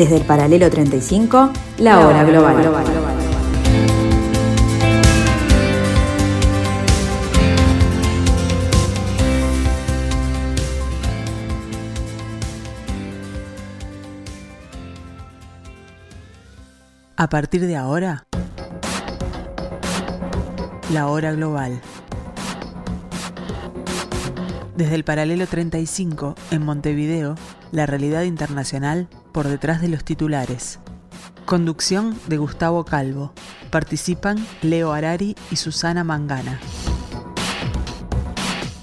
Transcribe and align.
Desde 0.00 0.16
el 0.16 0.24
paralelo 0.24 0.70
35, 0.70 1.50
la 1.80 2.00
hora 2.00 2.24
global. 2.24 2.56
A 17.16 17.28
partir 17.28 17.66
de 17.66 17.76
ahora, 17.76 18.24
la 20.94 21.08
hora 21.08 21.32
global. 21.32 21.78
Desde 24.80 24.94
el 24.94 25.04
paralelo 25.04 25.46
35, 25.46 26.36
en 26.52 26.64
Montevideo, 26.64 27.34
la 27.70 27.84
realidad 27.84 28.22
internacional 28.22 29.08
por 29.30 29.46
detrás 29.46 29.82
de 29.82 29.88
los 29.88 30.04
titulares. 30.04 30.80
Conducción 31.44 32.18
de 32.28 32.38
Gustavo 32.38 32.86
Calvo. 32.86 33.34
Participan 33.68 34.38
Leo 34.62 34.94
Arari 34.94 35.36
y 35.50 35.56
Susana 35.56 36.02
Mangana. 36.02 36.58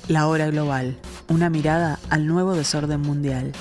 La 0.08 0.28
hora 0.28 0.46
global. 0.52 1.00
Una 1.30 1.50
mirada 1.50 1.98
al 2.12 2.28
nuevo 2.28 2.54
desorden 2.54 3.02
mundial. 3.02 3.54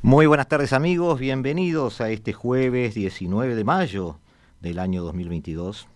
Muy 0.00 0.24
buenas 0.24 0.48
tardes 0.48 0.72
amigos, 0.72 1.20
bienvenidos 1.20 2.00
a 2.00 2.08
este 2.08 2.32
jueves 2.32 2.94
19 2.94 3.56
de 3.56 3.64
mayo 3.64 4.16
del 4.62 4.78
año 4.78 5.02
2022. 5.02 5.86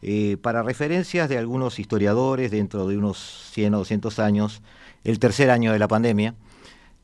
Eh, 0.00 0.36
para 0.40 0.62
referencias 0.62 1.28
de 1.28 1.38
algunos 1.38 1.78
historiadores, 1.78 2.50
dentro 2.50 2.86
de 2.86 2.96
unos 2.96 3.18
100 3.52 3.74
o 3.74 3.78
200 3.78 4.18
años, 4.20 4.62
el 5.04 5.18
tercer 5.18 5.50
año 5.50 5.72
de 5.72 5.78
la 5.78 5.88
pandemia, 5.88 6.34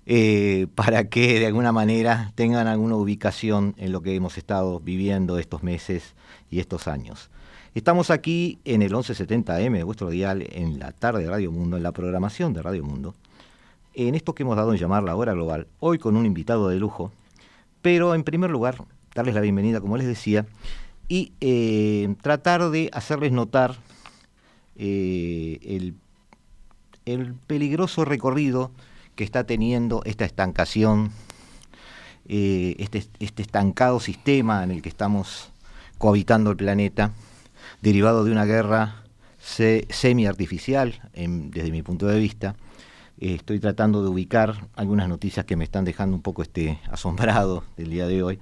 eh, 0.06 0.68
para 0.74 1.08
que 1.08 1.40
de 1.40 1.46
alguna 1.46 1.72
manera 1.72 2.32
tengan 2.34 2.66
alguna 2.66 2.96
ubicación 2.96 3.74
en 3.78 3.92
lo 3.92 4.02
que 4.02 4.14
hemos 4.14 4.38
estado 4.38 4.80
viviendo 4.80 5.38
estos 5.38 5.62
meses 5.62 6.14
y 6.50 6.60
estos 6.60 6.86
años. 6.86 7.30
Estamos 7.74 8.10
aquí 8.10 8.60
en 8.64 8.82
el 8.82 8.92
1170M, 8.92 9.84
vuestro 9.84 10.08
dial, 10.08 10.46
en 10.52 10.78
la 10.78 10.92
tarde 10.92 11.24
de 11.24 11.30
Radio 11.30 11.50
Mundo, 11.50 11.76
en 11.76 11.82
la 11.82 11.90
programación 11.90 12.52
de 12.52 12.62
Radio 12.62 12.84
Mundo, 12.84 13.16
en 13.94 14.14
esto 14.14 14.34
que 14.34 14.44
hemos 14.44 14.56
dado 14.56 14.72
en 14.72 14.78
llamar 14.78 15.02
la 15.02 15.16
hora 15.16 15.32
global, 15.32 15.66
hoy 15.80 15.98
con 15.98 16.16
un 16.16 16.26
invitado 16.26 16.68
de 16.68 16.76
lujo, 16.76 17.10
pero 17.82 18.14
en 18.14 18.22
primer 18.22 18.50
lugar, 18.50 18.76
darles 19.14 19.34
la 19.34 19.40
bienvenida, 19.40 19.80
como 19.80 19.96
les 19.96 20.06
decía, 20.06 20.46
y 21.08 21.32
eh, 21.40 22.14
tratar 22.22 22.70
de 22.70 22.90
hacerles 22.92 23.32
notar 23.32 23.76
eh, 24.76 25.58
el, 27.04 27.34
peligroso 27.46 28.04
recorrido 28.04 28.70
que 29.14 29.24
está 29.24 29.44
teniendo 29.44 30.02
esta 30.04 30.24
estancación, 30.24 31.10
eh, 32.26 32.76
este, 32.78 33.04
este, 33.18 33.42
estancado 33.42 34.00
sistema 34.00 34.64
en 34.64 34.70
el 34.70 34.80
que 34.80 34.88
estamos 34.88 35.50
cohabitando 35.98 36.50
el 36.50 36.56
planeta, 36.56 37.12
derivado 37.82 38.24
de 38.24 38.32
una 38.32 38.46
guerra 38.46 39.02
semi-artificial, 39.38 41.02
desde 41.14 41.70
mi 41.70 41.82
punto 41.82 42.06
de 42.06 42.18
vista. 42.18 42.56
estoy 43.18 43.60
tratando 43.60 44.02
de 44.02 44.08
ubicar 44.08 44.66
algunas 44.74 45.06
noticias 45.06 45.44
que 45.44 45.56
me 45.56 45.64
están 45.64 45.84
dejando 45.84 46.16
un 46.16 46.22
poco 46.22 46.42
este 46.42 46.80
asombrado 46.90 47.64
del 47.76 47.90
día 47.90 48.06
de 48.06 48.22
hoy. 48.22 48.40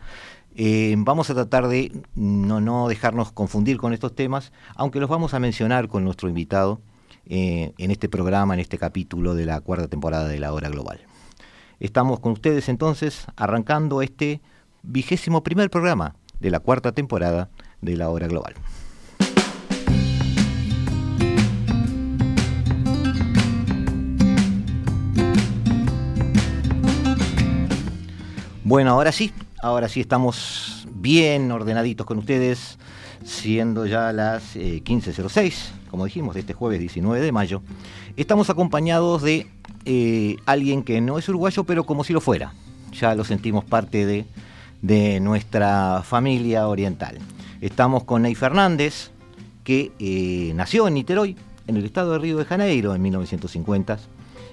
Eh, 0.54 0.94
vamos 0.98 1.30
a 1.30 1.34
tratar 1.34 1.68
de 1.68 1.92
no, 2.14 2.60
no, 2.60 2.88
dejarnos 2.88 3.32
confundir 3.32 3.78
con 3.78 3.94
estos 3.94 4.14
temas, 4.14 4.52
aunque 4.74 5.00
los 5.00 5.08
vamos 5.08 5.32
a 5.32 5.40
mencionar 5.40 5.88
con 5.88 6.04
nuestro 6.04 6.28
invitado 6.28 6.80
eh, 7.26 7.72
en 7.78 7.90
este 7.90 8.08
programa, 8.08 8.52
en 8.52 8.60
este 8.60 8.76
capítulo 8.76 9.34
de 9.34 9.46
la 9.46 9.60
cuarta 9.60 9.88
temporada 9.88 10.28
de 10.28 10.38
la 10.38 10.52
Hora 10.52 10.68
Global. 10.68 11.00
Estamos 11.80 12.20
con 12.20 12.32
ustedes 12.32 12.68
entonces 12.68 13.26
arrancando 13.36 14.02
este 14.02 14.40
vigésimo 14.82 15.42
primer 15.42 15.70
programa 15.70 16.16
de 16.38 16.50
la 16.50 16.60
cuarta 16.60 16.92
temporada 16.92 17.48
de 17.80 17.96
la 17.96 18.10
Hora 18.10 18.28
Global. 18.28 18.54
Bueno, 28.64 28.90
ahora 28.90 29.12
sí, 29.12 29.32
Ahora 29.62 29.88
sí 29.88 30.00
estamos 30.00 30.88
bien 30.92 31.52
ordenaditos 31.52 32.04
con 32.04 32.18
ustedes, 32.18 32.78
siendo 33.24 33.86
ya 33.86 34.12
las 34.12 34.56
15.06, 34.56 35.36
eh, 35.38 35.52
como 35.88 36.04
dijimos, 36.04 36.34
de 36.34 36.40
este 36.40 36.52
jueves 36.52 36.80
19 36.80 37.20
de 37.20 37.30
mayo. 37.30 37.62
Estamos 38.16 38.50
acompañados 38.50 39.22
de 39.22 39.46
eh, 39.84 40.34
alguien 40.46 40.82
que 40.82 41.00
no 41.00 41.16
es 41.16 41.28
uruguayo, 41.28 41.62
pero 41.62 41.84
como 41.84 42.02
si 42.02 42.12
lo 42.12 42.20
fuera. 42.20 42.54
Ya 42.92 43.14
lo 43.14 43.22
sentimos 43.22 43.64
parte 43.64 44.04
de, 44.04 44.26
de 44.80 45.20
nuestra 45.20 46.02
familia 46.02 46.66
oriental. 46.66 47.18
Estamos 47.60 48.02
con 48.02 48.22
Ney 48.22 48.34
Fernández, 48.34 49.12
que 49.62 49.92
eh, 50.00 50.50
nació 50.56 50.88
en 50.88 50.94
Niterói, 50.94 51.36
en 51.68 51.76
el 51.76 51.84
estado 51.84 52.14
de 52.14 52.18
Río 52.18 52.36
de 52.36 52.46
Janeiro, 52.46 52.96
en 52.96 53.02
1950. 53.02 53.96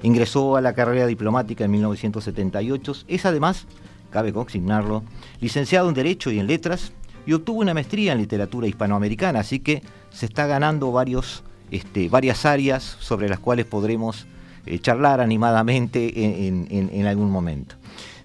Ingresó 0.03 0.55
a 0.55 0.61
la 0.61 0.73
carrera 0.73 1.07
diplomática 1.07 1.65
en 1.65 1.71
1978. 1.71 2.93
Es 3.07 3.25
además 3.25 3.65
cabe 4.09 4.33
consignarlo, 4.33 5.03
licenciado 5.39 5.89
en 5.89 5.95
Derecho 5.95 6.31
y 6.31 6.39
en 6.39 6.47
Letras, 6.47 6.93
y 7.25 7.33
obtuvo 7.33 7.59
una 7.59 7.73
maestría 7.73 8.13
en 8.13 8.19
Literatura 8.19 8.67
Hispanoamericana, 8.67 9.39
así 9.39 9.59
que 9.59 9.83
se 10.09 10.25
está 10.25 10.47
ganando 10.47 10.91
varios, 10.91 11.43
este, 11.69 12.09
varias 12.09 12.45
áreas 12.45 12.97
sobre 12.99 13.29
las 13.29 13.39
cuales 13.39 13.65
podremos 13.65 14.27
eh, 14.65 14.79
charlar 14.79 15.21
animadamente 15.21 16.47
en, 16.47 17.07
algún 17.07 17.31
momento. 17.31 17.75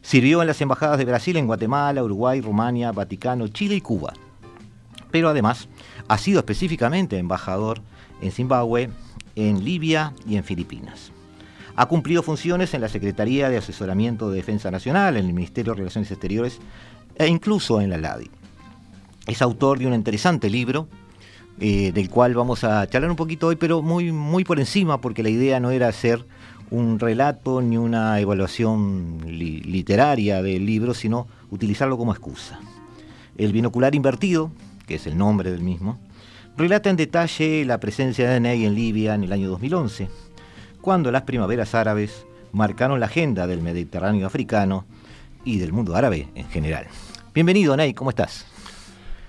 Sirvió 0.03 0.43
en 0.43 0.49
las 0.49 0.61
embajadas 0.61 0.99
de 0.99 1.05
Brasil, 1.05 1.37
en 1.37 1.47
Guatemala, 1.47 2.03
Uruguay, 2.03 2.41
Rumania, 2.41 2.93
Vaticano, 2.93 3.49
Chile 3.49 3.77
y 3.77 3.81
Cuba. 3.81 4.12
Pero 5.11 5.28
además 5.28 5.69
ha 6.09 6.19
sido 6.19 6.41
específicamente 6.41 7.19
embajador 7.19 7.81
en 8.21 8.33
Zimbabue, 8.33 8.91
en 9.37 9.65
Libia 9.65 10.12
y 10.27 10.37
en 10.37 10.45
Filipinas. 10.45 11.12
Ha 11.76 11.86
cumplido 11.86 12.22
funciones 12.22 12.72
en 12.74 12.80
la 12.80 12.88
Secretaría 12.88 13.48
de 13.48 13.56
Asesoramiento 13.56 14.30
de 14.30 14.36
Defensa 14.36 14.70
Nacional, 14.70 15.16
en 15.16 15.26
el 15.26 15.32
Ministerio 15.32 15.72
de 15.72 15.78
Relaciones 15.78 16.10
Exteriores 16.10 16.60
e 17.16 17.26
incluso 17.26 17.80
en 17.80 17.90
la 17.90 17.98
LADI. 17.98 18.30
Es 19.26 19.42
autor 19.42 19.80
de 19.80 19.88
un 19.88 19.94
interesante 19.94 20.48
libro, 20.48 20.86
eh, 21.58 21.90
del 21.92 22.10
cual 22.10 22.34
vamos 22.34 22.62
a 22.62 22.86
charlar 22.86 23.10
un 23.10 23.16
poquito 23.16 23.48
hoy, 23.48 23.56
pero 23.56 23.82
muy, 23.82 24.12
muy 24.12 24.44
por 24.44 24.60
encima, 24.60 25.00
porque 25.00 25.24
la 25.24 25.30
idea 25.30 25.58
no 25.58 25.72
era 25.72 25.88
hacer 25.88 26.24
un 26.70 27.00
relato 27.00 27.60
ni 27.60 27.76
una 27.76 28.20
evaluación 28.20 29.18
literaria 29.26 30.42
del 30.42 30.64
libro, 30.64 30.94
sino 30.94 31.26
utilizarlo 31.50 31.98
como 31.98 32.12
excusa. 32.12 32.60
El 33.36 33.52
binocular 33.52 33.96
invertido, 33.96 34.52
que 34.86 34.94
es 34.96 35.06
el 35.08 35.18
nombre 35.18 35.50
del 35.50 35.62
mismo, 35.62 35.98
relata 36.56 36.88
en 36.88 36.96
detalle 36.96 37.64
la 37.64 37.80
presencia 37.80 38.30
de 38.30 38.38
Ney 38.38 38.64
en 38.64 38.74
Libia 38.74 39.14
en 39.16 39.24
el 39.24 39.32
año 39.32 39.48
2011 39.48 40.08
cuando 40.84 41.11
las 41.11 41.22
primaveras 41.22 41.75
árabes 41.75 42.27
marcaron 42.53 43.00
la 43.00 43.06
agenda 43.06 43.47
del 43.47 43.62
Mediterráneo 43.62 44.27
africano 44.27 44.84
y 45.43 45.56
del 45.56 45.72
mundo 45.72 45.97
árabe 45.97 46.28
en 46.34 46.47
general. 46.50 46.87
Bienvenido, 47.33 47.75
Ney, 47.75 47.95
¿cómo 47.95 48.11
estás? 48.11 48.45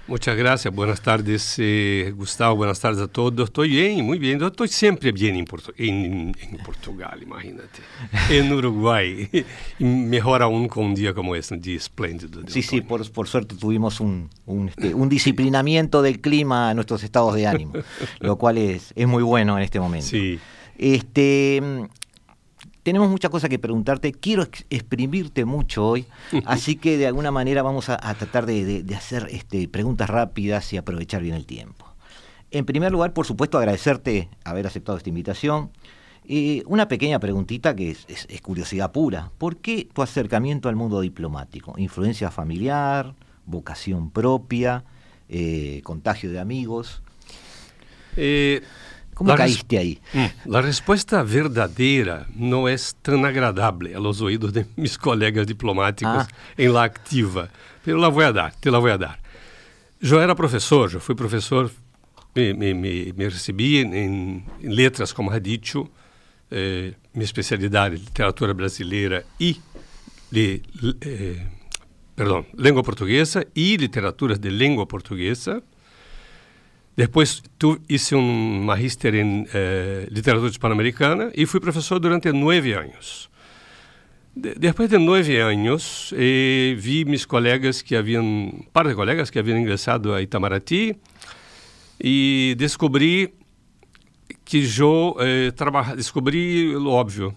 Muchas 0.06 0.36
gracias, 0.36 0.76
buenas 0.76 1.00
tardes 1.00 1.56
eh, 1.58 2.14
Gustavo, 2.14 2.58
buenas 2.58 2.82
tardes 2.82 3.02
a 3.02 3.08
todos. 3.08 3.48
Estoy 3.48 3.70
bien, 3.70 4.06
muy 4.06 4.20
bien, 4.20 4.44
estoy 4.44 4.68
siempre 4.68 5.14
bien 5.14 5.38
en, 5.38 5.46
Portugal, 6.66 7.24
imagínate. 7.24 7.80
En 8.30 8.52
Uruguay, 8.52 9.30
mejor 9.80 10.44
aún 10.44 10.68
con 10.68 10.88
un 10.88 10.94
día 10.94 11.14
como 11.14 11.38
este, 11.38 11.54
un 11.54 11.62
día 11.62 11.78
espléndido. 11.78 12.42
Sí, 12.48 12.64
sí, 12.64 12.82
por, 12.82 13.10
por, 13.14 13.30
suerte 13.30 13.56
tuvimos 13.56 14.02
un, 14.02 14.30
un, 14.46 14.68
este, 14.68 14.94
un, 14.94 15.08
disciplinamiento 15.08 16.02
del 16.02 16.20
clima 16.20 16.70
a 16.70 16.74
nuestros 16.74 17.02
estados 17.02 17.34
de 17.34 17.48
ánimo, 17.48 17.72
lo 18.20 18.36
cual 18.36 18.58
es, 18.58 18.92
es 18.98 19.08
muy 19.08 19.24
bueno 19.24 19.58
en 19.58 19.64
este 19.64 19.80
momento. 19.80 20.08
Sí. 20.08 20.38
Este, 20.78 21.62
tenemos 22.84 23.10
muchas 23.10 23.32
cosas 23.32 23.50
que 23.50 23.58
preguntarte, 23.60 24.12
quiero 24.12 24.44
exprimirte 24.70 25.46
mucho 25.46 25.88
hoy, 25.88 26.06
así 26.46 26.76
que 26.76 26.98
de 26.98 27.08
alguna 27.08 27.32
manera 27.32 27.64
vamos 27.64 27.90
a, 27.90 27.98
tratar 27.98 28.46
de, 28.46 28.86
hacer 28.96 29.28
este, 29.32 29.68
preguntas 29.68 30.10
rápidas 30.10 30.72
y 30.74 30.78
aprovechar 30.78 31.22
bien 31.22 31.36
el 31.36 31.46
tiempo. 31.46 31.86
En 32.52 32.66
primer 32.66 32.92
lugar, 32.92 33.14
por 33.14 33.26
supuesto, 33.26 33.58
agradecerte 33.58 34.30
haber 34.44 34.68
aceptado 34.68 34.98
esta 34.98 35.10
invitación. 35.10 35.72
Eh, 36.28 36.64
una 36.68 36.88
pequeña 36.88 37.20
preguntita 37.20 37.76
que 37.76 37.92
es, 37.92 38.28
curiosidad 38.42 38.92
pura. 38.92 39.32
¿Por 39.38 39.58
qué 39.58 39.88
tu 39.92 40.02
acercamiento 40.02 40.70
al 40.70 40.76
mundo 40.76 41.02
diplomático? 41.02 41.74
¿Influencia 41.78 42.32
familiar? 42.32 43.14
¿Vocación 43.46 44.10
propia? 44.10 44.84
Eh, 45.28 45.82
¿Contagio 45.84 46.32
de 46.32 46.40
amigos? 46.40 47.02
Eh, 48.16 48.62
¿Cómo 49.16 49.34
caíste 49.34 49.78
ahí? 49.78 50.00
Mm, 50.14 50.50
la 50.52 50.62
respuesta 50.62 51.24
verdadera 51.24 52.28
no 52.36 52.68
es 52.68 52.96
tan 53.02 53.26
agradable 53.26 53.96
a 53.96 54.00
los 54.00 54.22
oídos 54.22 54.52
de 54.52 54.66
mis 54.76 54.98
colegas 54.98 55.48
diplomáticos 55.48 56.28
ah. 56.28 56.28
en 56.58 56.74
la 56.74 56.84
activa, 56.84 57.50
pero 57.84 57.98
la 57.98 58.10
voy 58.10 58.26
a 58.26 58.34
dar, 58.34 58.54
te 58.60 58.70
la 58.70 58.78
voy 58.78 58.92
a 58.92 58.98
dar. 58.98 59.20
Yo 60.02 60.22
era 60.22 60.36
profesor, 60.36 60.92
yo 60.92 61.00
fui 61.00 61.16
profesor, 61.16 61.72
me, 62.36 62.54
me, 62.54 62.74
me, 62.74 63.14
me 63.16 63.30
recibí 63.30 63.78
en, 63.78 63.94
en, 63.94 64.46
letras, 64.62 65.14
como 65.14 65.32
ha 65.32 65.40
dicho, 65.40 65.90
eh, 66.52 66.94
minha 67.14 67.26
especialidade, 67.26 67.98
literatura 67.98 68.54
brasileira 68.54 69.24
e 69.40 69.56
de, 70.30 70.62
eh, 71.02 71.48
perdão, 72.16 72.46
língua 72.54 72.84
portuguesa 72.84 73.48
e 73.56 73.78
literatura 73.78 74.38
de 74.38 74.50
língua 74.50 74.86
portuguesa. 74.86 75.64
Depois 76.96 77.44
tu, 77.60 77.78
hice 77.90 78.16
um 78.16 78.64
magíster 78.64 79.16
em 79.16 79.46
eh, 79.54 80.08
literatura 80.10 80.50
hispano-americana 80.50 81.30
e 81.36 81.46
fui 81.46 81.60
professor 81.60 82.00
durante 82.00 82.32
nove 82.32 82.74
anos. 82.74 83.30
De, 84.34 84.56
depois 84.56 84.90
de 84.90 84.98
nove 84.98 85.38
anos, 85.38 86.14
eh, 86.16 86.74
vi 86.78 87.04
meus 87.04 87.26
colegas 87.26 87.82
que 87.82 87.98
haviam, 87.98 88.50
par 88.72 88.88
de 88.88 88.96
colegas 88.96 89.30
que 89.30 89.38
haviam 89.38 89.60
ingressado 89.60 90.14
a 90.14 90.22
Itamaraty 90.22 90.96
e 92.00 92.56
descobri 92.58 93.34
que 94.46 94.64
eu 94.80 95.18
eh, 95.20 95.52
trabalha, 95.52 95.98
descobri 95.98 96.74
o 96.78 96.88
óbvio. 96.88 97.36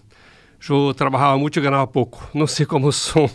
Eu 0.67 0.93
trabalhava 0.93 1.37
muito 1.37 1.57
e 1.57 1.61
ganhava 1.61 1.87
pouco. 1.87 2.29
Não 2.33 2.45
sei 2.45 2.65
como 2.65 2.91
são, 2.91 3.29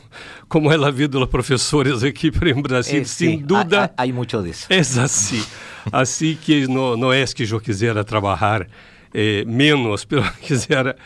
como 0.49 0.71
é 0.71 0.77
a 0.77 0.91
vida 0.91 1.19
dos 1.19 1.29
professores 1.29 2.03
aqui 2.03 2.29
em 2.29 2.63
Brasil. 2.63 3.01
Eh, 3.01 3.05
Sem 3.05 3.39
sí, 3.39 3.45
dúvida. 3.45 3.93
Há, 3.97 4.07
muito 4.09 4.43
disso. 4.43 4.67
É 4.69 4.79
assim. 4.79 5.43
assim 5.91 6.39
que 6.41 6.67
não, 6.69 6.97
não 6.97 7.13
é 7.13 7.25
que 7.27 7.43
eu 7.51 7.61
quisera 7.61 8.05
trabalhar 8.05 8.69
eh, 9.13 9.45
menos, 9.47 10.07
mas 10.11 10.37
quisera, 10.37 10.97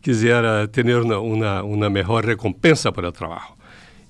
quisera 0.00 0.68
ter 0.68 0.86
uma, 0.86 1.18
uma, 1.18 1.62
uma 1.62 1.90
melhor 1.90 2.24
recompensa 2.24 2.92
para 2.92 3.08
o 3.08 3.12
trabalho. 3.12 3.54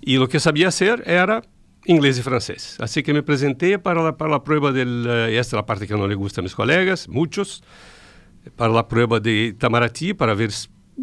E 0.06 0.18
o 0.18 0.28
que 0.28 0.38
sabia 0.38 0.70
ser 0.70 1.02
era 1.06 1.42
inglês 1.88 2.18
e 2.18 2.22
francês. 2.22 2.76
Assim 2.78 3.02
que 3.02 3.12
me 3.12 3.20
apresentei 3.20 3.78
para 3.78 4.08
a, 4.08 4.12
para 4.12 4.36
a 4.36 4.40
prova 4.40 4.70
del, 4.72 5.08
esta 5.32 5.56
é 5.56 5.58
a 5.58 5.62
parte 5.62 5.86
que 5.86 5.94
não 5.94 6.06
lhe 6.06 6.14
gusta 6.14 6.40
a 6.40 6.42
meus 6.42 6.54
colegas, 6.54 7.06
muitos, 7.06 7.62
para 8.56 8.78
a 8.78 8.82
prova 8.82 9.18
de 9.18 9.48
Itamaraty, 9.48 10.12
para 10.14 10.34
ver 10.34 10.50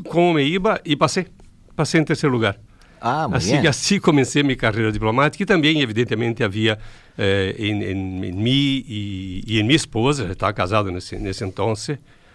como 0.07 0.33
me 0.33 0.43
iba, 0.43 0.81
e 0.85 0.95
passei. 0.95 1.27
Passei 1.75 2.01
em 2.01 2.03
terceiro 2.03 2.33
lugar. 2.33 2.59
Ah, 2.99 3.27
muito 3.27 3.37
assim, 3.37 3.65
assim 3.65 3.99
comecei 3.99 4.43
minha 4.43 4.55
carreira 4.55 4.91
diplomática 4.91 5.41
e 5.41 5.45
também, 5.45 5.81
evidentemente, 5.81 6.43
havia 6.43 6.77
eh, 7.17 7.55
em, 7.57 7.83
em, 7.83 8.25
em 8.25 8.31
mim 8.31 8.85
e, 8.87 9.43
e, 9.47 9.59
em 9.59 9.63
minha 9.63 9.75
esposa, 9.75 10.27
já 10.27 10.33
estava 10.33 10.53
casado 10.53 10.91
nesse, 10.91 11.17
nesse 11.17 11.43
então, 11.43 11.73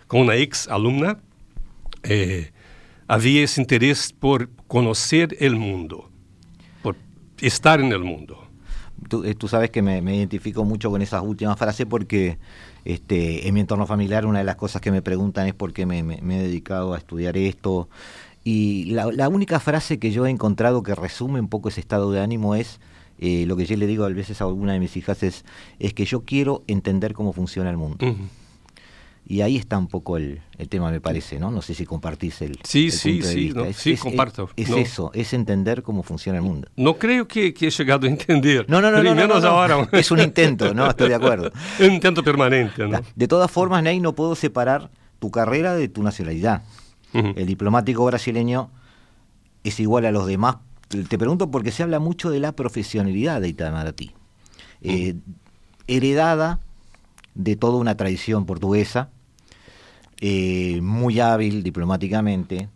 com 0.08 0.23
uma 0.23 0.35
ex-alumna, 0.35 1.19
eh, 2.03 2.49
havia 3.06 3.43
esse 3.43 3.61
interesse 3.61 4.12
por 4.12 4.49
conhecer 4.67 5.37
o 5.41 5.56
mundo, 5.56 6.11
por 6.82 6.97
estar 7.41 7.79
no 7.79 8.05
mundo. 8.05 8.37
Tú, 9.08 9.25
eh, 9.25 9.35
tú, 9.35 9.47
sabes 9.47 9.70
que 9.70 9.82
me, 9.82 10.00
me, 10.00 10.17
identifico 10.17 10.64
mucho 10.64 10.91
con 10.91 11.00
esas 11.00 11.23
últimas 11.23 11.56
frases 11.56 11.87
porque 11.87 12.38
este, 12.87 13.49
en 13.49 13.55
mi 13.55 13.61
entorno 13.61 13.87
familiar 13.87 14.27
una 14.27 14.38
de 14.38 14.44
las 14.44 14.56
cosas 14.56 14.81
que 14.81 14.91
me 14.91 15.03
preguntan 15.03 15.47
es 15.47 15.55
por 15.55 15.73
qué 15.73 15.87
me, 15.87 15.99
he 16.00 16.43
dedicado 16.43 16.94
a 16.94 16.99
estudiar 16.99 17.37
esto. 17.37 17.88
Y 18.44 18.87
la, 18.93 19.11
la, 19.12 19.29
única 19.29 19.59
frase 19.59 19.99
que 19.99 20.12
yo 20.12 20.25
he 20.25 20.31
encontrado 20.31 20.83
que 20.83 20.94
resume 20.94 21.41
un 21.41 21.49
poco 21.49 21.69
ese 21.69 21.81
estado 21.81 22.12
de 22.12 22.21
ánimo 22.21 22.55
es, 22.55 22.79
eh, 23.19 23.44
lo 23.47 23.56
que 23.56 23.67
yo 23.67 23.77
le 23.77 23.87
digo 23.87 24.05
a 24.05 24.09
veces 24.09 24.41
a 24.41 24.44
alguna 24.44 24.75
de 24.75 24.81
mis 24.81 24.97
hijas 24.97 25.23
es, 25.23 25.44
es 25.79 25.94
que 25.94 26.05
yo 26.05 26.23
quiero 26.23 26.62
entender 26.67 27.12
cómo 27.15 27.33
funciona 27.33 27.71
el 27.71 27.77
mundo. 27.77 28.06
Y 29.28 29.40
ahí 29.40 29.56
está 29.56 29.76
un 29.76 29.88
poco 29.88 30.17
el, 30.17 30.40
el, 30.56 30.69
tema, 30.69 30.88
me 30.93 31.00
parece, 31.00 31.40
¿no? 31.40 31.50
No 31.50 31.61
sé 31.61 31.75
si 31.75 31.84
compartís 31.84 32.43
el, 32.43 32.61
sí, 32.62 32.87
el 32.87 32.93
sí, 32.93 33.11
punto 33.11 33.26
de 33.26 33.32
sí, 33.32 33.40
vista. 33.40 33.61
No, 33.61 33.67
es, 33.67 33.76
sí, 33.76 33.93
es, 33.93 34.00
comparto. 34.00 34.50
Es, 34.55 34.70
no. 34.70 34.76
eso, 34.76 35.11
es 35.14 35.32
entender 35.32 35.82
cómo 35.82 36.05
funciona 36.05 36.38
el 36.38 36.44
mundo. 36.44 36.69
No 36.76 36.94
creo 36.94 37.26
que, 37.26 37.52
que 37.52 37.67
he 37.67 37.70
llegado 37.70 38.06
a 38.06 38.11
entender. 38.11 38.67
No, 38.69 38.81
no, 38.81 38.93
no. 38.93 38.99
no, 38.99 39.02
no, 39.02 39.14
menos 39.17 39.43
no, 39.43 39.49
ahora. 39.49 39.88
Es 39.93 40.12
un 40.12 40.20
intento, 40.20 40.73
¿no? 40.73 40.88
Estoy 40.88 41.08
de 41.08 41.17
acuerdo. 41.17 41.50
un 41.81 41.93
intento 41.93 42.23
permanente, 42.23 42.87
¿no? 42.87 43.00
De 43.17 43.26
todas 43.26 43.50
formas, 43.50 43.82
Ney, 43.82 43.99
no 43.99 44.14
puedo 44.14 44.37
separar 44.37 44.90
tu 45.19 45.32
carrera 45.32 45.75
de 45.75 45.88
tu 45.88 46.05
nacionalidad. 46.05 46.62
Uh 47.12 47.19
-huh. 47.19 47.34
El 47.37 47.46
diplomático 47.46 48.05
brasileño 48.05 48.70
es 49.64 49.81
igual 49.81 50.06
a 50.06 50.12
los 50.12 50.29
demás. 50.29 50.58
Te 51.08 51.19
pregunto 51.19 51.50
porque 51.50 51.72
se 51.72 51.82
habla 51.82 51.99
mucho 51.99 52.31
de 52.31 52.38
la 52.38 52.52
profesionalidad 52.52 53.40
de 53.40 53.49
Itamaraty. 53.49 54.12
Eh, 54.82 55.14
uh 55.14 55.17
-huh. 55.17 55.22
heredada 55.88 56.61
de 57.37 57.55
toda 57.55 57.79
una 57.79 57.96
tradición 57.96 58.46
portuguesa, 58.46 59.11
eh, 60.21 60.81
muy 60.83 61.21
hábil 61.21 61.63
diplomáticamente, 61.63 62.69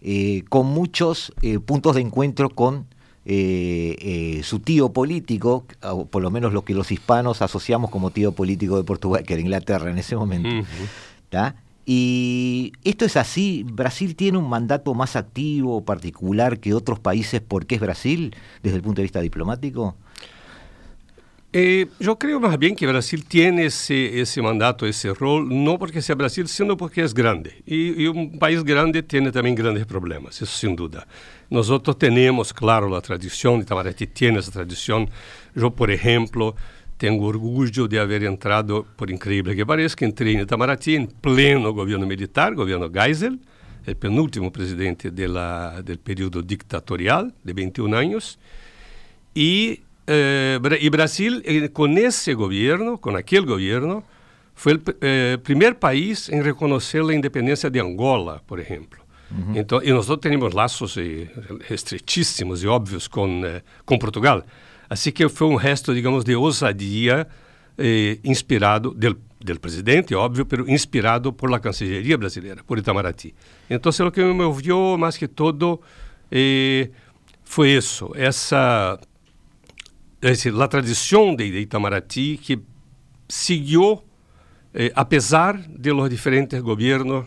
eh, 0.00 0.44
con 0.48 0.66
muchos 0.66 1.32
eh, 1.42 1.58
puntos 1.58 1.94
de 1.94 2.02
encuentro 2.02 2.50
con 2.50 2.86
eh, 3.24 4.40
su 4.44 4.60
tío 4.60 4.92
político, 4.92 5.64
o 5.82 6.04
por 6.04 6.22
lo 6.22 6.30
menos 6.30 6.52
lo 6.52 6.62
que 6.62 6.74
los 6.74 6.92
hispanos 6.92 7.40
asociamos 7.40 7.90
como 7.90 8.10
tío 8.10 8.32
político 8.32 8.76
de 8.76 8.84
Portugal, 8.84 9.24
que 9.24 9.32
era 9.32 9.40
Inglaterra 9.40 9.90
en 9.90 9.98
ese 9.98 10.14
momento. 10.14 10.48
Uh 10.48 10.62
-huh. 11.32 11.54
Y 11.86 12.72
esto 12.82 13.04
es 13.04 13.16
así, 13.16 13.64
Brasil 13.70 14.16
tiene 14.16 14.38
un 14.38 14.48
mandato 14.48 14.94
más 14.94 15.16
activo, 15.16 15.84
particular 15.84 16.58
que 16.58 16.72
otros 16.72 16.98
países 16.98 17.42
porque 17.46 17.74
es 17.74 17.80
Brasil 17.80 18.34
desde 18.62 18.76
el 18.76 18.82
punto 18.82 19.00
de 19.00 19.04
vista 19.04 19.20
diplomático. 19.20 19.94
Eh, 21.56 21.86
yo 22.00 22.18
creo 22.18 22.40
más 22.40 22.58
bien 22.58 22.74
que 22.74 22.84
Brasil 22.84 23.24
tiene 23.26 23.66
ese, 23.66 24.20
ese 24.20 24.42
mandato, 24.42 24.86
ese 24.86 25.14
rol, 25.14 25.48
no 25.48 25.78
porque 25.78 26.02
sea 26.02 26.16
Brasil, 26.16 26.48
sino 26.48 26.76
porque 26.76 27.00
es 27.00 27.14
grande. 27.14 27.62
Y, 27.64 28.08
un 28.08 28.40
país 28.40 28.64
grande 28.64 29.04
tiene 29.04 29.30
también 29.30 29.54
grandes 29.54 29.86
problemas, 29.86 30.34
eso 30.42 30.46
sin 30.46 30.74
duda. 30.74 31.06
Nosotros 31.48 31.96
tenemos, 31.96 32.52
claro, 32.52 32.88
la 32.88 33.00
tradición, 33.00 33.60
Itamaraty 33.60 34.08
tiene 34.08 34.40
esa 34.40 34.50
tradición. 34.50 35.08
Yo, 35.54 35.70
por 35.70 35.92
ejemplo, 35.92 36.56
tengo 36.96 37.26
orgullo 37.26 37.86
de 37.86 38.00
haber 38.00 38.24
entrado, 38.24 38.84
por 38.96 39.08
increíble 39.08 39.54
que 39.54 39.64
parezca, 39.64 40.04
entré 40.04 40.32
en 40.32 40.40
Itamaraty 40.40 40.96
en 40.96 41.06
pleno 41.06 41.72
gobierno 41.72 42.04
militar, 42.04 42.56
gobierno 42.56 42.90
Geisel, 42.92 43.38
el 43.86 43.96
penúltimo 43.96 44.50
presidente 44.50 45.12
del 45.12 46.00
periodo 46.02 46.42
dictatorial 46.42 47.32
de 47.44 47.52
21 47.52 47.96
años. 47.96 48.40
Y 49.36 49.84
eh, 50.06 50.58
y 50.80 50.88
Brasil, 50.88 51.42
eh, 51.44 51.70
con 51.70 51.96
ese 51.98 52.34
gobierno, 52.34 52.98
con 52.98 53.16
aquel 53.16 53.46
gobierno, 53.46 54.04
fue 54.54 54.72
el 54.72 54.82
eh, 55.00 55.38
primer 55.42 55.78
país 55.78 56.28
en 56.28 56.44
reconocer 56.44 57.02
la 57.02 57.14
independencia 57.14 57.70
de 57.70 57.80
Angola, 57.80 58.42
por 58.46 58.60
ejemplo. 58.60 59.02
Uh 59.30 59.52
-huh. 59.52 59.58
Então, 59.58 59.80
y 59.82 59.90
nosotros 59.90 60.20
tenemos 60.20 60.54
lazos 60.54 60.96
eh, 60.96 61.28
estrechísimos 61.68 62.62
y 62.62 62.66
obvios 62.66 63.08
con, 63.08 63.44
eh, 63.44 63.62
con 63.84 63.98
Portugal. 63.98 64.44
Así 64.88 65.12
que 65.12 65.28
fue 65.28 65.48
un 65.48 65.58
gesto, 65.58 65.92
digamos, 65.92 66.24
de 66.24 66.36
osadía 66.36 67.26
eh, 67.76 68.20
inspirado 68.22 68.92
del, 68.94 69.16
del, 69.40 69.58
presidente, 69.58 70.14
obvio, 70.14 70.46
pero 70.46 70.64
inspirado 70.68 71.32
por 71.32 71.50
la 71.50 71.58
Cancillería 71.58 72.16
brasileña, 72.16 72.62
por 72.62 72.78
Itamaraty. 72.78 73.34
Entonces, 73.68 74.04
lo 74.04 74.12
que 74.12 74.22
me 74.22 74.32
movió 74.32 74.96
más 74.96 75.18
que 75.18 75.26
todo 75.26 75.80
eh, 76.30 76.92
fue 77.44 77.76
eso, 77.76 78.14
esa 78.14 79.00
es 80.24 80.38
decir, 80.38 80.54
la 80.54 80.70
tradición 80.70 81.36
de, 81.36 81.50
de 81.50 81.60
Itamaraty 81.60 82.38
que 82.38 82.58
siguió, 83.28 84.02
eh, 84.72 84.90
a 84.94 85.06
pesar 85.06 85.68
de 85.68 85.92
los 85.92 86.08
diferentes 86.08 86.62
gobiernos, 86.62 87.26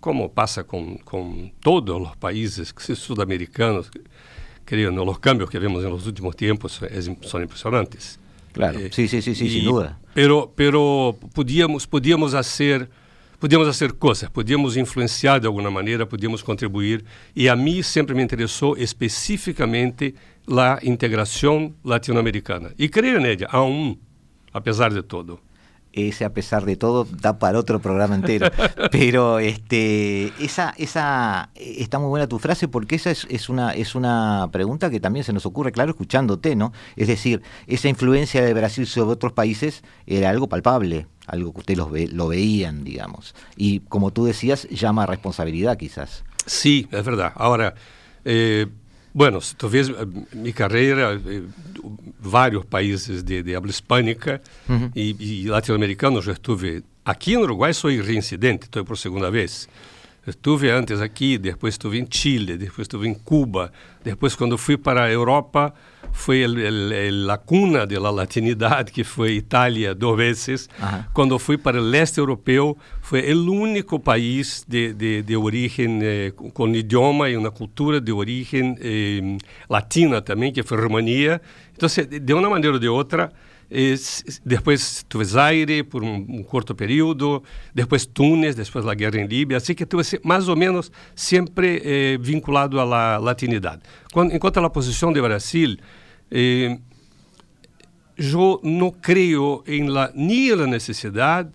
como 0.00 0.32
pasa 0.32 0.64
con, 0.64 0.96
con 0.98 1.52
todos 1.60 2.02
los 2.02 2.16
países 2.16 2.74
sudamericanos, 2.96 3.88
creo, 4.64 4.90
¿no? 4.90 5.04
los 5.04 5.20
cambios 5.20 5.48
que 5.48 5.60
vemos 5.60 5.84
en 5.84 5.90
los 5.90 6.04
últimos 6.08 6.34
tiempos 6.34 6.82
es, 6.82 7.08
son 7.20 7.42
impresionantes. 7.42 8.18
Claro, 8.52 8.80
eh, 8.80 8.90
sí, 8.92 9.06
sí, 9.06 9.22
sí, 9.22 9.36
sí 9.36 9.46
y, 9.46 9.50
sin 9.50 9.64
duda. 9.66 10.00
Pero, 10.12 10.52
pero 10.56 11.16
podíamos, 11.32 11.86
podíamos 11.86 12.34
hacer... 12.34 12.90
Podíamos 13.38 13.68
hacer 13.68 13.96
cosas, 13.96 14.30
podíamos 14.30 14.74
influenciar 14.74 15.38
de 15.38 15.46
alguna 15.48 15.68
manera, 15.68 16.08
podíamos 16.08 16.42
contribuir. 16.42 17.04
Y 17.34 17.48
a 17.48 17.54
mí 17.54 17.82
siempre 17.82 18.14
me 18.14 18.22
interesó 18.22 18.74
específicamente 18.74 20.14
la 20.46 20.78
integración 20.82 21.76
latinoamericana. 21.84 22.70
Y 22.76 22.88
creo 22.88 23.18
en 23.18 23.26
ella, 23.26 23.48
aún, 23.50 24.00
a 24.52 24.62
pesar 24.62 24.92
de 24.92 25.02
todo. 25.02 25.40
Ese 25.92 26.24
a 26.24 26.32
pesar 26.32 26.64
de 26.64 26.74
todo 26.74 27.04
da 27.04 27.38
para 27.38 27.56
otro 27.56 27.78
programa 27.78 28.16
entero. 28.16 28.50
Pero 28.90 29.38
este, 29.38 30.32
esa, 30.40 30.74
esa 30.76 31.50
está 31.54 32.00
muy 32.00 32.08
buena 32.08 32.26
tu 32.26 32.40
frase 32.40 32.66
porque 32.66 32.96
esa 32.96 33.12
es, 33.12 33.28
es, 33.30 33.48
una, 33.48 33.74
es 33.74 33.94
una 33.94 34.48
pregunta 34.50 34.90
que 34.90 34.98
también 34.98 35.24
se 35.24 35.32
nos 35.32 35.46
ocurre, 35.46 35.70
claro, 35.70 35.90
escuchándote, 35.90 36.56
¿no? 36.56 36.72
Es 36.96 37.06
decir, 37.06 37.42
esa 37.68 37.88
influencia 37.88 38.42
de 38.42 38.52
Brasil 38.54 38.88
sobre 38.88 39.12
otros 39.12 39.32
países 39.34 39.84
era 40.04 40.30
algo 40.30 40.48
palpable, 40.48 41.06
algo 41.28 41.52
que 41.52 41.60
ustedes 41.60 41.78
lo, 41.78 41.88
ve, 41.88 42.08
lo 42.08 42.26
veían, 42.26 42.82
digamos. 42.82 43.36
Y 43.56 43.78
como 43.80 44.10
tú 44.10 44.24
decías, 44.24 44.68
llama 44.70 45.04
a 45.04 45.06
responsabilidad 45.06 45.76
quizás. 45.76 46.24
Sí, 46.44 46.88
es 46.90 47.04
verdad. 47.04 47.32
Ahora, 47.36 47.74
eh, 48.24 48.66
bueno, 49.14 49.40
si 49.40 49.54
tú 49.54 49.70
ves 49.70 49.90
mi 50.32 50.52
carrera, 50.52 51.12
eh, 51.12 51.42
varios 52.20 52.66
países 52.66 53.24
de, 53.24 53.42
de 53.42 53.54
habla 53.56 53.70
hispánica 53.70 54.40
uh 54.68 54.72
-huh. 54.72 54.90
y, 54.94 55.16
y 55.24 55.44
latinoamericanos, 55.44 56.24
yo 56.24 56.32
estuve 56.32 56.82
aquí 57.04 57.34
en 57.34 57.40
Uruguay, 57.42 57.72
soy 57.72 58.00
reincidente, 58.00 58.64
estoy 58.64 58.82
por 58.82 58.98
segunda 58.98 59.30
vez. 59.30 59.68
Estuve 60.26 60.70
antes 60.70 61.00
aqui, 61.00 61.36
depois 61.36 61.74
estive 61.74 61.98
em 61.98 62.06
Chile, 62.10 62.56
depois 62.56 62.86
estive 62.86 63.06
em 63.06 63.14
Cuba, 63.14 63.70
depois 64.02 64.34
quando 64.34 64.56
fui 64.56 64.76
para 64.76 65.04
a 65.04 65.10
Europa 65.10 65.74
foi 66.14 66.44
a 66.44 67.36
cuna 67.36 67.84
da 67.86 68.10
latinidade, 68.10 68.92
que 68.92 69.02
foi 69.02 69.32
Itália 69.32 69.94
duas 69.94 70.16
vezes. 70.16 70.68
Quando 71.12 71.38
fui 71.38 71.58
para 71.58 71.78
o 71.78 71.84
leste 71.84 72.18
europeu, 72.18 72.78
foi 73.02 73.34
o 73.34 73.52
único 73.52 73.98
país 73.98 74.64
de, 74.66 74.94
de, 74.94 75.22
de 75.22 75.36
origem 75.36 75.98
eh, 76.02 76.32
com 76.36 76.68
idioma 76.68 77.28
e 77.28 77.36
uma 77.36 77.50
cultura 77.50 78.00
de 78.00 78.12
origem 78.12 78.76
eh, 78.80 79.36
latina 79.68 80.22
também, 80.22 80.52
que 80.52 80.62
foi 80.62 80.80
Romania. 80.80 81.42
Então, 81.76 81.88
de 81.88 82.32
uma 82.32 82.48
maneira 82.48 82.74
ou 82.74 82.80
de 82.80 82.88
outra, 82.88 83.32
depois 84.44 85.04
tuve 85.08 85.24
Zaire 85.24 85.82
por 85.82 86.02
um, 86.02 86.14
um, 86.14 86.42
curto 86.42 86.74
período, 86.74 87.42
depois 87.74 88.06
Túnez, 88.06 88.54
depois 88.54 88.86
a 88.86 88.94
guerra 88.94 89.20
em 89.20 89.26
Líbia, 89.26 89.56
assim 89.56 89.74
que 89.74 89.86
tuve 89.86 90.04
mais 90.22 90.48
ou 90.48 90.56
menos 90.56 90.90
sempre 91.14 91.82
eh, 91.84 92.18
vinculado 92.20 92.80
à 92.80 93.18
latinidade. 93.18 93.82
Quando, 94.12 94.34
enquanto 94.34 94.58
a 94.58 94.70
posição 94.70 95.12
do 95.12 95.20
Brasil, 95.22 95.76
eh, 96.30 96.78
eu 98.16 98.60
não 98.62 98.90
creio 98.90 99.62
em 99.66 99.88
la, 99.88 100.10
nem 100.14 100.54
na 100.54 100.66
necessidade, 100.66 101.50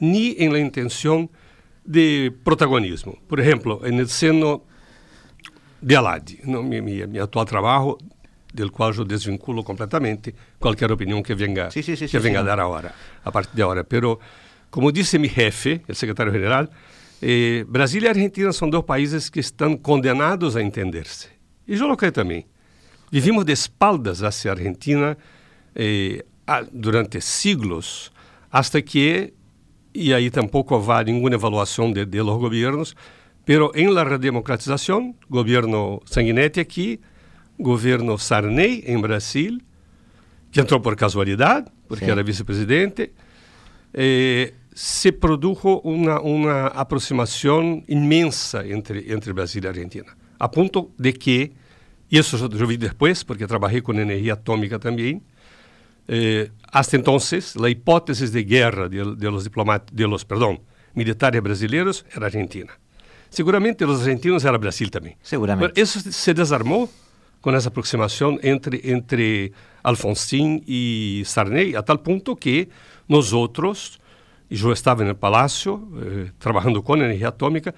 nem 0.00 0.32
em 0.32 0.48
la 0.48 0.60
intenção 0.60 1.28
de 1.84 2.32
protagonismo. 2.44 3.18
Por 3.28 3.38
exemplo, 3.38 3.80
no 3.90 4.06
seno 4.06 4.62
de 5.82 5.96
Alad, 5.96 6.38
no 6.44 6.62
meu, 6.62 7.22
atual 7.22 7.44
trabalho, 7.44 7.98
del 8.54 8.70
qual 8.70 8.94
eu 8.94 9.04
desvinculo 9.04 9.64
completamente 9.64 10.32
qualquer 10.60 10.90
opinião 10.92 11.22
que 11.22 11.34
venga, 11.34 11.70
sí, 11.70 11.82
sí, 11.82 11.96
sí, 11.96 12.06
que 12.06 12.18
venga 12.20 12.38
a 12.38 12.42
dar 12.42 12.60
a 12.60 13.32
partir 13.32 13.56
de 13.56 13.62
agora. 13.62 13.82
Pero, 13.82 14.20
como 14.70 14.92
disse 14.92 15.18
meu 15.18 15.28
jefe, 15.28 15.82
o 15.88 15.94
secretário-geral, 15.94 16.68
eh, 17.20 17.64
Brasil 17.68 18.02
e 18.04 18.08
Argentina 18.08 18.52
são 18.52 18.70
dois 18.70 18.84
países 18.84 19.28
que 19.28 19.40
estão 19.40 19.76
condenados 19.76 20.56
a 20.56 20.62
entender-se. 20.62 21.28
E 21.66 21.74
eu 21.74 21.96
creio 21.96 22.12
também. 22.12 22.46
Vivimos 23.10 23.44
de 23.44 23.52
espaldas 23.52 24.22
hacia 24.22 24.52
a 24.52 24.54
Argentina 24.54 25.18
eh, 25.74 26.24
durante 26.72 27.20
siglos, 27.20 28.12
hasta 28.52 28.80
que, 28.80 29.34
e 29.92 30.14
aí 30.14 30.30
tampouco 30.30 30.76
há 30.76 31.02
nenhuma 31.02 31.34
avaliação 31.34 31.92
de, 31.92 32.04
de 32.06 32.22
los 32.22 32.38
gobiernos, 32.38 32.94
pero 33.44 33.72
em 33.74 33.88
la 33.88 34.04
redemocratização, 34.04 35.14
governo 35.28 36.00
Sanguinetti 36.06 36.60
aqui, 36.60 37.00
governo 37.58 38.18
Sarney 38.18 38.84
em 38.86 39.00
Brasil, 39.00 39.60
que 40.50 40.60
entrou 40.60 40.80
por 40.80 40.96
casualidade, 40.96 41.70
porque 41.88 42.04
Sim. 42.04 42.10
era 42.10 42.22
vice-presidente, 42.22 43.12
eh, 43.92 44.52
se 44.74 45.12
produjo 45.12 45.80
uma, 45.84 46.20
uma 46.20 46.66
aproximação 46.66 47.82
imensa 47.88 48.66
entre, 48.66 49.12
entre 49.12 49.32
Brasil 49.32 49.62
e 49.62 49.68
Argentina, 49.68 50.16
a 50.38 50.48
ponto 50.48 50.90
de 50.98 51.12
que, 51.12 51.52
isso 52.10 52.36
eu 52.36 52.66
vi 52.66 52.76
depois, 52.76 53.22
porque 53.22 53.46
trabalhei 53.46 53.80
com 53.80 53.92
energia 53.92 54.34
atômica 54.34 54.78
também, 54.78 55.22
eh, 56.08 56.50
hasta 56.70 56.96
entonces, 56.96 57.56
a 57.56 57.68
hipótese 57.68 58.28
de 58.28 58.42
guerra 58.42 58.88
de, 58.88 59.16
de 59.16 59.30
los 59.30 59.48
de 59.92 60.06
los, 60.06 60.24
perdão, 60.24 60.60
militares 60.94 61.40
brasileiros 61.42 62.04
era 62.14 62.26
Argentina. 62.26 62.72
Seguramente 63.30 63.84
os 63.84 64.00
argentinos 64.00 64.44
era 64.44 64.58
Brasil 64.58 64.90
também. 64.90 65.16
Seguramente. 65.22 65.80
Isso 65.80 66.00
se 66.00 66.34
desarmou 66.34 66.88
com 67.44 67.54
essa 67.54 67.68
aproximação 67.68 68.38
entre, 68.42 68.80
entre 68.84 69.52
Alfonsín 69.82 70.62
e 70.66 71.22
Sarney, 71.26 71.76
a 71.76 71.82
tal 71.82 71.98
ponto 71.98 72.34
que 72.34 72.70
nós 73.06 73.34
outros 73.34 74.00
e 74.50 74.56
estaba 74.72 75.02
en 75.02 75.08
el 75.08 75.16
Palacio 75.16 75.86
eh, 76.00 76.32
com 76.42 76.82
con 76.82 77.02
energía 77.02 77.28
atómica, 77.28 77.74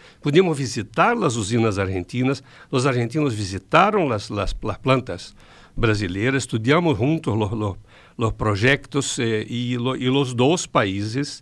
visitar 0.54 1.16
as 1.20 1.34
usinas 1.34 1.78
argentinas, 1.78 2.44
os 2.70 2.86
argentinos 2.86 3.34
visitaram 3.34 4.12
as 4.12 4.30
as 4.30 4.54
plantas 4.78 5.34
brasileiras, 5.74 6.44
estudamos 6.44 6.96
juntos 6.96 7.34
os 7.34 7.52
os 7.52 7.76
los 8.16 8.32
proyectos 8.34 9.18
eh, 9.18 9.46
los 9.74 10.36
dos 10.36 10.68
países 10.68 11.40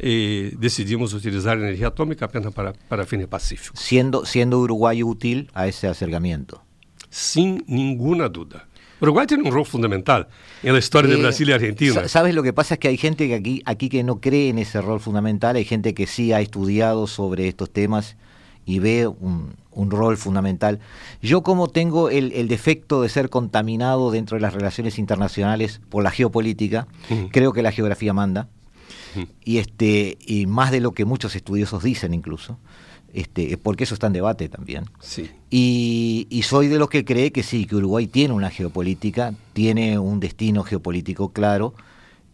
eh, 0.00 0.52
decidimos 0.58 1.14
utilizar 1.14 1.56
energia 1.56 1.86
atômica 1.86 2.24
apenas 2.24 2.52
para, 2.52 2.72
para 2.88 3.06
fines 3.06 3.28
pacíficos. 3.28 3.78
Siendo, 3.78 4.26
siendo 4.26 4.58
Uruguay 4.58 5.04
útil 5.04 5.48
a 5.54 5.68
ese 5.68 5.86
acercamiento. 5.86 6.69
Sin 7.10 7.64
ninguna 7.66 8.28
duda. 8.28 8.66
Uruguay 9.00 9.26
tiene 9.26 9.44
un 9.44 9.52
rol 9.52 9.64
fundamental 9.64 10.28
en 10.62 10.74
la 10.74 10.78
historia 10.78 11.10
de 11.10 11.18
eh, 11.18 11.22
Brasil 11.22 11.48
y 11.48 11.52
Argentina. 11.52 12.08
Sabes, 12.08 12.34
lo 12.34 12.42
que 12.42 12.52
pasa 12.52 12.74
es 12.74 12.80
que 12.80 12.88
hay 12.88 12.96
gente 12.96 13.28
que 13.28 13.34
aquí, 13.34 13.62
aquí 13.64 13.88
que 13.88 14.02
no 14.02 14.20
cree 14.20 14.50
en 14.50 14.58
ese 14.58 14.80
rol 14.82 15.00
fundamental, 15.00 15.56
hay 15.56 15.64
gente 15.64 15.94
que 15.94 16.06
sí 16.06 16.32
ha 16.32 16.40
estudiado 16.40 17.06
sobre 17.06 17.48
estos 17.48 17.70
temas 17.70 18.16
y 18.66 18.78
ve 18.78 19.06
un, 19.06 19.56
rol 19.72 20.18
fundamental. 20.18 20.80
Yo 21.22 21.42
como 21.42 21.68
tengo 21.68 22.10
el, 22.10 22.48
defecto 22.48 23.00
de 23.00 23.08
ser 23.08 23.30
contaminado 23.30 24.10
dentro 24.10 24.36
de 24.36 24.42
las 24.42 24.52
relaciones 24.52 24.98
internacionales 24.98 25.80
por 25.88 26.04
la 26.04 26.10
geopolítica, 26.10 26.86
creo 27.32 27.54
que 27.54 27.62
la 27.62 27.72
geografía 27.72 28.12
manda, 28.12 28.48
y, 29.44 29.58
este, 29.58 30.18
y 30.20 30.46
más 30.46 30.70
de 30.70 30.80
lo 30.80 30.92
que 30.92 31.04
muchos 31.04 31.34
estudiosos 31.34 31.82
dicen 31.82 32.14
incluso. 32.14 32.58
Este, 33.12 33.56
porque 33.56 33.84
eso 33.84 33.94
está 33.94 34.06
en 34.06 34.12
debate 34.12 34.48
también. 34.48 34.84
Sí. 35.00 35.30
Y, 35.50 36.42
soy 36.44 36.68
de 36.68 36.78
los 36.78 36.88
que 36.88 37.04
cree 37.04 37.32
que 37.32 37.42
sí, 37.42 37.66
que 37.66 37.76
Uruguay 37.76 38.06
tiene 38.06 38.34
una 38.34 38.50
geopolítica, 38.50 39.34
tiene 39.52 39.98
un 39.98 40.20
destino 40.20 40.62
geopolítico 40.62 41.30
claro 41.30 41.74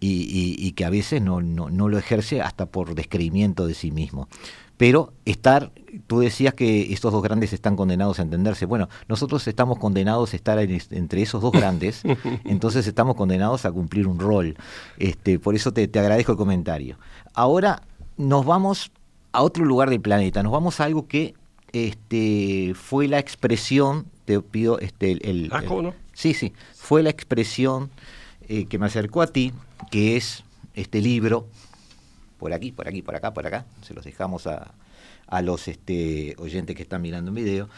y, 0.01 0.73
que 0.73 0.85
a 0.85 0.91
veces 0.91 1.23
no, 1.23 1.41
no, 1.41 1.89
lo 1.89 1.99
ejerce 1.99 2.43
hasta 2.43 2.67
por 2.67 2.95
descreimiento 2.95 3.67
de 3.67 3.75
sí 3.75 3.91
mismo. 3.91 4.29
Pero 4.77 5.15
estar, 5.25 5.73
tú 6.07 6.21
decías 6.21 6.53
que 6.53 6.93
estos 6.93 7.11
dos 7.11 7.23
grandes 7.23 7.55
están 7.55 7.77
condenados 7.77 8.19
a 8.19 8.23
entenderse. 8.23 8.67
Bueno, 8.67 8.91
nosotros 9.09 9.47
estamos 9.49 9.79
condenados 9.79 10.35
a 10.35 10.37
estar 10.37 10.59
entre 10.59 11.23
esos 11.23 11.41
dos 11.41 11.53
grandes, 11.53 12.03
entonces 12.45 12.87
estamos 12.87 13.17
condenados 13.17 13.65
a 13.65 13.73
cumplir 13.73 14.07
un 14.07 14.19
rol. 14.19 14.57
Este, 14.99 15.39
por 15.39 15.55
eso 15.55 15.73
te, 15.73 15.89
te 15.89 15.99
agradezco 15.99 16.33
el 16.33 16.39
comentario. 16.39 16.99
Ahora 17.33 17.83
nos 18.19 18.45
vamos 18.45 18.91
a 19.37 19.43
otro 19.43 19.67
lugar 19.67 19.91
del 19.91 20.01
planeta. 20.01 20.43
Nos 20.43 20.51
vamos 20.51 20.81
a 20.81 20.85
algo 20.85 21.07
que 21.07 21.35
este, 21.73 22.73
fue 22.75 23.07
la 23.07 23.19
expresión, 23.19 24.07
te 24.25 24.41
pido 24.41 24.79
este, 24.79 25.13
el, 25.29 25.51
ah, 25.53 25.63
¿cómo 25.67 25.83
no? 25.83 25.95
Sí, 26.15 26.33
sí, 26.33 26.55
fue 26.75 27.03
la 27.03 27.11
expresión 27.11 27.91
eh, 28.49 28.65
que 28.65 28.79
me 28.79 28.87
acercó 28.87 29.21
a 29.21 29.27
ti, 29.27 29.53
que 29.91 30.17
es 30.17 30.43
este 30.73 31.03
libro, 31.03 31.49
por 32.39 32.55
aquí, 32.55 32.73
por 32.73 32.89
aquí, 32.89 33.03
por 33.03 33.15
acá, 33.15 33.35
por 33.35 33.47
acá, 33.47 33.67
se 33.83 33.93
los 33.93 34.05
dejamos 34.05 34.47
a, 34.47 34.73
a 35.27 35.43
los 35.43 35.69
este, 35.69 36.35
oyentes 36.39 36.75
que 36.75 36.83
están 36.83 37.03
mirando 37.03 37.31
en 37.31 37.35
video, 37.35 37.69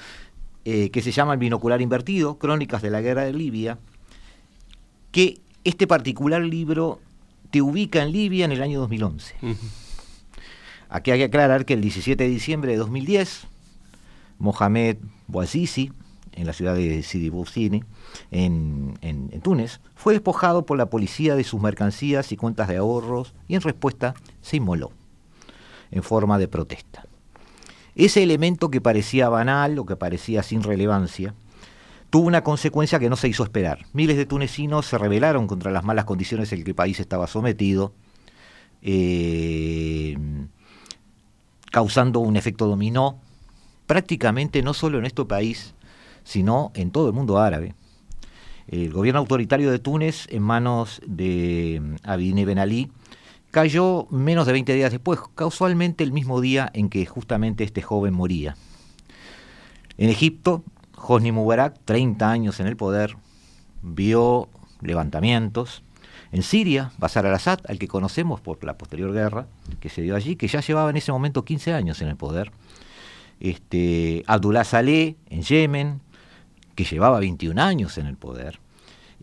eh, 0.64 0.90
que 0.90 1.02
se 1.02 1.10
llama 1.10 1.32
El 1.32 1.40
binocular 1.40 1.82
invertido, 1.82 2.38
Crónicas 2.38 2.82
de 2.82 2.90
la 2.90 3.00
Guerra 3.00 3.24
de 3.24 3.32
Libia, 3.32 3.78
que 5.10 5.40
este 5.64 5.88
particular 5.88 6.40
libro 6.40 7.00
te 7.50 7.62
ubica 7.62 8.00
en 8.00 8.12
Libia 8.12 8.44
en 8.44 8.52
el 8.52 8.62
año 8.62 8.78
2011. 8.78 9.34
Aquí 10.88 11.10
hay 11.10 11.18
que 11.18 11.24
aclarar 11.24 11.64
que 11.64 11.74
el 11.74 11.80
17 11.80 12.22
de 12.22 12.30
diciembre 12.30 12.72
de 12.72 12.78
2010, 12.78 13.46
Mohamed 14.38 14.96
Bouazizi, 15.26 15.92
en 16.32 16.46
la 16.46 16.52
ciudad 16.52 16.74
de 16.74 17.02
Sidi 17.02 17.28
Bouzini, 17.28 17.84
en, 18.30 18.96
Túnez, 19.42 19.80
fue 19.94 20.14
despojado 20.14 20.64
por 20.64 20.78
la 20.78 20.86
policía 20.86 21.34
de 21.34 21.44
sus 21.44 21.60
mercancías 21.60 22.32
y 22.32 22.36
cuentas 22.36 22.68
de 22.68 22.76
ahorros 22.76 23.34
y 23.48 23.54
en 23.54 23.60
respuesta 23.60 24.14
se 24.40 24.56
inmoló 24.56 24.92
en 25.90 26.02
forma 26.02 26.38
de 26.38 26.48
protesta. 26.48 27.06
Ese 27.94 28.22
elemento 28.22 28.70
que 28.70 28.80
parecía 28.80 29.28
banal 29.28 29.78
o 29.78 29.84
que 29.84 29.96
parecía 29.96 30.42
sin 30.42 30.62
relevancia, 30.62 31.34
tuvo 32.10 32.28
una 32.28 32.44
consecuencia 32.44 33.00
que 33.00 33.10
no 33.10 33.16
se 33.16 33.28
hizo 33.28 33.42
esperar. 33.42 33.86
Miles 33.92 34.16
de 34.16 34.26
tunecinos 34.26 34.86
se 34.86 34.96
rebelaron 34.96 35.48
contra 35.48 35.72
las 35.72 35.84
malas 35.84 36.04
condiciones 36.04 36.52
en 36.52 36.62
que 36.62 36.70
el 36.70 36.76
país 36.76 37.00
estaba 37.00 37.26
sometido. 37.26 37.92
Eh, 38.80 40.16
causando 41.70 42.20
un 42.20 42.36
efecto 42.36 42.66
dominó 42.66 43.20
prácticamente 43.86 44.62
no 44.62 44.74
solo 44.74 44.98
en 44.98 45.06
este 45.06 45.24
país, 45.24 45.74
sino 46.24 46.70
en 46.74 46.90
todo 46.90 47.08
el 47.08 47.14
mundo 47.14 47.38
árabe. 47.38 47.74
El 48.68 48.92
gobierno 48.92 49.20
autoritario 49.20 49.70
de 49.70 49.78
Túnez, 49.78 50.26
en 50.28 50.42
manos 50.42 51.00
de 51.06 51.80
mm, 51.82 51.94
Abidine 52.04 52.44
Ben 52.44 52.58
Ali, 52.58 52.90
cayó 53.50 54.06
menos 54.10 54.46
de 54.46 54.52
20 54.52 54.74
días 54.74 54.92
después, 54.92 55.18
casualmente 55.34 56.04
el 56.04 56.12
mismo 56.12 56.40
día 56.42 56.70
en 56.74 56.90
que 56.90 57.06
justamente 57.06 57.64
este 57.64 57.80
joven 57.80 58.12
moría. 58.12 58.56
En 59.96 60.10
Egipto, 60.10 60.62
Hosni 60.96 61.32
Mubarak, 61.32 61.78
30 61.86 62.30
años 62.30 62.60
en 62.60 62.66
el 62.66 62.76
poder, 62.76 63.16
vio 63.80 64.50
levantamientos, 64.82 65.82
en 66.32 66.42
Siria, 66.42 66.92
Bashar 66.98 67.26
al-Assad, 67.26 67.60
al 67.68 67.78
que 67.78 67.88
conocemos 67.88 68.40
por 68.40 68.62
la 68.64 68.76
posterior 68.76 69.12
guerra 69.12 69.46
que 69.80 69.88
se 69.88 70.02
dio 70.02 70.14
allí, 70.14 70.36
que 70.36 70.48
ya 70.48 70.60
llevaba 70.60 70.90
en 70.90 70.96
ese 70.96 71.12
momento 71.12 71.44
15 71.44 71.72
años 71.72 72.00
en 72.02 72.08
el 72.08 72.16
poder. 72.16 72.52
Este, 73.40 74.24
Abdullah 74.26 74.64
Saleh 74.64 75.16
en 75.30 75.42
Yemen, 75.42 76.00
que 76.74 76.84
llevaba 76.84 77.20
21 77.20 77.60
años 77.60 77.96
en 77.98 78.06
el 78.06 78.16
poder. 78.16 78.60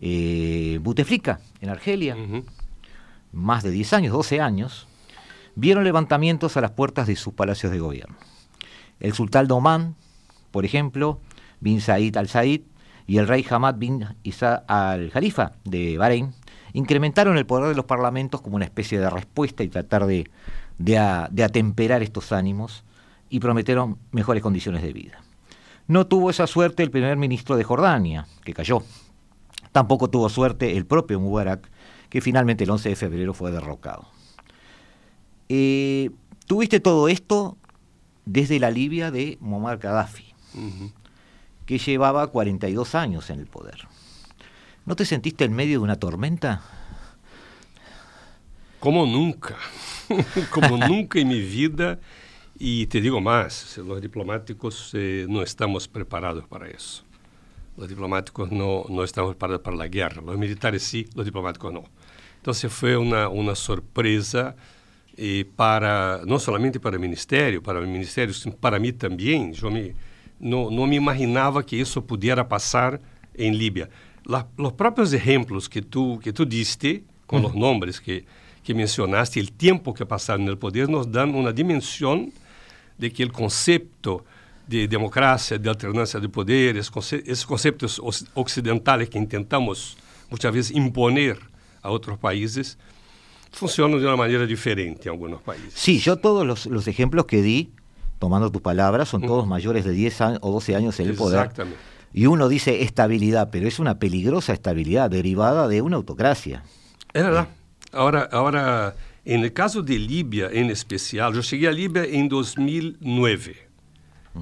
Eh, 0.00 0.78
Buteflika 0.82 1.40
en 1.60 1.70
Argelia, 1.70 2.16
más 3.32 3.62
de 3.62 3.70
10 3.70 3.92
años, 3.92 4.12
12 4.12 4.40
años, 4.40 4.88
vieron 5.54 5.84
levantamientos 5.84 6.56
a 6.56 6.60
las 6.60 6.72
puertas 6.72 7.06
de 7.06 7.16
sus 7.16 7.34
palacios 7.34 7.72
de 7.72 7.78
gobierno. 7.78 8.16
El 9.00 9.14
sultán 9.14 9.46
de 9.46 9.54
Oman, 9.54 9.94
por 10.50 10.64
ejemplo, 10.64 11.20
bin 11.60 11.80
Said 11.80 12.16
al-Said, 12.16 12.62
y 13.06 13.18
el 13.18 13.28
rey 13.28 13.46
Hamad 13.48 13.76
bin 13.76 14.04
Isa 14.22 14.64
al-Jalifa 14.66 15.52
de 15.64 15.96
Bahrein, 15.96 16.34
incrementaron 16.76 17.38
el 17.38 17.46
poder 17.46 17.70
de 17.70 17.74
los 17.74 17.86
parlamentos 17.86 18.42
como 18.42 18.56
una 18.56 18.66
especie 18.66 19.00
de 19.00 19.08
respuesta 19.08 19.64
y 19.64 19.68
tratar 19.68 20.04
de, 20.04 20.28
de, 20.76 20.98
atemperar 20.98 22.02
estos 22.02 22.32
ánimos 22.32 22.84
y 23.30 23.40
prometieron 23.40 23.96
mejores 24.12 24.42
condiciones 24.42 24.82
de 24.82 24.92
vida. 24.92 25.22
No 25.88 26.06
tuvo 26.06 26.28
esa 26.28 26.46
suerte 26.46 26.82
el 26.82 26.90
primer 26.90 27.16
ministro 27.16 27.56
de 27.56 27.64
Jordania, 27.64 28.26
que 28.44 28.52
cayó. 28.52 28.82
Tampoco 29.72 30.10
tuvo 30.10 30.28
suerte 30.28 30.76
el 30.76 30.84
propio 30.84 31.18
Mubarak, 31.18 31.66
que 32.10 32.20
finalmente 32.20 32.64
el 32.64 32.70
11 32.70 32.90
de 32.90 32.96
febrero 32.96 33.32
fue 33.32 33.52
derrocado. 33.52 34.08
Eh, 35.48 36.10
tuviste 36.46 36.78
todo 36.78 37.08
esto 37.08 37.56
desde 38.26 38.60
la 38.60 38.70
Libia 38.70 39.10
de 39.10 39.38
Muammar 39.40 39.78
Gaddafi, 39.78 40.34
que 41.64 41.78
llevaba 41.78 42.26
42 42.26 42.94
años 42.94 43.30
en 43.30 43.40
el 43.40 43.46
poder. 43.46 43.88
¿No 44.86 44.94
te 44.94 45.04
sentiste 45.04 45.44
en 45.44 45.52
medio 45.52 45.80
de 45.80 45.84
una 45.84 45.96
tormenta? 45.96 46.62
Como 48.78 49.04
nunca, 49.04 49.56
como 50.50 50.78
nunca 50.78 51.18
en 51.18 51.26
mi 51.26 51.40
vida. 51.40 51.98
Y 52.56 52.86
te 52.86 53.00
digo 53.00 53.20
más, 53.20 53.76
los 53.78 54.00
diplomáticos 54.00 54.92
eh, 54.94 55.26
no 55.28 55.42
estamos 55.42 55.88
preparados 55.88 56.46
para 56.46 56.68
eso. 56.68 57.02
Los 57.76 57.88
diplomáticos 57.88 58.52
no, 58.52 58.84
no 58.88 59.02
estamos 59.02 59.32
preparados 59.32 59.62
para 59.62 59.76
la 59.76 59.88
guerra. 59.88 60.22
Los 60.22 60.38
militares 60.38 60.84
sí, 60.84 61.08
los 61.16 61.26
diplomáticos 61.26 61.72
no. 61.72 61.82
Entonces 62.36 62.72
fue 62.72 62.96
una, 62.96 63.28
una 63.28 63.56
sorpresa 63.56 64.54
eh, 65.16 65.46
para, 65.56 66.20
no 66.24 66.38
solamente 66.38 66.78
para 66.78 66.94
el 66.94 67.00
ministerio, 67.00 67.60
para 67.60 67.80
el 67.80 67.88
ministerio, 67.88 68.32
para 68.60 68.78
mí 68.78 68.92
también. 68.92 69.52
Yo 69.52 69.68
me, 69.68 69.96
no, 70.38 70.70
no 70.70 70.86
me 70.86 70.94
imaginaba 70.94 71.66
que 71.66 71.80
eso 71.80 72.06
pudiera 72.06 72.48
pasar 72.48 73.00
en 73.34 73.58
Libia. 73.58 73.90
La, 74.26 74.46
los 74.56 74.72
propios 74.72 75.12
ejemplos 75.12 75.68
que 75.68 75.82
tú, 75.82 76.18
que 76.22 76.32
tú 76.32 76.44
diste, 76.44 77.04
con 77.26 77.42
los 77.42 77.54
nombres 77.54 78.00
que, 78.00 78.24
que 78.62 78.74
mencionaste, 78.74 79.40
el 79.40 79.52
tiempo 79.52 79.94
que 79.94 80.04
pasaron 80.04 80.42
en 80.42 80.48
el 80.48 80.58
poder, 80.58 80.88
nos 80.88 81.10
dan 81.10 81.34
una 81.34 81.52
dimensión 81.52 82.32
de 82.98 83.12
que 83.12 83.22
el 83.22 83.32
concepto 83.32 84.24
de 84.66 84.88
democracia, 84.88 85.58
de 85.58 85.68
alternancia 85.68 86.18
de 86.18 86.28
poderes, 86.28 86.90
esos 87.24 87.46
conceptos 87.46 88.00
occidentales 88.34 89.08
que 89.08 89.18
intentamos 89.18 89.96
muchas 90.28 90.52
veces 90.52 90.76
imponer 90.76 91.38
a 91.82 91.90
otros 91.90 92.18
países, 92.18 92.76
funcionan 93.52 94.00
de 94.00 94.06
una 94.06 94.16
manera 94.16 94.44
diferente 94.44 95.08
en 95.08 95.10
algunos 95.10 95.40
países. 95.42 95.72
Sí, 95.74 95.98
yo 96.00 96.16
todos 96.16 96.44
los, 96.44 96.66
los 96.66 96.88
ejemplos 96.88 97.26
que 97.26 97.42
di, 97.42 97.70
tomando 98.18 98.50
tus 98.50 98.62
palabras, 98.62 99.08
son 99.08 99.22
todos 99.22 99.46
mayores 99.46 99.84
de 99.84 99.92
10 99.92 100.20
años, 100.20 100.38
o 100.42 100.50
12 100.50 100.74
años 100.74 100.98
en 101.00 101.08
el 101.08 101.14
poder. 101.14 101.40
Exactamente. 101.40 101.78
Y 102.16 102.24
uno 102.24 102.48
dice 102.48 102.82
estabilidad, 102.82 103.50
pero 103.52 103.68
es 103.68 103.78
una 103.78 103.98
peligrosa 103.98 104.54
estabilidad 104.54 105.10
derivada 105.10 105.68
de 105.68 105.82
una 105.82 105.96
autocracia. 105.96 106.62
Es 107.12 107.22
verdad. 107.22 107.46
Ahora, 107.92 108.26
ahora 108.32 108.96
en 109.22 109.44
el 109.44 109.52
caso 109.52 109.82
de 109.82 109.98
Libia 109.98 110.48
en 110.50 110.70
especial, 110.70 111.34
yo 111.34 111.42
llegué 111.42 111.68
a 111.68 111.72
Libia 111.72 112.04
en 112.04 112.26
2009 112.30 113.68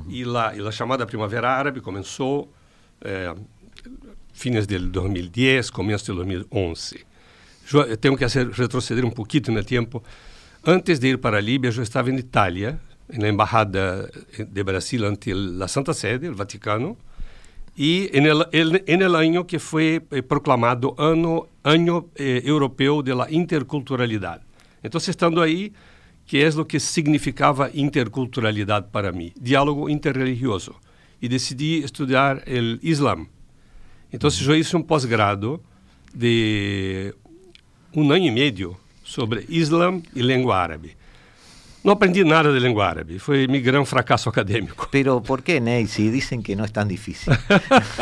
y, 0.09 0.25
la, 0.25 0.55
y 0.55 0.61
la 0.61 0.71
llamada 0.71 1.05
Primavera 1.05 1.59
Árabe 1.59 1.83
comenzó 1.83 2.49
eh, 3.01 3.35
fines 4.33 4.69
del 4.69 4.93
2010, 4.93 5.73
comienzo 5.73 6.13
del 6.13 6.19
2011. 6.19 7.05
Yo 7.71 7.83
eh, 7.87 7.97
tengo 7.97 8.17
que 8.17 8.25
hacer 8.25 8.53
retroceder 8.53 9.05
un 9.05 9.13
poquito 9.13 9.51
en 9.51 9.59
el 9.59 9.67
tiempo. 9.67 10.05
Antes 10.63 11.01
de 11.01 11.09
ir 11.09 11.21
para 11.21 11.41
Libia, 11.41 11.73
yo 11.73 11.83
estaba 11.83 12.09
en 12.09 12.21
Italia, 12.21 12.79
en 13.09 13.21
la 13.21 13.27
Embajada 13.27 14.07
de 14.39 14.63
Brasil 14.63 15.05
ante 15.05 15.35
la 15.35 15.67
Santa 15.67 15.93
Sede, 15.93 16.29
el 16.29 16.35
Vaticano, 16.35 16.97
e 17.77 18.11
em 18.13 19.03
el 19.03 19.15
ano 19.17 19.45
que 19.45 19.59
foi 19.59 20.03
eh, 20.11 20.23
proclamado 20.23 20.95
ano 20.97 21.49
ano 21.65 22.11
eh, 22.15 22.43
europeu 22.45 23.03
da 23.03 23.27
interculturalidade. 23.31 24.45
Então, 24.83 25.01
estando 25.01 25.41
aí, 25.41 25.73
que 26.27 26.43
é 26.43 26.49
o 26.49 26.65
que 26.65 26.79
significava 26.79 27.71
interculturalidade 27.75 28.89
para 28.93 29.13
mim, 29.13 29.33
diálogo 29.41 29.89
interreligioso, 29.89 30.75
e 31.21 31.29
decidi 31.29 31.83
estudar 31.83 32.39
o 32.39 32.79
Islã. 32.83 33.27
Então, 34.13 34.29
eu 34.29 34.31
fiz 34.31 34.75
um 34.75 34.83
pós-grado 34.83 35.61
de 36.15 37.15
um 37.95 38.11
ano 38.13 38.27
e 38.27 38.31
meio 38.31 38.77
sobre 39.03 39.47
Islã 39.49 40.01
e 40.15 40.21
língua 40.21 40.57
árabe. 40.57 40.97
No 41.85 41.93
aprendí 41.93 42.25
nada 42.25 42.51
de 42.51 42.59
lengua 42.61 42.89
árabe, 42.89 43.19
fue 43.19 43.47
mi 43.47 43.61
gran 43.61 43.85
fracaso 43.85 44.31
académico. 44.31 44.89
Pero 44.91 45.23
¿por 45.23 45.43
qué, 45.43 45.61
Ney? 45.61 45.87
Si 45.87 46.09
dicen 46.09 46.43
que 46.43 46.57
no 46.57 46.65
es 46.65 46.73
tan 46.73 46.89
difícil. 46.89 47.35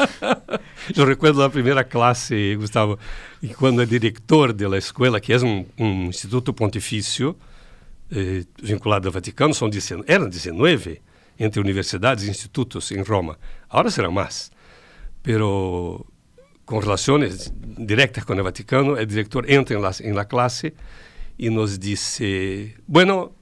Yo 0.95 1.05
recuerdo 1.05 1.43
la 1.43 1.49
primera 1.49 1.83
clase, 1.83 2.55
Gustavo, 2.55 2.97
y 3.41 3.49
cuando 3.49 3.83
el 3.83 3.89
director 3.89 4.55
de 4.55 4.69
la 4.69 4.79
escuela, 4.79 5.21
que 5.21 5.35
es 5.35 5.43
un, 5.43 5.67
un 5.79 6.05
instituto 6.07 6.55
pontificio 6.55 7.37
eh, 8.13 8.45
vinculado 8.63 9.09
al 9.09 9.15
Vaticano, 9.15 9.53
son, 9.53 9.73
eran 10.07 10.31
19 10.31 11.03
entre 11.39 11.61
universidades 11.61 12.23
e 12.23 12.29
institutos 12.29 12.93
en 12.93 13.05
Roma. 13.05 13.37
Ahora 13.69 13.91
serán 13.91 14.15
más. 14.15 14.53
Pero 15.23 16.07
con 16.65 16.83
relaciones 16.83 17.53
directas 17.61 18.25
con 18.25 18.39
el 18.39 18.45
Vaticano, 18.45 18.97
el 18.97 19.09
director 19.09 19.51
entra 19.51 19.75
en 19.75 19.83
la, 19.83 19.93
en 19.99 20.15
la 20.15 20.29
clase 20.29 20.73
y 21.37 21.51
nos 21.51 21.81
dice, 21.81 22.77
bueno, 22.87 23.33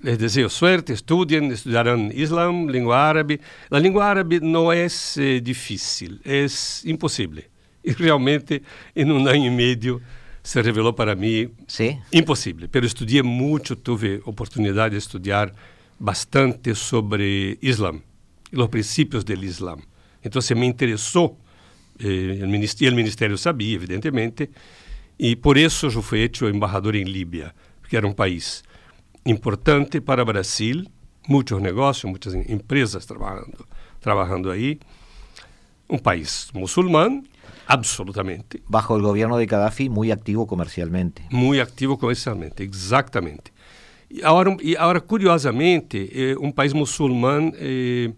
les 0.00 0.18
desejo 0.18 0.48
suerte, 0.48 0.92
estudien, 0.92 1.50
estudiarán 1.50 2.12
Islam, 2.14 2.68
lengua 2.68 3.08
árabe. 3.08 3.40
La 3.70 3.80
lengua 3.80 4.10
árabe 4.10 4.40
no 4.40 4.72
es 4.72 5.16
eh, 5.16 5.40
difícil, 5.42 6.20
es 6.24 6.84
imposible. 6.84 7.50
E 7.82 7.92
realmente, 7.92 8.62
em 8.94 9.10
um 9.10 9.26
ano 9.26 9.46
e 9.46 9.50
meio, 9.50 10.02
se 10.42 10.60
revelou 10.60 10.92
para 10.92 11.14
mim 11.14 11.50
sí. 11.66 11.98
impossível. 12.12 12.68
Pero 12.68 12.86
estudei 12.86 13.22
muito, 13.22 13.76
tive 13.76 14.20
oportunidade 14.24 14.92
de 14.92 14.98
estudar 14.98 15.52
bastante 15.98 16.74
sobre 16.74 17.58
Islam 17.62 18.00
e 18.52 18.60
os 18.60 18.68
princípios 18.68 19.24
del 19.24 19.44
Islam. 19.44 19.80
Então, 20.24 20.40
me 20.56 20.66
interessou, 20.66 21.38
e 21.98 22.40
eh, 22.40 22.44
o 22.44 22.94
ministério, 22.94 23.38
sabia, 23.38 23.74
evidentemente, 23.74 24.50
e 25.18 25.36
por 25.36 25.56
isso 25.56 25.86
eu 25.86 26.02
fui 26.02 26.20
hecho 26.20 26.48
embajador 26.48 26.94
em 26.94 27.04
Líbia, 27.04 27.54
que 27.88 27.96
era 27.96 28.06
um 28.06 28.12
país 28.12 28.62
importante 29.26 30.00
para 30.00 30.22
o 30.22 30.24
Brasil, 30.24 30.84
muitos 31.28 31.60
negócios, 31.60 32.08
muitas 32.08 32.34
empresas 32.34 33.04
trabalhando, 33.04 33.66
trabalhando 34.00 34.50
aí, 34.50 34.78
um 35.90 35.98
país 35.98 36.48
muçulmano, 36.54 37.22
absolutamente. 37.66 38.62
Bajo 38.68 38.94
o 38.94 39.00
governo 39.00 39.38
de 39.38 39.46
Gaddafi, 39.46 39.88
muito 39.88 40.12
ativo 40.12 40.46
comercialmente. 40.46 41.22
muito 41.30 41.60
ativo 41.60 41.98
comercialmente, 41.98 42.62
exatamente. 42.62 43.52
E 44.08 44.22
agora, 44.22 44.56
e 44.62 44.76
agora 44.76 45.00
curiosamente, 45.00 46.10
eh, 46.14 46.32
é 46.32 46.38
um 46.38 46.52
país 46.52 46.72
muçulmano 46.72 47.52
é, 47.56 48.06
eh, 48.08 48.12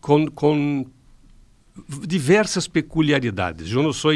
com, 0.00 0.26
com 0.30 0.86
diversas 2.06 2.66
peculiaridades. 2.66 3.70
Eu 3.70 3.82
não 3.82 3.92
sou, 3.92 4.12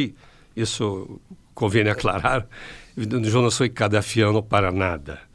isso 0.57 1.21
convém 1.55 1.89
aclarar, 1.89 2.47
eu 2.97 3.43
não 3.43 3.51
sou 3.51 3.69
cadafiano 3.69 4.43
para 4.43 4.73
nada. 4.73 5.28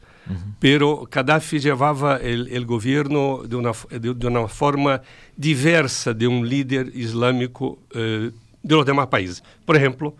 Pero 0.58 1.06
Gaddafi 1.10 1.58
levava 1.58 2.18
o 2.18 2.64
governo 2.64 3.46
de 3.46 3.56
uma, 3.56 3.72
de, 4.16 4.26
uma 4.26 4.48
forma 4.48 5.02
diversa 5.36 6.14
de 6.14 6.26
um 6.26 6.42
líder 6.42 6.90
islâmico 6.94 7.78
eh, 7.94 8.32
de 8.62 8.84
demais 8.84 9.08
países. 9.08 9.42
Por 9.66 9.76
exemplo, 9.76 10.16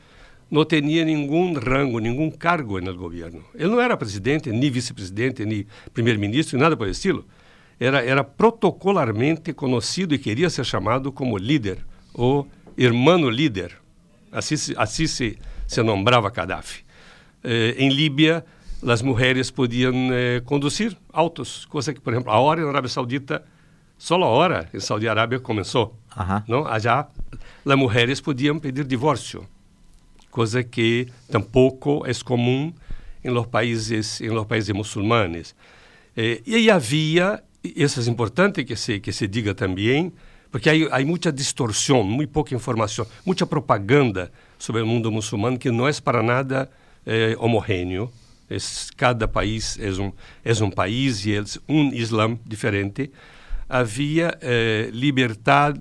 não 0.50 0.64
tinha 0.64 1.04
nenhum 1.04 1.54
rango, 1.54 1.98
nenhum 1.98 2.30
cargo 2.30 2.80
no 2.80 2.94
governo. 2.94 3.42
Ele 3.54 3.70
não 3.70 3.80
era 3.80 3.96
presidente, 3.96 4.52
nem 4.52 4.70
vice-presidente, 4.70 5.44
nem 5.44 5.66
primeiro-ministro, 5.92 6.58
nada 6.58 6.76
por 6.76 6.86
estilo. 6.86 7.24
Era, 7.80 8.04
era 8.04 8.22
protocolarmente 8.22 9.52
conhecido 9.52 10.14
e 10.14 10.18
queria 10.18 10.50
ser 10.50 10.64
chamado 10.64 11.10
como 11.10 11.38
líder, 11.38 11.78
ou 12.12 12.46
irmão 12.76 13.28
líder. 13.30 13.72
Assim, 14.30 14.54
assim 14.76 15.06
se, 15.06 15.38
se 15.66 15.82
nombrava 15.82 16.30
Gaddafi. 16.30 16.84
Eh, 17.42 17.74
em 17.78 17.88
Líbia, 17.88 18.44
as 18.86 19.02
mulheres 19.02 19.50
podiam 19.50 19.92
eh, 20.12 20.40
conduzir 20.44 20.96
autos, 21.12 21.64
coisa 21.66 21.92
que, 21.92 22.00
por 22.00 22.12
exemplo, 22.12 22.30
a 22.30 22.38
hora 22.38 22.62
na 22.62 22.68
Arábia 22.68 22.88
Saudita, 22.88 23.44
só 23.96 24.16
a 24.16 24.26
hora 24.26 24.68
em 24.74 24.80
Saudi 24.80 25.08
Arábia 25.08 25.40
começou. 25.40 25.96
Não? 26.46 26.66
Allá, 26.66 27.08
as 27.64 27.76
mulheres 27.76 28.20
podiam 28.20 28.58
pedir 28.58 28.84
divórcio, 28.84 29.46
coisa 30.30 30.62
que 30.62 31.08
tampouco 31.30 32.04
é 32.06 32.12
comum 32.22 32.72
em 33.24 33.30
los 33.30 33.46
países, 33.46 34.20
em 34.20 34.28
los 34.28 34.46
países 34.46 34.74
muçulmanes. 34.74 35.54
Eh, 36.16 36.42
e 36.46 36.54
aí 36.54 36.70
havia, 36.70 37.42
isso 37.62 38.00
é 38.00 38.04
importante 38.04 38.64
que 38.64 38.76
se, 38.76 39.00
que 39.00 39.12
se 39.12 39.26
diga 39.26 39.54
também, 39.54 40.12
porque 40.50 40.68
há, 40.68 40.74
há 40.96 41.04
muita 41.04 41.32
distorção, 41.32 42.02
muito 42.04 42.30
pouca 42.30 42.54
informação, 42.54 43.06
muita 43.24 43.46
propaganda 43.46 44.30
sobre 44.58 44.82
o 44.82 44.86
mundo 44.86 45.10
muçulmano 45.10 45.58
que 45.58 45.70
não 45.70 45.88
é 45.88 45.92
para 46.02 46.22
nada 46.22 46.70
eh, 47.06 47.34
homogêneo 47.38 48.12
es, 48.48 48.90
cada 48.96 49.30
país 49.30 49.78
es 49.78 49.98
un, 49.98 50.14
es 50.42 50.60
un 50.60 50.70
país 50.70 51.24
y 51.26 51.34
es 51.34 51.60
un 51.66 51.92
Islam 51.94 52.38
diferente. 52.44 53.10
havia 53.68 54.38
eh, 54.40 54.90
liberdade 54.92 55.80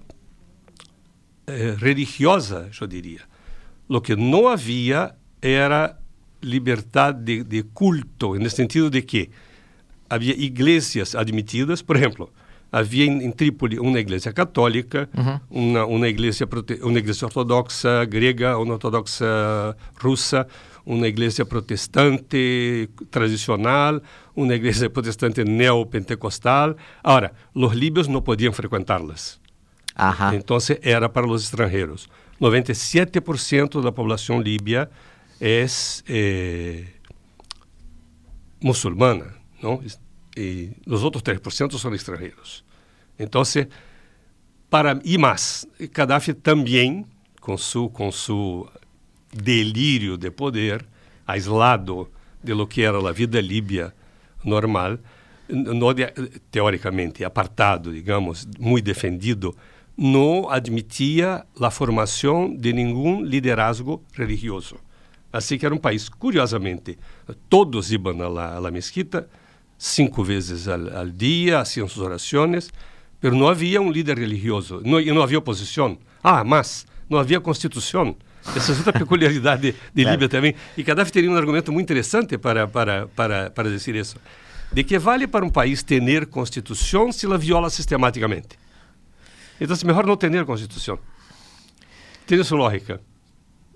eh, 1.47 1.75
religiosa, 1.77 2.69
eu 2.79 2.87
diria. 2.87 3.21
O 3.87 4.01
que 4.01 4.15
não 4.15 4.47
havia 4.47 5.15
era 5.41 5.97
liberdade 6.41 7.23
de, 7.23 7.43
de 7.43 7.63
culto, 7.63 8.35
no 8.35 8.49
sentido 8.49 8.89
de 8.89 9.01
que 9.01 9.29
havia 10.09 10.33
igrejas 10.33 11.15
admitidas, 11.15 11.81
por 11.81 11.95
exemplo, 11.95 12.31
havia 12.71 13.05
em, 13.05 13.23
em 13.23 13.31
Trípoli 13.31 13.79
uma 13.79 13.99
igreja 13.99 14.31
católica, 14.33 15.09
uhum. 15.15 15.39
uma, 15.49 15.85
uma, 15.85 16.07
igreja, 16.07 16.47
uma 16.81 16.97
igreja 16.97 17.25
ortodoxa 17.25 18.05
grega, 18.05 18.57
uma 18.57 18.73
ortodoxa 18.73 19.25
russa, 19.95 20.47
uma 20.85 21.07
igreja 21.07 21.45
protestante 21.45 22.89
tradicional, 23.09 24.01
uma 24.35 24.53
igreja 24.53 24.89
protestante 24.89 25.43
neopentecostal. 25.43 26.75
Agora, 27.03 27.33
os 27.53 27.73
líbios 27.73 28.07
não 28.07 28.21
podiam 28.21 28.51
frequentá-las. 28.51 29.39
Então, 30.35 30.57
era 30.81 31.07
para 31.07 31.27
os 31.27 31.43
estrangeiros. 31.43 32.09
97% 32.41 33.81
da 33.81 33.91
população 33.91 34.41
líbia 34.41 34.89
é 35.39 35.65
eh, 36.09 36.83
muçulmana, 38.61 39.33
não? 39.61 39.81
E 40.35 40.71
os 40.87 41.03
outros 41.03 41.21
3% 41.21 41.77
são 41.77 41.93
estrangeiros. 41.93 42.65
Então, 43.19 43.43
para 44.69 44.99
e 45.05 45.17
mais, 45.17 45.67
Gaddafi 45.91 46.33
também 46.33 47.05
com 47.39 47.55
seu 47.57 47.87
com 47.89 48.11
seu 48.11 48.67
delírio 49.35 50.17
de 50.17 50.31
poder, 50.31 50.85
aislado 51.25 52.09
de 52.43 52.53
lo 52.53 52.67
que 52.67 52.81
era 52.81 52.97
a 52.97 53.11
vida 53.11 53.41
líbia 53.41 53.93
normal, 54.43 54.99
no, 55.49 55.93
teoricamente 56.51 57.23
apartado, 57.23 57.93
digamos, 57.93 58.47
muito 58.59 58.85
defendido, 58.85 59.55
não 59.97 60.49
admitia 60.49 61.45
a 61.59 61.71
formação 61.71 62.53
de 62.53 62.73
nenhum 62.73 63.23
liderazgo 63.23 64.03
religioso. 64.13 64.75
Assim 65.31 65.57
que 65.57 65.65
era 65.65 65.73
um 65.73 65.79
país, 65.79 66.09
curiosamente, 66.09 66.97
todos 67.49 67.91
iam 67.91 68.37
à, 68.37 68.57
à 68.57 68.71
mesquita 68.71 69.27
cinco 69.77 70.23
vezes 70.23 70.67
al, 70.67 70.95
al 70.95 71.09
dia, 71.09 71.59
haciam 71.59 71.87
suas 71.87 72.05
orações, 72.05 72.71
mas 73.21 73.33
não 73.33 73.47
havia 73.47 73.81
um 73.81 73.91
líder 73.91 74.17
religioso, 74.17 74.81
não, 74.83 75.01
não 75.01 75.23
havia 75.23 75.39
oposição. 75.39 75.97
Ah, 76.23 76.43
mas 76.43 76.85
não 77.09 77.19
havia 77.19 77.39
constituição. 77.39 78.15
Essa 78.55 78.73
é 78.73 78.75
outra 78.75 78.93
peculiaridade 78.93 79.75
de, 79.93 80.03
Líbia 80.03 80.27
também. 80.27 80.55
E 80.77 80.83
Gaddafi 80.83 81.11
teria 81.11 81.31
um 81.31 81.35
argumento 81.35 81.71
muito 81.71 81.85
interessante 81.85 82.37
para, 82.37 82.67
para, 82.67 83.07
para, 83.07 83.49
para 83.49 83.69
dizer 83.69 83.95
isso. 83.95 84.17
De 84.71 84.83
que 84.83 84.97
vale 84.99 85.27
para 85.27 85.45
um 85.45 85.49
país 85.49 85.83
ter 85.83 86.25
constituição 86.27 87.11
se 87.11 87.25
ela 87.25 87.37
viola 87.37 87.69
sistematicamente? 87.69 88.57
Então, 89.61 89.75
é 89.79 89.85
melhor 89.85 90.05
não 90.05 90.17
ter 90.17 90.45
constituição. 90.45 90.99
Tem 92.25 92.43
sua 92.43 92.57
lógica. 92.57 92.99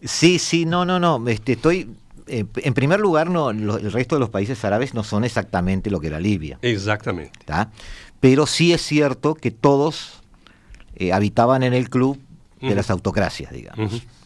Sí, 0.04 0.40
sí, 0.40 0.66
no, 0.66 0.86
no, 0.86 1.00
no. 1.00 1.30
Este, 1.30 1.54
estoy. 1.54 1.90
Eh, 2.28 2.44
en 2.58 2.74
primer 2.74 3.00
lugar, 3.00 3.30
no, 3.30 3.54
lo, 3.54 3.78
el 3.78 3.92
resto 3.92 4.16
de 4.16 4.20
los 4.20 4.30
países 4.30 4.66
árabes 4.66 4.94
no 4.94 5.04
son 5.04 5.24
exactamente 5.24 5.90
lo 5.90 6.00
que 6.00 6.08
era 6.08 6.20
Libia. 6.20 6.60
Exactamente. 6.62 7.40
¿tá? 7.46 7.72
Pero 8.20 8.46
sí 8.46 8.74
es 8.74 8.82
cierto 8.82 9.34
que 9.34 9.50
todos 9.50 10.22
eh, 10.96 11.14
habitaban 11.14 11.64
en 11.64 11.74
el 11.74 11.90
club 11.90 12.20
de 12.60 12.68
uh 12.68 12.72
-huh. 12.72 12.76
las 12.76 12.90
autocracias, 12.90 13.52
digamos. 13.54 13.94
Uh 13.94 13.98
-huh. 13.98 14.17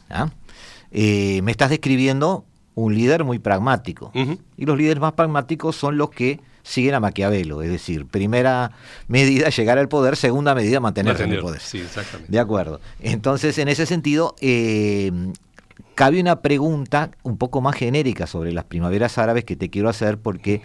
Eh, 0.92 1.42
me 1.44 1.52
estás 1.52 1.70
describiendo 1.70 2.46
un 2.76 2.96
líder 2.96 3.24
muy 3.24 3.40
pragmático. 3.40 4.12
Uh 4.14 4.20
-huh. 4.20 4.40
Y 4.58 4.66
los 4.66 4.78
líderes 4.78 5.02
más 5.02 5.14
pragmáticos 5.14 5.76
son 5.76 5.98
los 5.98 6.10
que 6.10 6.40
siguen 6.64 6.94
a 6.94 7.00
Maquiavelo, 7.00 7.62
es 7.62 7.70
decir, 7.70 8.06
primera 8.06 8.72
medida 9.08 9.50
llegar 9.58 9.78
al 9.78 9.88
poder, 9.88 10.16
segunda 10.16 10.54
medida 10.56 10.80
mantenerse 10.80 11.24
Mantener, 11.24 11.40
en 11.40 11.40
el 11.40 11.44
poder. 11.44 11.62
Sí, 11.62 11.80
exactamente. 11.80 12.32
De 12.32 12.40
acuerdo. 12.40 12.80
Entonces, 13.00 13.58
en 13.58 13.68
ese 13.68 13.86
sentido, 13.86 14.36
eh, 14.42 15.12
cabe 15.96 16.20
una 16.20 16.42
pregunta 16.42 17.12
un 17.24 17.38
poco 17.38 17.62
más 17.62 17.76
genérica 17.76 18.28
sobre 18.28 18.52
las 18.52 18.66
primaveras 18.66 19.18
árabes 19.18 19.44
que 19.44 19.56
te 19.56 19.70
quiero 19.70 19.90
hacer 19.90 20.18
porque 20.18 20.62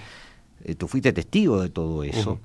eh, 0.64 0.74
tú 0.74 0.88
fuiste 0.88 1.12
testigo 1.12 1.60
de 1.60 1.68
todo 1.70 2.04
eso. 2.04 2.32
Uh 2.32 2.36
-huh. 2.36 2.40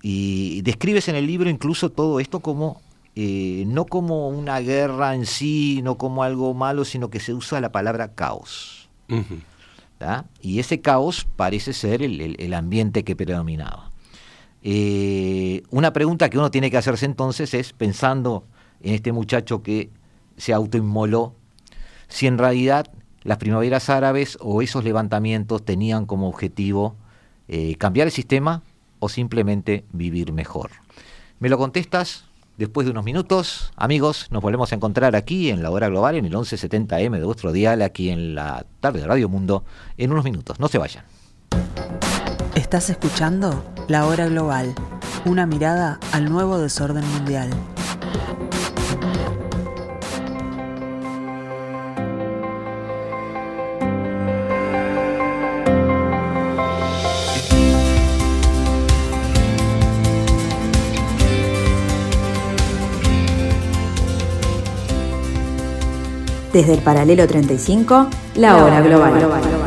Y 0.00 0.62
describes 0.62 1.08
en 1.08 1.16
el 1.16 1.26
libro 1.26 1.50
incluso 1.50 1.90
todo 1.90 2.20
esto 2.20 2.40
como 2.40 2.80
eh, 3.20 3.64
no 3.66 3.84
como 3.84 4.28
una 4.28 4.60
guerra 4.60 5.16
en 5.16 5.26
sí, 5.26 5.80
no 5.82 5.98
como 5.98 6.22
algo 6.22 6.54
malo, 6.54 6.84
sino 6.84 7.10
que 7.10 7.18
se 7.18 7.34
usa 7.34 7.60
la 7.60 7.72
palabra 7.72 8.14
caos. 8.14 8.88
Uh 9.08 9.16
-huh. 9.16 10.24
Y 10.40 10.60
ese 10.60 10.80
caos 10.80 11.26
parece 11.34 11.72
ser 11.72 12.00
el, 12.02 12.20
el, 12.20 12.36
el 12.38 12.54
ambiente 12.54 13.02
que 13.02 13.16
predominaba. 13.16 13.90
Eh, 14.62 15.64
una 15.70 15.92
pregunta 15.92 16.30
que 16.30 16.38
uno 16.38 16.52
tiene 16.52 16.70
que 16.70 16.76
hacerse 16.76 17.06
entonces 17.06 17.54
es, 17.54 17.72
pensando 17.72 18.44
en 18.82 18.94
este 18.94 19.10
muchacho 19.10 19.64
que 19.64 19.90
se 20.36 20.52
autoinmoló, 20.52 21.34
si 22.06 22.28
en 22.28 22.38
realidad 22.38 22.86
las 23.24 23.38
primaveras 23.38 23.90
árabes 23.90 24.38
o 24.40 24.62
esos 24.62 24.84
levantamientos 24.84 25.64
tenían 25.64 26.06
como 26.06 26.28
objetivo 26.28 26.94
eh, 27.48 27.74
cambiar 27.78 28.06
el 28.06 28.12
sistema 28.12 28.62
o 29.00 29.08
simplemente 29.08 29.84
vivir 29.92 30.32
mejor. 30.32 30.70
¿Me 31.40 31.48
lo 31.48 31.58
contestas? 31.58 32.27
Después 32.58 32.86
de 32.86 32.90
unos 32.90 33.04
minutos, 33.04 33.70
amigos, 33.76 34.26
nos 34.32 34.42
volvemos 34.42 34.72
a 34.72 34.74
encontrar 34.74 35.14
aquí 35.14 35.48
en 35.48 35.62
la 35.62 35.70
hora 35.70 35.88
global, 35.88 36.16
en 36.16 36.24
el 36.24 36.32
1170M 36.32 37.16
de 37.16 37.24
vuestro 37.24 37.52
dial, 37.52 37.82
aquí 37.82 38.10
en 38.10 38.34
la 38.34 38.66
tarde 38.80 38.98
de 38.98 39.06
Radio 39.06 39.28
Mundo, 39.28 39.64
en 39.96 40.10
unos 40.10 40.24
minutos. 40.24 40.58
No 40.58 40.66
se 40.66 40.76
vayan. 40.76 41.04
Estás 42.56 42.90
escuchando 42.90 43.64
La 43.86 44.06
Hora 44.06 44.26
Global, 44.26 44.74
una 45.24 45.46
mirada 45.46 46.00
al 46.10 46.28
nuevo 46.28 46.58
desorden 46.58 47.06
mundial. 47.12 47.48
Desde 66.52 66.74
el 66.74 66.80
paralelo 66.80 67.26
35, 67.26 68.08
la, 68.36 68.52
la 68.52 68.64
hora 68.64 68.80
global. 68.80 69.18
global. 69.18 69.58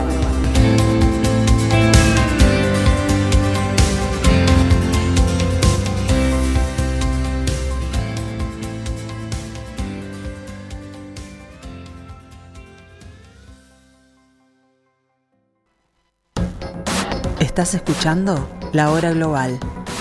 Estás 17.51 17.75
escuchando 17.75 18.47
La 18.71 18.91
Hora 18.91 19.11
Global, 19.11 19.59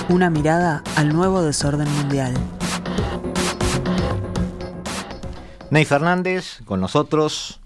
una 0.09 0.31
mirada 0.31 0.83
al 0.95 1.13
nuevo 1.13 1.43
desorden 1.43 1.93
mundial. 1.95 2.33
Ney 5.71 5.85
Fernández 5.85 6.61
con 6.65 6.81
nosotros, 6.81 7.61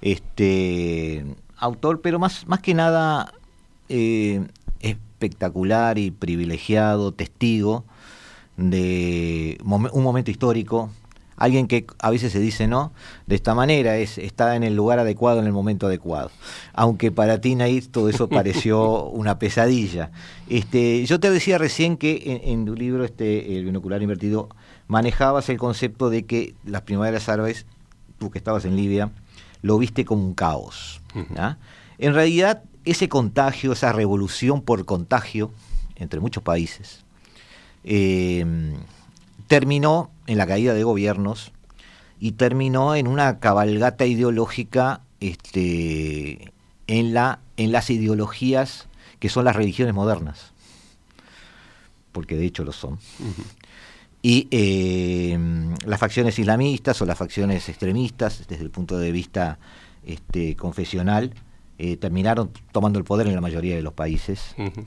este 0.00 1.24
autor, 1.56 2.00
pero 2.00 2.18
más, 2.18 2.48
más 2.48 2.58
que 2.58 2.74
nada 2.74 3.32
eh, 3.88 4.44
espectacular 4.80 5.98
y 5.98 6.10
privilegiado 6.10 7.12
testigo 7.12 7.84
de 8.56 9.58
un 9.62 10.02
momento 10.02 10.32
histórico 10.32 10.90
alguien 11.38 11.68
que 11.68 11.86
a 12.00 12.10
veces 12.10 12.32
se 12.32 12.40
dice 12.40 12.66
no, 12.66 12.92
de 13.26 13.36
esta 13.36 13.54
manera, 13.54 13.96
es 13.96 14.18
está 14.18 14.56
en 14.56 14.64
el 14.64 14.74
lugar 14.74 14.98
adecuado 14.98 15.40
en 15.40 15.46
el 15.46 15.52
momento 15.52 15.86
adecuado. 15.86 16.30
Aunque 16.74 17.10
para 17.12 17.40
ti, 17.40 17.54
Nair, 17.54 17.86
todo 17.86 18.08
eso 18.08 18.28
pareció 18.28 19.04
una 19.10 19.38
pesadilla. 19.38 20.10
Este, 20.48 21.06
yo 21.06 21.20
te 21.20 21.30
decía 21.30 21.56
recién 21.56 21.96
que 21.96 22.40
en, 22.42 22.52
en 22.52 22.64
tu 22.66 22.74
libro, 22.74 23.04
este, 23.04 23.56
El 23.56 23.64
binocular 23.64 24.02
invertido, 24.02 24.48
manejabas 24.88 25.48
el 25.50 25.58
concepto 25.58 26.10
de 26.10 26.24
que 26.24 26.54
las 26.64 26.82
primaveras 26.82 27.28
árabes, 27.28 27.66
tú 28.18 28.30
que 28.30 28.38
estabas 28.38 28.64
en 28.64 28.74
Libia, 28.74 29.10
lo 29.62 29.78
viste 29.78 30.04
como 30.04 30.24
un 30.24 30.34
caos. 30.34 31.00
¿ya? 31.34 31.58
En 31.98 32.14
realidad, 32.14 32.64
ese 32.84 33.08
contagio, 33.08 33.72
esa 33.72 33.92
revolución 33.92 34.62
por 34.62 34.84
contagio 34.84 35.52
entre 35.96 36.20
muchos 36.20 36.42
países, 36.42 37.04
eh, 37.84 38.74
terminó 39.46 40.10
en 40.26 40.38
la 40.38 40.46
caída 40.46 40.74
de 40.74 40.84
gobiernos 40.84 41.52
y 42.20 42.32
terminó 42.32 42.94
en 42.94 43.06
una 43.06 43.38
cabalgata 43.40 44.06
ideológica 44.06 45.00
este, 45.20 46.52
en, 46.86 47.14
la, 47.14 47.40
en 47.56 47.72
las 47.72 47.90
ideologías 47.90 48.88
que 49.18 49.28
son 49.28 49.44
las 49.44 49.56
religiones 49.56 49.94
modernas, 49.94 50.52
porque 52.12 52.36
de 52.36 52.46
hecho 52.46 52.64
lo 52.64 52.72
son. 52.72 52.94
Uh 52.94 52.96
-huh. 52.96 53.67
Y 54.20 54.48
eh, 54.50 55.38
las 55.86 56.00
facciones 56.00 56.38
islamistas 56.38 57.00
o 57.00 57.06
las 57.06 57.16
facciones 57.16 57.68
extremistas, 57.68 58.46
desde 58.48 58.64
el 58.64 58.70
punto 58.70 58.98
de 58.98 59.12
vista 59.12 59.58
este, 60.04 60.56
confesional, 60.56 61.34
eh, 61.78 61.96
terminaron 61.96 62.50
tomando 62.72 62.98
el 62.98 63.04
poder 63.04 63.28
en 63.28 63.34
la 63.34 63.40
mayoría 63.40 63.76
de 63.76 63.82
los 63.82 63.92
países. 63.92 64.54
Uh 64.58 64.62
-huh. 64.62 64.84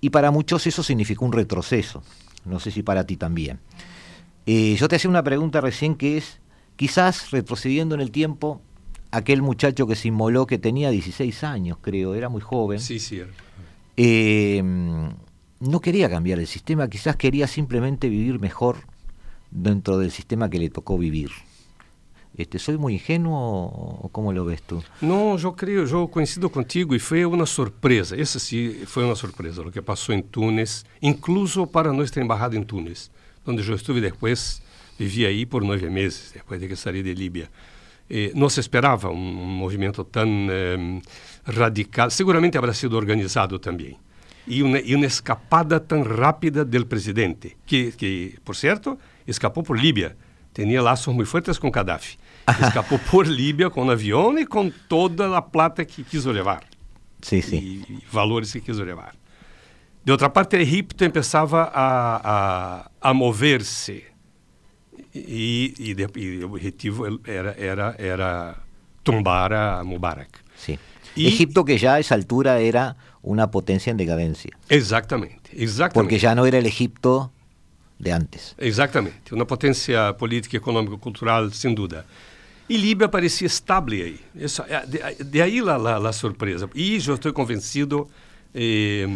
Y 0.00 0.10
para 0.10 0.30
muchos 0.30 0.66
eso 0.66 0.82
significó 0.82 1.24
un 1.24 1.32
retroceso 1.32 2.02
no 2.44 2.60
sé 2.60 2.70
si 2.70 2.82
para 2.82 3.04
ti 3.04 3.16
también. 3.16 3.58
Eh, 4.46 4.76
yo 4.78 4.88
te 4.88 4.96
hacía 4.96 5.10
una 5.10 5.22
pregunta 5.22 5.60
recién 5.60 5.94
que 5.94 6.18
es, 6.18 6.40
quizás 6.76 7.30
retrocediendo 7.30 7.94
en 7.94 8.00
el 8.00 8.10
tiempo, 8.10 8.60
aquel 9.10 9.42
muchacho 9.42 9.86
que 9.86 9.96
se 9.96 10.08
inmoló 10.08 10.46
que 10.46 10.58
tenía 10.58 10.90
16 10.90 11.44
años, 11.44 11.78
creo, 11.80 12.14
era 12.14 12.28
muy 12.28 12.40
joven. 12.42 12.80
Sí, 12.80 12.98
sí. 12.98 13.22
No 15.60 15.80
quería 15.80 16.10
cambiar 16.10 16.38
el 16.38 16.46
sistema, 16.46 16.88
quizás 16.88 17.16
quería 17.16 17.46
simplemente 17.46 18.08
vivir 18.08 18.40
mejor 18.40 18.78
dentro 19.50 19.98
del 19.98 20.10
sistema 20.10 20.50
que 20.50 20.58
le 20.58 20.68
tocó 20.68 20.98
vivir. 20.98 21.30
Este, 22.36 22.58
¿Soy 22.58 22.76
muy 22.76 22.94
ingenuo 22.94 23.98
o 24.02 24.08
cómo 24.08 24.32
lo 24.32 24.44
ves 24.44 24.60
tú? 24.62 24.82
Não, 25.00 25.38
eu 25.38 25.52
creio, 25.52 25.86
eu 25.86 26.08
coincido 26.08 26.50
contigo 26.50 26.92
e 26.92 26.98
foi 26.98 27.24
uma 27.24 27.46
surpresa. 27.46 28.20
Essa 28.20 28.40
sim 28.40 28.84
foi 28.86 29.04
uma 29.04 29.14
surpresa, 29.14 29.62
o 29.62 29.70
que 29.70 29.80
passou 29.80 30.12
em 30.12 30.20
Túnez, 30.20 30.84
incluso 31.00 31.64
para 31.64 31.92
nossa 31.92 32.20
embajada 32.20 32.56
em 32.56 32.64
Túnez, 32.64 33.08
onde 33.46 33.62
eu 33.62 33.76
estive 33.76 34.00
depois, 34.00 34.60
vivi 34.98 35.24
aí 35.24 35.46
por 35.46 35.62
nove 35.62 35.88
meses, 35.88 36.32
depois 36.34 36.60
de 36.60 36.66
que 36.66 36.74
saí 36.74 37.04
de 37.04 37.14
Líbia. 37.14 37.48
Eh, 38.10 38.32
não 38.34 38.48
se 38.48 38.58
esperava 38.58 39.10
um, 39.10 39.14
um 39.14 39.46
movimento 39.46 40.02
tão 40.02 40.26
eh, 40.50 41.00
radical, 41.44 42.10
seguramente 42.10 42.58
haverá 42.58 42.74
sido 42.74 42.96
organizado 42.96 43.60
também. 43.60 43.96
E 44.46 44.62
uma, 44.62 44.78
e 44.78 44.94
uma 44.94 45.06
escapada 45.06 45.80
tão 45.80 46.02
rápida 46.02 46.64
do 46.64 46.86
presidente, 46.86 47.56
que, 47.64 47.92
que, 47.92 48.38
por 48.44 48.54
certo, 48.54 48.98
escapou 49.26 49.62
por 49.62 49.78
Líbia. 49.78 50.16
Tinha 50.52 50.82
laços 50.82 51.14
muito 51.14 51.28
fortes 51.28 51.58
com 51.58 51.70
Gaddafi. 51.70 52.18
Escapou 52.60 52.98
por 52.98 53.26
Líbia 53.26 53.70
com 53.70 53.84
um 53.84 53.90
avião 53.90 54.38
e 54.38 54.46
com 54.46 54.70
toda 54.70 55.36
a 55.36 55.42
plata 55.42 55.84
que 55.84 56.04
quis 56.04 56.24
levar. 56.26 56.62
Sí, 57.22 57.40
sí. 57.40 57.56
E, 57.56 57.92
e 57.94 58.02
valores 58.12 58.52
que 58.52 58.60
quis 58.60 58.78
levar. 58.78 59.14
De 60.04 60.12
outra 60.12 60.28
parte, 60.28 60.56
Egipto 60.56 61.10
começava 61.10 61.62
a, 61.72 62.20
a, 62.22 62.90
a 63.00 63.14
mover-se. 63.14 64.04
E, 65.14 65.74
e, 65.78 66.20
e, 66.20 66.44
o 66.44 66.52
objetivo 66.52 67.06
era, 67.24 67.56
era, 67.58 67.94
era 67.98 68.56
tumbar 69.02 69.52
a 69.52 69.82
Mubarak. 69.82 70.38
sí. 70.56 70.78
Y- 71.16 71.26
Egipto 71.28 71.64
que 71.64 71.78
ya 71.78 71.94
a 71.94 71.98
esa 72.00 72.14
altura 72.14 72.58
era 72.60 72.96
una 73.22 73.50
potencia 73.50 73.90
en 73.90 73.96
decadencia, 73.96 74.50
Exatamente, 74.68 75.50
exatamente. 75.52 75.94
porque 75.94 76.18
ya 76.18 76.34
no 76.34 76.44
era 76.46 76.58
el 76.58 76.66
Egipto 76.66 77.30
de 77.98 78.12
antes. 78.12 78.54
Exatamente, 78.58 79.32
uma 79.34 79.46
potência 79.46 80.12
política, 80.14 80.56
econômica, 80.56 80.96
cultural, 80.98 81.50
sem 81.50 81.74
dúvida. 81.74 82.04
E 82.68 82.76
Líbia 82.76 83.08
parecia 83.08 83.46
estável 83.46 84.04
aí. 84.04 84.20
Isso, 84.34 84.62
é, 84.68 84.84
de, 84.86 85.24
de 85.24 85.42
aí 85.42 85.60
a, 85.60 86.12
surpresa. 86.12 86.68
E 86.74 86.96
eu 87.06 87.14
estou 87.14 87.32
convencido, 87.32 88.08
eh, 88.54 89.06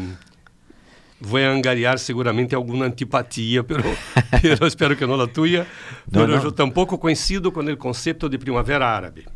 vou 1.21 1.41
angariar 1.41 1.99
seguramente 1.99 2.55
alguma 2.55 2.85
antipatia, 2.85 3.65
pero, 3.65 3.83
pero 4.43 4.67
espero 4.67 4.97
que 4.97 5.07
não 5.07 5.21
a 5.21 5.27
tua, 5.27 5.67
não. 6.11 6.29
eu 6.29 6.53
tampouco 6.53 6.99
coincido 6.99 7.51
com 7.51 7.61
o 7.61 7.77
conceito 7.77 8.29
de 8.29 8.39
primavera 8.39 8.87
árabe. 8.87 9.27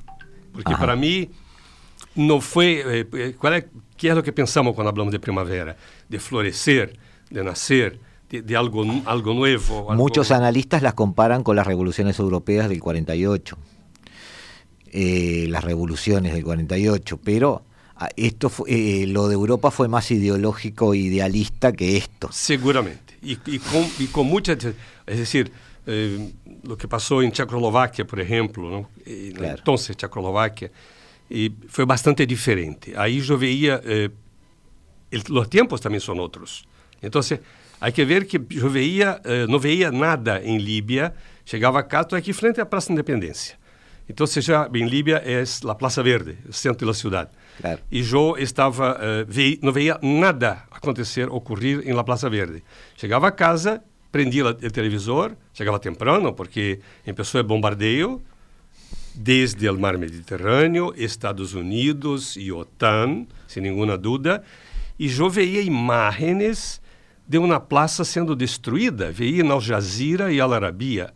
Porque 0.53 0.77
para 0.77 0.94
mim 0.94 1.31
não 2.16 2.40
foi 2.40 2.81
eh, 2.81 3.07
eh, 3.12 3.35
qual 3.38 3.55
é 3.55 3.64
que 3.96 4.09
é 4.09 4.14
o 4.14 4.22
que 4.22 4.33
pensamos 4.33 4.75
quando 4.75 4.90
falamos 4.90 5.12
de 5.12 5.18
primavera, 5.18 5.77
de 6.09 6.18
florescer, 6.18 6.96
de 7.31 7.42
nascer, 7.42 7.98
de, 8.29 8.42
de 8.42 8.55
algo 8.57 8.83
algo 9.07 9.33
novo. 9.35 9.90
algo- 9.90 9.94
Muchos 9.94 10.31
analistas 10.31 10.83
las 10.83 10.94
comparan 10.94 11.42
con 11.42 11.55
las 11.57 11.66
revoluciones 11.66 12.18
europeas 12.18 12.68
del 12.68 12.81
48, 12.81 13.57
eh, 14.92 15.46
las 15.48 15.64
revoluciones 15.64 16.33
del 16.35 16.44
48, 16.44 17.18
pero 17.22 17.62
ah, 17.96 18.09
esto 18.16 18.48
fu- 18.48 18.64
eh, 18.66 19.07
lo 19.09 19.29
de 19.29 19.35
Europa 19.35 19.70
fue 19.70 19.88
más 19.88 20.11
ideológico 20.11 20.94
e 20.94 20.98
idealista 20.98 21.72
que 21.72 21.96
esto. 21.96 22.29
Seguramente. 22.33 23.16
E, 23.22 23.38
e, 23.46 23.59
com, 23.61 23.88
e 24.01 24.09
com 24.09 24.25
muita. 24.25 24.53
É 25.07 25.14
decir, 25.14 25.51
eh, 25.87 26.18
o 26.68 26.77
que 26.77 26.88
passou 26.88 27.22
em 27.22 27.31
Tchecoslováquia, 27.31 28.05
por 28.05 28.18
exemplo, 28.18 28.68
não? 28.70 28.87
E, 29.07 29.33
Claro. 29.33 29.59
então, 29.62 29.77
Tchecoslováquia, 29.77 30.70
e 31.32 31.50
foi 31.66 31.86
bastante 31.86 32.26
diferente. 32.26 32.92
Aí 32.94 33.26
eu 33.26 33.38
veia. 33.38 33.80
Eh, 33.86 34.10
os 35.30 35.48
tempos 35.48 35.80
também 35.80 35.98
são 35.98 36.14
outros. 36.18 36.64
Então, 37.02 37.22
há 37.80 37.90
que 37.90 38.04
ver 38.04 38.26
que 38.26 38.36
eu 38.36 38.68
veia, 38.68 39.18
eh, 39.24 39.46
não 39.46 39.58
veia 39.58 39.90
nada 39.90 40.42
em 40.44 40.58
Líbia. 40.58 41.14
Chegava 41.46 41.80
a 41.80 42.00
estou 42.02 42.18
aqui 42.18 42.34
frente 42.34 42.60
à 42.60 42.66
Praça 42.66 42.92
Independência. 42.92 43.56
Então, 44.06 44.26
já 44.26 44.68
em 44.74 44.86
Líbia 44.86 45.22
é 45.24 45.42
a 45.68 45.74
Praça 45.74 46.02
Verde, 46.02 46.36
o 46.46 46.52
centro 46.52 46.86
da 46.86 46.92
cidade. 46.92 47.30
Claro. 47.58 47.80
E 47.90 48.00
eu 48.00 48.36
estava, 48.36 48.98
eh, 49.00 49.58
não 49.62 49.72
veia 49.72 49.98
nada 50.02 50.64
acontecer, 50.70 51.30
ocorrer 51.30 51.88
em 51.88 51.94
La 51.94 52.04
Plaza 52.04 52.28
Verde. 52.28 52.62
Chegava 52.94 53.28
a 53.28 53.32
casa, 53.32 53.82
prendia 54.10 54.44
o 54.44 54.54
televisor, 54.54 55.32
chegava 55.54 55.78
temprano, 55.78 56.34
porque 56.34 56.80
começou 57.06 57.40
o 57.40 57.44
bombardeio, 57.44 58.20
desde 59.14 59.68
o 59.68 59.79
mar 59.79 59.98
Mediterrâneo, 59.98 60.92
Estados 60.96 61.55
Unidos 61.55 62.37
e 62.37 62.51
OTAN, 62.51 63.27
sem 63.46 63.62
nenhuma 63.62 63.96
dúvida, 63.98 64.42
e 64.98 65.11
eu 65.11 65.29
veia 65.29 65.61
imagens 65.61 66.81
de 67.27 67.38
uma 67.38 67.61
praça 67.61 68.05
sendo 68.05 68.35
destruída, 68.35 69.11
veia 69.11 69.42
em 69.42 69.51
Al 69.51 69.61
Jazeera 69.61 70.33
e 70.33 70.40
Al 70.40 70.53
Arabiya. 70.53 71.12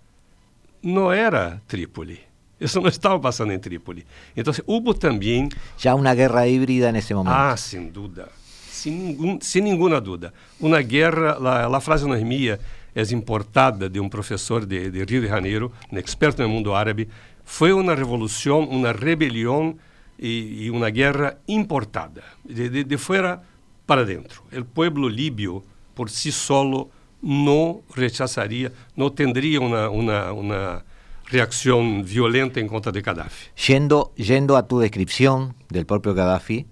Não 0.82 1.12
era 1.12 1.60
Trípoli. 1.66 2.20
Isso 2.60 2.80
não 2.80 2.88
estava 2.88 3.18
passando 3.18 3.52
em 3.52 3.58
Trípoli. 3.58 4.06
Então, 4.36 4.52
houve 4.66 4.94
também 4.94 5.48
Ya 5.82 5.94
una 5.94 6.14
guerra 6.14 6.46
híbrida 6.46 6.88
en 6.88 6.96
ese 6.96 7.14
momento. 7.14 7.34
ah, 7.34 7.56
sem 7.56 7.88
dúvida. 7.90 8.28
Sem, 8.70 8.92
nenhum, 8.92 9.38
sem 9.40 9.62
nenhuma 9.62 10.00
dúvida. 10.00 10.32
Uma 10.58 10.80
guerra, 10.80 11.32
a, 11.32 11.76
a 11.76 11.80
frase 11.80 12.06
não 12.06 12.14
é 12.14 12.24
minha, 12.24 12.58
é 12.94 13.02
importada 13.12 13.90
de 13.90 14.00
um 14.00 14.08
professor 14.08 14.64
de, 14.64 14.90
de 14.90 15.04
Rio 15.04 15.20
de 15.20 15.28
Janeiro, 15.28 15.70
um 15.92 15.98
experto 15.98 16.42
no 16.42 16.48
mundo 16.48 16.74
árabe. 16.74 17.08
Foi 17.46 17.72
uma 17.72 17.94
revolução, 17.94 18.64
uma 18.64 18.92
rebelião 18.92 19.76
e, 20.18 20.64
e 20.64 20.70
uma 20.70 20.90
guerra 20.90 21.38
importada, 21.46 22.22
de, 22.44 22.68
de, 22.68 22.84
de 22.84 22.98
fora 22.98 23.40
para 23.86 24.04
dentro. 24.04 24.42
O 24.52 24.64
povo 24.64 25.08
líbio, 25.08 25.62
por 25.94 26.10
si 26.10 26.32
solo, 26.32 26.90
não 27.22 27.82
rechazaria, 27.94 28.72
não 28.96 29.08
teria 29.08 29.60
uma, 29.60 29.88
uma, 29.88 30.32
uma 30.32 30.84
reação 31.26 32.02
violenta 32.02 32.60
em 32.60 32.66
contra 32.66 32.90
de 32.90 33.00
Gaddafi. 33.00 33.50
Yendo, 33.56 34.12
yendo 34.16 34.56
a 34.56 34.64
tu 34.64 34.80
descripción 34.80 35.54
del 35.70 35.86
propio 35.86 36.14
Gaddafi, 36.14 36.66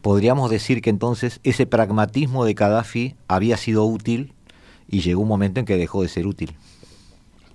podríamos 0.00 0.48
decir 0.48 0.80
que 0.80 0.90
entonces 0.90 1.40
ese 1.42 1.66
pragmatismo 1.66 2.44
de 2.44 2.54
Gaddafi 2.54 3.16
había 3.26 3.56
sido 3.56 3.84
útil 3.84 4.32
y 4.88 5.00
llegó 5.00 5.22
un 5.22 5.28
momento 5.28 5.58
en 5.60 5.66
que 5.66 5.76
dejó 5.76 6.02
de 6.02 6.08
ser 6.08 6.26
útil. 6.26 6.54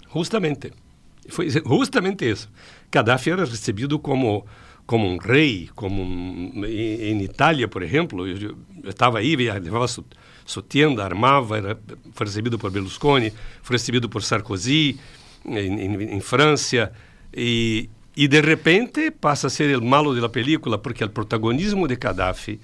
Justamente. 0.09 0.73
Foi 1.29 1.49
justamente 1.49 2.29
isso. 2.29 2.49
Gaddafi 2.91 3.31
era 3.31 3.45
recebido 3.45 3.99
como 3.99 4.45
como 4.85 5.07
um 5.07 5.17
rei, 5.17 5.69
como 5.75 6.01
um, 6.01 6.65
em, 6.65 7.11
em 7.11 7.21
Itália, 7.21 7.67
por 7.67 7.83
exemplo, 7.83 8.27
eu, 8.27 8.57
estava 8.85 9.19
aí, 9.19 9.35
levava 9.35 9.87
sua, 9.87 10.03
sua 10.43 10.63
tenda, 10.63 11.03
armava, 11.03 11.59
era, 11.59 11.79
foi 12.11 12.25
recebido 12.25 12.57
por 12.57 12.71
Berlusconi, 12.71 13.31
foi 13.61 13.75
recebido 13.75 14.09
por 14.09 14.23
Sarkozy 14.23 14.99
em, 15.45 15.55
em, 15.57 16.15
em 16.15 16.19
França 16.19 16.91
e 17.31 17.87
e 18.17 18.27
de 18.27 18.41
repente 18.41 19.11
passa 19.11 19.47
a 19.47 19.49
ser 19.49 19.77
o 19.77 19.81
malo 19.81 20.19
da 20.19 20.27
película 20.27 20.77
porque 20.77 21.03
o 21.03 21.09
protagonismo 21.09 21.87
de 21.87 21.95
Gaddafi 21.95 22.59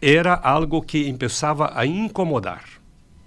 era 0.00 0.34
algo 0.34 0.82
que 0.82 1.12
começava 1.12 1.70
a 1.72 1.86
incomodar. 1.86 2.64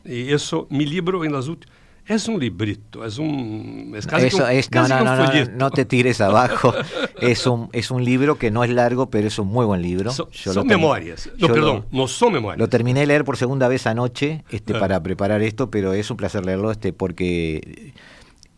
E 0.04 0.34
isso, 0.34 0.67
mi 0.69 0.84
libro 0.84 1.23
em 1.23 1.30
las 1.30 1.47
últimas 1.47 1.85
es 2.08 2.28
un 2.28 2.39
librito, 2.39 3.04
es 3.06 3.18
un 3.18 3.94
es 3.96 4.06
casi 4.08 4.28
Eso 4.28 4.48
es, 4.48 4.70
no, 4.72 4.82
casi 4.82 4.94
no, 4.94 5.04
no, 5.04 5.58
no, 5.58 5.72
te 5.72 5.86
tires 5.86 6.22
abajo. 6.22 6.74
Es 7.22 7.48
un, 7.48 7.70
es 7.72 7.91
un 7.91 8.04
libro 8.04 8.38
que 8.38 8.52
no 8.52 8.63
es 8.65 8.70
largo, 8.70 9.10
pero 9.10 9.28
es 9.28 9.39
un 9.39 9.48
muy 9.48 9.65
buen 9.65 9.82
libro. 9.82 10.12
So- 10.12 10.28
son 10.32 10.68
memorias. 10.68 11.30
No, 11.39 11.48
perdón, 11.48 11.86
lo- 11.91 11.98
no 12.02 12.08
son 12.08 12.34
memorias. 12.34 12.60
Lo 12.60 12.68
terminé 12.68 13.00
de 13.00 13.06
leer 13.08 13.24
por 13.24 13.38
segunda 13.38 13.68
vez 13.70 13.88
anoche 13.88 14.44
este, 14.52 14.76
Ah. 14.76 14.80
para 14.80 15.02
preparar 15.02 15.41
esto, 15.41 15.72
pero 15.72 15.94
es 15.94 16.12
un 16.12 16.18
placer 16.18 16.46
leerlo 16.46 16.72
este, 16.72 16.91
porque 16.91 17.94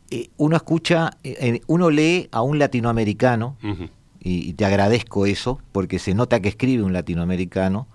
eh, 0.09 0.29
uno 0.37 0.55
escucha, 0.55 1.11
eh, 1.23 1.35
eh, 1.39 1.61
uno 1.67 1.89
lee 1.91 2.29
a 2.31 2.41
un 2.41 2.57
latinoamericano, 2.59 3.57
y, 4.19 4.49
y 4.49 4.53
te 4.53 4.65
agradezco 4.65 5.25
eso, 5.27 5.61
porque 5.71 5.99
se 5.99 6.13
nota 6.15 6.39
que 6.41 6.49
escribe 6.49 6.83
un 6.83 6.93
latinoamericano 6.93 7.87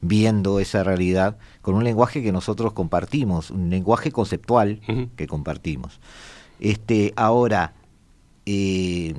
viendo 0.00 0.60
esa 0.60 0.82
realidad 0.82 1.36
con 1.62 1.74
un 1.74 1.84
lenguaje 1.84 2.22
que 2.22 2.32
nosotros 2.32 2.72
compartimos, 2.72 3.50
un 3.50 3.68
lenguaje 3.70 4.10
conceptual 4.12 4.80
que 5.16 5.26
compartimos. 5.26 6.00
Este, 6.58 7.12
ahora, 7.16 7.74
eh, 8.46 9.14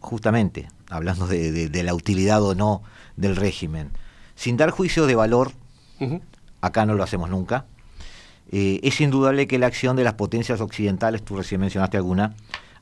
justamente, 0.00 0.68
hablando 0.90 1.26
de, 1.26 1.50
de- 1.52 1.68
de 1.68 1.82
la 1.82 1.94
utilidad 1.94 2.42
o 2.42 2.54
no 2.54 2.82
del 3.16 3.36
régimen, 3.36 3.90
sin 4.34 4.56
dar 4.56 4.70
juicio 4.70 5.06
de 5.06 5.14
valor, 5.14 5.52
acá 6.60 6.84
no 6.86 6.94
lo 6.94 7.02
hacemos 7.02 7.30
nunca, 7.30 7.64
eh, 8.52 8.80
es 8.82 9.00
indudable 9.00 9.46
que 9.48 9.58
la 9.58 9.66
acción 9.66 9.96
de 9.96 10.04
las 10.04 10.14
potencias 10.14 10.60
occidentales, 10.60 11.24
tú 11.24 11.36
recién 11.36 11.60
mencionaste 11.60 11.96
alguna, 11.96 12.34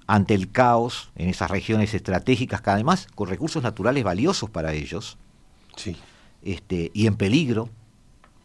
ante 0.07 0.35
el 0.35 0.50
caos 0.50 1.11
en 1.16 1.29
esas 1.31 1.50
regiones 1.50 1.94
estratégicas, 1.94 2.61
que 2.61 2.70
además 2.70 3.07
con 3.14 3.29
recursos 3.29 3.62
naturales 3.62 4.05
valiosos 4.05 4.50
para 4.50 4.72
ellos, 4.74 5.16
Sí. 5.77 5.96
Este, 6.44 6.90
y 6.94 7.07
en 7.07 7.16
peligro, 7.16 7.68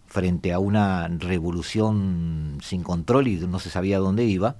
frente 0.07 0.53
a 0.53 0.59
una 0.59 1.07
revolución 1.07 2.57
sin 2.63 2.81
control 2.81 3.27
y 3.27 3.35
no 3.35 3.59
se 3.59 3.69
sabía 3.69 3.99
dónde 3.99 4.25
iba, 4.25 4.55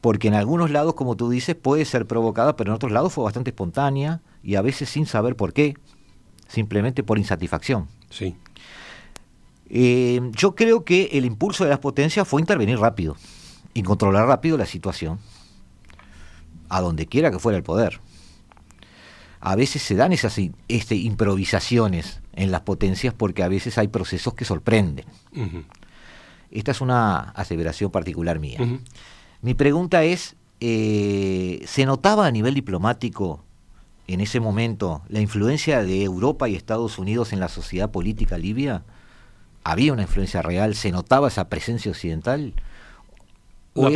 porque 0.00 0.28
en 0.28 0.34
algunos 0.34 0.70
lados, 0.70 0.94
como 0.94 1.16
tú 1.16 1.28
dices, 1.28 1.56
puede 1.56 1.84
ser 1.84 2.06
provocada, 2.06 2.56
pero 2.56 2.70
en 2.70 2.76
otros 2.76 2.92
lados 2.92 3.12
fue 3.12 3.24
bastante 3.24 3.50
espontánea 3.50 4.20
y 4.42 4.54
a 4.54 4.62
veces 4.62 4.88
sin 4.88 5.06
saber 5.06 5.34
por 5.34 5.52
qué, 5.52 5.74
simplemente 6.46 7.02
por 7.02 7.18
insatisfacción. 7.18 7.88
Sí. 8.08 8.36
Eh, 9.68 10.20
yo 10.32 10.54
creo 10.54 10.84
que 10.84 11.10
el 11.12 11.24
impulso 11.24 11.64
de 11.64 11.70
las 11.70 11.78
potencias 11.80 12.26
fue 12.26 12.40
intervenir 12.40 12.78
rápido 12.78 13.16
y 13.74 13.82
controlar 13.82 14.26
rápido 14.26 14.56
la 14.56 14.66
situación, 14.66 15.18
a 16.68 16.80
donde 16.80 17.06
quiera 17.06 17.30
que 17.30 17.38
fuera 17.38 17.56
el 17.56 17.64
poder. 17.64 18.00
A 19.40 19.56
veces 19.56 19.82
se 19.82 19.94
dan 19.94 20.12
esas 20.12 20.38
este, 20.68 20.96
improvisaciones 20.96 22.20
en 22.34 22.50
las 22.50 22.60
potencias 22.60 23.14
porque 23.14 23.42
a 23.42 23.48
veces 23.48 23.78
hay 23.78 23.88
procesos 23.88 24.34
que 24.34 24.44
sorprenden. 24.44 25.06
Esta 26.50 26.72
es 26.72 26.80
una 26.80 27.30
aseveración 27.30 27.90
particular 27.90 28.38
mía. 28.38 28.58
Mi 29.40 29.54
pregunta 29.54 30.04
es, 30.04 30.36
eh, 30.60 31.62
¿se 31.66 31.86
notaba 31.86 32.26
a 32.26 32.30
nivel 32.30 32.54
diplomático 32.54 33.42
en 34.06 34.20
ese 34.20 34.40
momento 34.40 35.02
la 35.08 35.20
influencia 35.20 35.82
de 35.82 36.02
Europa 36.02 36.48
y 36.48 36.54
Estados 36.56 36.98
Unidos 36.98 37.32
en 37.32 37.40
la 37.40 37.48
sociedad 37.48 37.90
política 37.90 38.36
libia? 38.36 38.82
¿Había 39.64 39.92
una 39.92 40.02
influencia 40.02 40.42
real? 40.42 40.74
¿Se 40.74 40.90
notaba 40.90 41.28
esa 41.28 41.48
presencia 41.48 41.90
occidental? 41.90 42.52
¿O, 43.72 43.88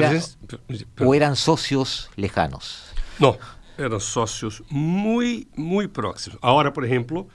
¿o 1.00 1.14
eran 1.14 1.37
socios 1.37 2.11
lejanos? 2.16 2.85
No, 3.18 3.37
eran 3.78 4.00
socios 4.00 4.62
muy, 4.68 5.48
muy 5.56 5.88
próximos. 5.88 6.38
Ahora, 6.42 6.72
por 6.72 6.84
ejemplo, 6.84 7.26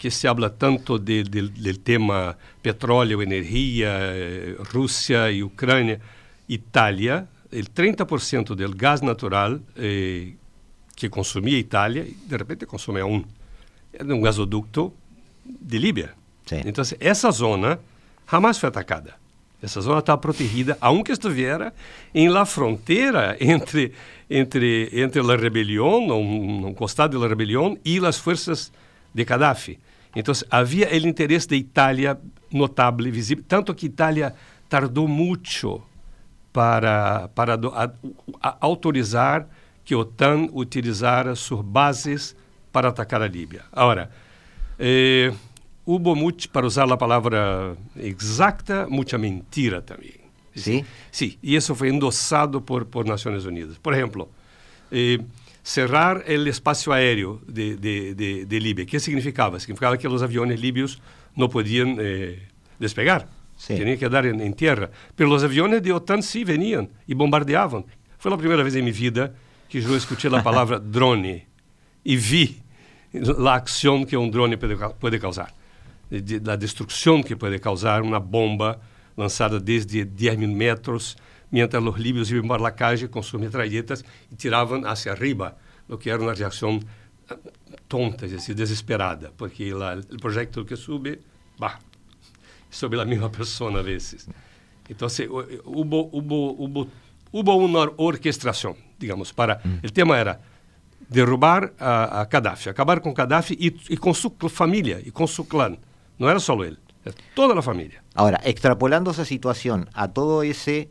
que 0.00 0.10
se 0.10 0.26
habla 0.26 0.54
tanto 0.54 0.98
de, 0.98 1.24
de, 1.24 1.48
del 1.48 1.80
tema 1.80 2.36
petróleo, 2.62 3.20
energía, 3.20 3.98
eh, 4.00 4.56
Rusia 4.72 5.30
y 5.30 5.42
Ucrania, 5.42 6.00
Italia, 6.48 7.28
el 7.50 7.72
30% 7.72 8.54
del 8.54 8.74
gas 8.74 9.02
natural 9.02 9.60
eh, 9.76 10.36
que 10.96 11.10
consumía 11.10 11.58
Italia, 11.58 12.04
de 12.26 12.38
repente 12.38 12.66
consume 12.66 13.00
aún. 13.00 13.26
Era 13.92 14.14
un 14.14 14.22
gasoducto 14.22 14.94
de 15.44 15.78
Libia. 15.78 16.14
Sí. 16.46 16.56
Entonces, 16.64 16.96
esa 16.98 17.30
zona 17.30 17.78
jamás 18.26 18.58
fue 18.58 18.70
atacada. 18.70 19.19
Essa 19.62 19.80
zona 19.80 19.98
estava 19.98 20.18
protegida, 20.18 20.76
aunque 20.80 21.12
estuviera 21.12 21.72
em 22.14 22.28
la 22.28 22.46
fronteira 22.46 23.36
entre 23.40 23.92
entre 24.28 24.88
entre 24.92 25.20
a 25.20 25.36
rebelião, 25.36 26.06
no, 26.06 26.60
no 26.60 26.74
costado 26.74 27.20
da 27.20 27.28
rebelião 27.28 27.76
e 27.84 27.98
as 28.04 28.18
forças 28.18 28.72
de 29.12 29.24
Gaddafi. 29.24 29.78
Então 30.14 30.34
havia 30.50 30.88
o 30.90 31.08
interesse 31.08 31.48
da 31.48 31.56
Itália 31.56 32.18
notável, 32.50 33.10
visível, 33.12 33.44
tanto 33.46 33.74
que 33.74 33.86
Itália 33.86 34.34
tardou 34.68 35.06
muito 35.06 35.82
para 36.52 37.28
para 37.34 37.54
a, 37.54 37.90
a, 38.40 38.56
autorizar 38.60 39.46
que 39.84 39.94
a 39.94 39.98
OTAN 39.98 40.48
utilizara 40.52 41.34
suas 41.34 41.64
bases 41.64 42.36
para 42.72 42.88
atacar 42.88 43.20
a 43.22 43.26
Líbia. 43.26 43.64
Agora, 43.72 44.10
eh, 44.78 45.32
hubo 45.84 46.14
mucho, 46.14 46.50
para 46.52 46.66
usar 46.66 46.88
la 46.88 46.98
palabra 46.98 47.74
exacta, 47.96 48.86
mucha 48.88 49.18
mentira 49.18 49.84
también. 49.84 50.20
¿Sí? 50.54 50.84
Sí, 51.10 51.38
y 51.42 51.56
eso 51.56 51.74
fue 51.74 51.88
endosado 51.88 52.64
por, 52.64 52.86
por 52.88 53.06
Naciones 53.06 53.44
Unidas. 53.44 53.78
Por 53.78 53.94
ejemplo, 53.94 54.28
eh, 54.90 55.20
cerrar 55.62 56.24
el 56.26 56.46
espacio 56.48 56.92
aéreo 56.92 57.40
de, 57.46 57.76
de, 57.76 58.14
de, 58.14 58.44
de, 58.46 58.60
Libia. 58.60 58.84
¿Qué 58.84 58.98
significaba? 58.98 59.60
Significaba 59.60 59.96
que 59.96 60.08
los 60.08 60.22
aviones 60.22 60.60
libios 60.60 61.00
no 61.36 61.48
podían 61.48 61.96
eh, 62.00 62.48
despegar, 62.78 63.28
sí. 63.56 63.76
tenían 63.76 63.96
que 63.96 64.08
quedar 64.08 64.26
en, 64.26 64.40
en, 64.40 64.52
tierra. 64.54 64.90
Pero 65.14 65.30
los 65.30 65.42
aviones 65.44 65.82
de 65.82 65.92
OTAN 65.92 66.22
sí 66.22 66.44
venían 66.44 66.90
y 67.06 67.14
bombardeaban. 67.14 67.84
Fue 68.18 68.30
la 68.30 68.36
primera 68.36 68.62
vez 68.62 68.74
en 68.74 68.84
mi 68.84 68.92
vida 68.92 69.32
que 69.68 69.80
yo 69.80 69.96
escuché 69.96 70.28
la 70.28 70.42
palabra 70.42 70.78
drone 70.84 71.46
y 72.02 72.16
vi 72.16 72.60
la 73.12 73.54
acción 73.54 74.04
que 74.04 74.16
un 74.16 74.30
drone 74.30 74.58
puede, 74.58 74.76
puede 74.76 75.20
causar 75.20 75.54
de, 76.10 76.40
da 76.40 76.56
destruição 76.56 77.22
que 77.22 77.36
pode 77.36 77.58
causar 77.58 78.02
uma 78.02 78.18
bomba 78.18 78.80
lançada 79.16 79.60
desde 79.60 80.04
10 80.04 80.38
mil 80.38 80.48
metros, 80.48 81.16
mientras 81.50 81.82
os 81.84 81.96
libios 81.96 82.30
iam 82.30 82.46
para 82.46 82.68
a 82.68 82.70
calle 82.70 83.06
com 83.08 83.22
suas 83.22 83.42
metralhetas 83.42 84.04
e 84.30 84.34
tiravam 84.34 84.84
hacia 84.86 85.12
arriba, 85.12 85.56
o 85.88 85.98
que 85.98 86.10
era 86.10 86.20
uma 86.20 86.32
reação 86.32 86.80
ah, 87.28 87.36
tonta, 87.88 88.26
es 88.26 88.32
decir, 88.32 88.54
desesperada, 88.54 89.32
porque 89.36 89.72
o 89.72 90.18
projeto 90.20 90.64
que 90.64 90.76
sube, 90.76 91.20
bah, 91.58 91.78
sobre 92.70 93.00
a 93.00 93.04
mesma 93.04 93.28
pessoa 93.30 93.78
a 93.78 93.82
vezes. 93.82 94.28
Então, 94.88 95.08
hubo, 95.64 96.08
hubo, 96.12 96.64
hubo, 96.64 96.90
hubo 97.32 97.56
uma 97.56 97.92
orquestração, 97.96 98.76
digamos, 98.98 99.32
para... 99.32 99.60
Mm. 99.64 99.86
O 99.86 99.90
tema 99.90 100.16
era 100.16 100.40
derrubar 101.08 101.72
a, 101.78 102.20
a 102.20 102.24
Gaddafi, 102.24 102.68
acabar 102.68 103.00
com 103.00 103.12
Gaddafi 103.12 103.56
e, 103.58 103.92
e 103.92 103.96
com 103.96 104.14
sua 104.14 104.32
família, 104.48 105.00
e 105.04 105.10
com 105.10 105.26
seu 105.26 105.44
clã. 105.44 105.76
No 106.20 106.30
era 106.30 106.38
solo 106.38 106.64
él, 106.64 106.78
era 107.04 107.16
toda 107.34 107.54
la 107.54 107.62
familia. 107.62 108.04
Ahora, 108.14 108.38
extrapolando 108.44 109.10
esa 109.10 109.24
situación 109.24 109.88
a 109.94 110.08
todo 110.08 110.42
ese, 110.42 110.90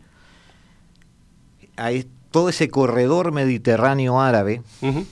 a 1.77 1.91
todo 2.31 2.49
ese 2.49 2.69
corredor 2.69 3.31
mediterráneo 3.31 4.19
árabe, 4.19 4.63
uh 4.81 4.87
-huh. 4.87 5.05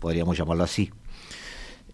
podríamos 0.00 0.36
llamarlo 0.36 0.64
así, 0.64 0.90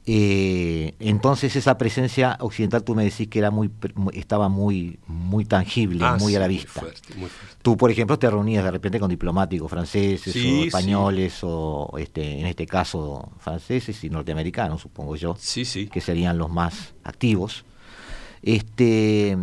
eh, 0.04 0.94
entonces 0.98 1.54
esa 1.54 1.78
presencia 1.78 2.36
occidental 2.40 2.82
tú 2.82 2.94
me 2.94 3.04
decís 3.04 3.28
que 3.28 3.38
era 3.38 3.52
muy, 3.52 3.70
estaba 4.12 4.48
muy, 4.48 4.98
muy 5.06 5.44
tangible, 5.44 6.04
ah, 6.04 6.16
muy 6.18 6.32
sí, 6.32 6.36
a 6.36 6.40
la 6.40 6.48
vista. 6.48 6.80
Muy 6.80 6.90
fuerte, 6.90 7.14
muy 7.14 7.28
fuerte. 7.28 7.56
Tú, 7.62 7.76
por 7.76 7.90
ejemplo, 7.90 8.18
te 8.18 8.28
reunías 8.28 8.64
de 8.64 8.70
repente 8.72 8.98
con 8.98 9.08
diplomáticos 9.08 9.70
franceses 9.70 10.32
sí, 10.32 10.62
o 10.62 10.64
españoles 10.64 11.34
sí. 11.34 11.40
o, 11.48 11.94
este, 11.98 12.40
en 12.40 12.46
este 12.46 12.66
caso, 12.66 13.30
franceses 13.38 14.02
y 14.02 14.10
norteamericanos, 14.10 14.80
supongo 14.80 15.14
yo, 15.14 15.36
sí, 15.38 15.64
sí. 15.64 15.86
que 15.86 16.00
serían 16.00 16.36
los 16.36 16.50
más 16.50 16.94
activos. 17.04 17.64
Este, 18.42 19.38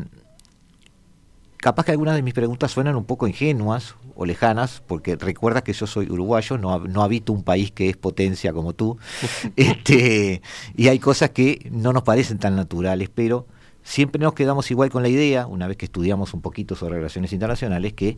capaz 1.62 1.86
que 1.86 1.92
algunas 1.92 2.16
de 2.16 2.22
mis 2.22 2.34
preguntas 2.34 2.72
suenan 2.72 2.96
un 2.96 3.06
poco 3.06 3.28
ingenuas 3.28 3.96
o 4.16 4.26
lejanas, 4.26 4.82
porque 4.88 5.16
recuerda 5.16 5.64
que 5.64 5.74
yo 5.74 5.88
soy 5.88 6.10
uruguayo, 6.10 6.58
no, 6.58 6.80
no 6.80 7.04
habito 7.04 7.34
un 7.34 7.44
país 7.44 7.72
que 7.72 7.90
es 7.90 7.98
potencia 7.98 8.54
como 8.54 8.74
tú, 8.74 8.98
este, 9.56 10.42
y 10.76 10.88
hay 10.88 11.00
cosas 11.00 11.32
que 11.32 11.70
no 11.72 11.94
nos 11.94 12.04
parecen 12.04 12.40
tan 12.40 12.56
naturales, 12.56 13.10
pero 13.14 13.48
siempre 13.84 14.22
nos 14.22 14.34
quedamos 14.34 14.70
igual 14.72 14.90
con 14.90 15.04
la 15.04 15.10
idea, 15.10 15.48
una 15.48 15.68
vez 15.68 15.78
que 15.78 15.86
estudiamos 15.86 16.34
un 16.34 16.42
poquito 16.42 16.76
sobre 16.76 16.96
relaciones 16.96 17.34
internacionales, 17.34 17.94
que 17.94 18.18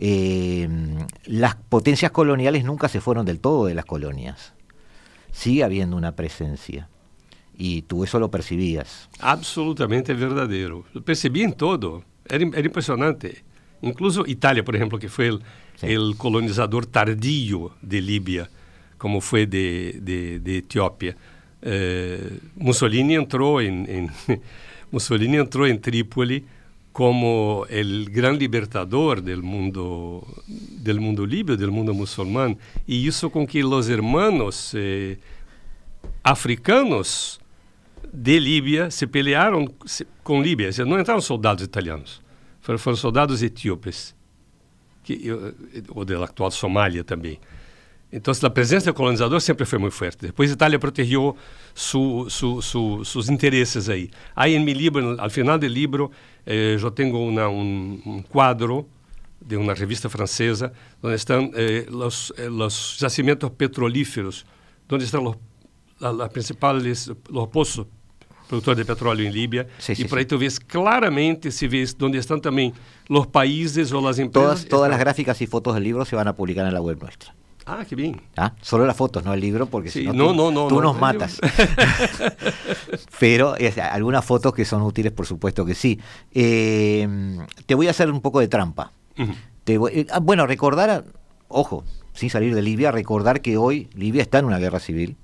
eh, 0.00 0.68
las 1.24 1.56
potencias 1.56 2.12
coloniales 2.12 2.64
nunca 2.64 2.88
se 2.88 3.00
fueron 3.00 3.26
del 3.26 3.40
todo 3.40 3.66
de 3.66 3.74
las 3.74 3.84
colonias. 3.84 4.54
Sigue 5.32 5.64
habiendo 5.64 5.96
una 5.96 6.12
presencia. 6.12 6.88
Y 7.60 7.82
tú 7.82 8.04
eso 8.04 8.20
lo 8.20 8.30
percibías. 8.30 9.08
Absolutamente 9.18 10.14
verdadero. 10.14 10.84
Lo 10.92 11.02
percibí 11.02 11.42
en 11.42 11.54
todo. 11.54 12.04
era, 12.28 12.44
era 12.44 12.66
impressionante. 12.66 13.44
Incluso 13.82 14.24
Itália, 14.26 14.62
por 14.62 14.74
exemplo, 14.74 14.98
que 14.98 15.08
foi 15.08 15.30
o 15.30 16.14
colonizador 16.16 16.84
tardio 16.84 17.72
de 17.82 18.00
Líbia, 18.00 18.48
como 18.98 19.20
foi 19.20 19.46
de, 19.46 20.00
de, 20.00 20.38
de 20.40 20.56
Etiópia. 20.58 21.16
Eh, 21.62 22.32
Mussolini 22.56 23.14
entrou 23.14 23.60
em, 23.60 23.84
em 23.84 24.10
Mussolini 24.90 25.36
entrou 25.36 25.66
em 25.66 25.76
Trípoli 25.76 26.44
como 26.92 27.62
o 27.62 28.10
grande 28.10 28.40
libertador 28.40 29.20
do 29.20 29.42
mundo 29.42 30.26
do 30.48 31.00
mundo 31.00 31.24
líbio, 31.24 31.56
do 31.56 31.70
mundo 31.70 31.94
muçulmano, 31.94 32.58
e 32.88 33.06
isso 33.06 33.30
com 33.30 33.46
que 33.46 33.62
os 33.62 33.88
irmãos 33.88 34.72
eh, 34.74 35.16
africanos 36.24 37.38
de 38.12 38.38
Líbia 38.38 38.90
se 38.90 39.06
pelearam 39.06 39.66
com 40.22 40.42
Líbia. 40.42 40.70
Não 40.86 40.98
entraram 40.98 41.20
soldados 41.20 41.64
italianos, 41.64 42.22
foram, 42.60 42.78
foram 42.78 42.96
soldados 42.96 43.42
etíopes, 43.42 44.14
que, 45.02 45.30
ou 45.90 46.04
da 46.04 46.24
atual 46.24 46.50
Somália 46.50 47.04
também. 47.04 47.38
Então, 48.10 48.32
a 48.42 48.50
presença 48.50 48.90
do 48.90 48.94
colonizador 48.94 49.38
sempre 49.40 49.66
foi 49.66 49.78
muito 49.78 49.94
forte. 49.94 50.18
Depois, 50.22 50.50
a 50.50 50.54
Itália 50.54 50.78
protegeu 50.78 51.36
su, 51.74 52.26
su, 52.30 52.62
su, 52.62 53.04
seus 53.04 53.28
interesses 53.28 53.88
aí. 53.90 54.10
Aí, 54.34 54.54
em 54.54 54.64
meu 54.64 54.74
livro, 54.74 55.20
ao 55.20 55.28
final 55.28 55.58
do 55.58 55.66
livro, 55.66 56.10
eh, 56.46 56.78
eu 56.80 56.90
tenho 56.90 57.14
um, 57.14 58.00
um, 58.06 58.22
quadro 58.22 58.88
de 59.44 59.56
uma 59.56 59.74
revista 59.74 60.08
francesa, 60.08 60.72
onde 61.02 61.16
estão 61.16 61.50
eh, 61.54 61.86
os, 61.90 62.32
eh, 62.38 62.48
os 62.48 62.96
jacimentos 62.98 63.50
petrolíferos, 63.50 64.46
onde 64.90 65.04
estão 65.04 65.36
os, 66.00 66.28
principais, 66.32 67.08
os 67.08 67.46
poços 67.48 67.86
produtor 68.48 68.74
de 68.76 68.84
petróleo 68.84 69.26
em 69.26 69.32
Líbia. 69.32 69.66
Sí, 69.78 69.92
y 69.96 70.04
por 70.04 70.18
ahí 70.18 70.24
sí. 70.24 70.28
tú 70.28 70.38
ves 70.38 70.58
claramente, 70.58 71.50
si 71.50 71.68
ves 71.68 71.96
dónde 71.96 72.18
están 72.18 72.40
también 72.40 72.72
los 73.08 73.26
países 73.26 73.92
o 73.92 74.00
las 74.00 74.18
empresas. 74.18 74.50
Todas, 74.62 74.68
todas 74.68 74.90
las 74.90 74.98
gráficas 74.98 75.40
y 75.42 75.46
fotos 75.46 75.74
del 75.74 75.84
libro 75.84 76.04
se 76.04 76.16
van 76.16 76.28
a 76.28 76.34
publicar 76.34 76.66
en 76.66 76.74
la 76.74 76.80
web 76.80 76.98
nuestra. 77.00 77.34
Ah, 77.70 77.84
qué 77.86 77.94
bien. 77.94 78.22
¿Ah? 78.36 78.54
Solo 78.62 78.86
las 78.86 78.96
fotos, 78.96 79.22
no 79.24 79.34
el 79.34 79.40
libro, 79.40 79.66
porque 79.66 79.90
Sí, 79.90 80.00
si 80.00 80.06
no, 80.06 80.12
no, 80.14 80.28
tú, 80.28 80.34
no, 80.34 80.50
no, 80.50 80.68
tú 80.68 80.76
no, 80.76 80.80
nos 80.80 80.94
el 80.94 81.00
matas. 81.02 81.38
Pero 83.20 83.56
es, 83.56 83.76
algunas 83.78 84.24
fotos 84.24 84.54
que 84.54 84.64
son 84.64 84.82
útiles, 84.82 85.12
por 85.12 85.26
supuesto 85.26 85.64
que 85.66 85.74
sí. 85.74 86.00
Eh, 86.32 87.06
te 87.66 87.74
voy 87.74 87.86
a 87.88 87.90
hacer 87.90 88.10
un 88.10 88.20
poco 88.22 88.40
de 88.40 88.48
trampa. 88.48 88.92
Ujú. 89.18 89.32
Te 89.64 89.76
voy- 89.78 89.92
eh, 89.94 90.06
ah, 90.10 90.20
bueno, 90.20 90.46
recordar, 90.46 91.04
ojo, 91.48 91.84
sin 92.14 92.30
salir 92.30 92.54
de 92.54 92.62
Libia, 92.62 92.90
recordar 92.90 93.42
que 93.42 93.58
hoy 93.58 93.88
Libia 93.94 94.22
está 94.22 94.38
en 94.38 94.46
una 94.46 94.58
guerra 94.58 94.80
civil. 94.80 95.16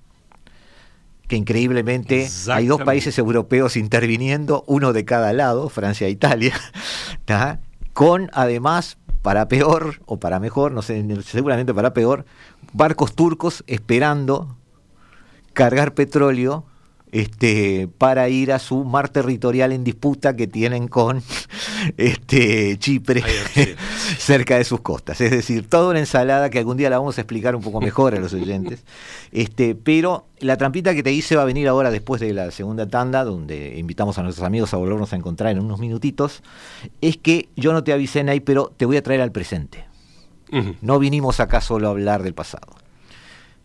Que 1.28 1.36
increíblemente 1.36 2.28
hay 2.50 2.66
dos 2.66 2.82
países 2.82 3.18
europeos 3.18 3.76
interviniendo, 3.76 4.62
uno 4.66 4.92
de 4.92 5.04
cada 5.04 5.32
lado, 5.32 5.68
Francia 5.70 6.06
e 6.06 6.10
Italia, 6.10 6.54
¿tá? 7.24 7.60
con 7.94 8.28
además, 8.34 8.98
para 9.22 9.48
peor 9.48 10.02
o 10.04 10.18
para 10.18 10.38
mejor, 10.40 10.72
no 10.72 10.82
sé, 10.82 11.02
seguramente 11.22 11.72
para 11.72 11.94
peor, 11.94 12.26
barcos 12.74 13.14
turcos 13.14 13.64
esperando 13.66 14.58
cargar 15.54 15.94
petróleo 15.94 16.66
este, 17.14 17.88
para 17.96 18.28
ir 18.28 18.50
a 18.50 18.58
su 18.58 18.84
mar 18.84 19.08
territorial 19.08 19.70
en 19.70 19.84
disputa 19.84 20.34
que 20.34 20.48
tienen 20.48 20.88
con 20.88 21.22
este, 21.96 22.76
Chipre 22.78 23.22
cerca 24.18 24.58
de 24.58 24.64
sus 24.64 24.80
costas. 24.80 25.20
Es 25.20 25.30
decir, 25.30 25.68
toda 25.68 25.90
una 25.90 26.00
ensalada 26.00 26.50
que 26.50 26.58
algún 26.58 26.76
día 26.76 26.90
la 26.90 26.98
vamos 26.98 27.16
a 27.16 27.20
explicar 27.20 27.54
un 27.54 27.62
poco 27.62 27.80
mejor 27.80 28.16
a 28.16 28.18
los 28.18 28.32
oyentes. 28.34 28.82
Este, 29.30 29.76
pero 29.76 30.26
la 30.40 30.56
trampita 30.56 30.92
que 30.92 31.04
te 31.04 31.12
hice 31.12 31.36
va 31.36 31.42
a 31.42 31.44
venir 31.44 31.68
ahora 31.68 31.92
después 31.92 32.20
de 32.20 32.34
la 32.34 32.50
segunda 32.50 32.88
tanda, 32.88 33.22
donde 33.22 33.78
invitamos 33.78 34.18
a 34.18 34.24
nuestros 34.24 34.44
amigos 34.44 34.74
a 34.74 34.76
volvernos 34.78 35.12
a 35.12 35.16
encontrar 35.16 35.52
en 35.52 35.60
unos 35.60 35.78
minutitos, 35.78 36.42
es 37.00 37.16
que 37.16 37.48
yo 37.54 37.72
no 37.72 37.84
te 37.84 37.92
avisé, 37.92 38.24
Nay, 38.24 38.40
pero 38.40 38.72
te 38.76 38.86
voy 38.86 38.96
a 38.96 39.02
traer 39.04 39.20
al 39.20 39.30
presente. 39.30 39.86
No 40.82 41.00
vinimos 41.00 41.40
acá 41.40 41.60
solo 41.60 41.88
a 41.88 41.90
hablar 41.90 42.22
del 42.22 42.34
pasado. 42.34 42.84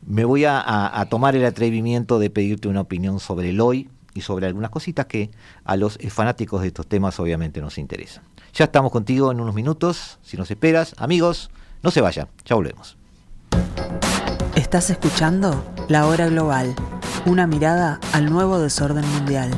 Me 0.05 0.25
voy 0.25 0.45
a, 0.45 1.05
tomar 1.09 1.35
el 1.35 1.45
atrevimiento 1.45 2.19
de 2.19 2.29
pedirte 2.29 2.67
una 2.67 2.81
opinión 2.81 3.19
sobre 3.19 3.49
el 3.49 3.61
hoy 3.61 3.89
y 4.13 4.21
sobre 4.21 4.47
algunas 4.47 4.71
cositas 4.71 5.05
que 5.05 5.29
a 5.63 5.77
los 5.77 5.97
eh, 5.99 6.09
fanáticos 6.09 6.61
de 6.61 6.67
estos 6.67 6.87
temas 6.87 7.19
obviamente 7.19 7.61
nos 7.61 7.77
interesan. 7.77 8.23
Ya 8.53 8.65
estamos 8.65 8.91
contigo 8.91 9.31
en 9.31 9.39
unos 9.39 9.53
minutos, 9.53 10.17
si 10.23 10.35
nos 10.35 10.49
esperas. 10.49 10.95
Amigos, 10.97 11.51
no 11.83 11.91
se 11.91 12.01
vayan, 12.01 12.27
ya 12.45 12.55
volvemos. 12.55 12.97
Estás 14.55 14.89
escuchando 14.89 15.63
La 15.87 16.07
Hora 16.07 16.27
Global, 16.27 16.75
una 17.25 17.45
mirada 17.45 17.99
al 18.13 18.29
nuevo 18.29 18.59
desorden 18.59 19.07
mundial. 19.09 19.51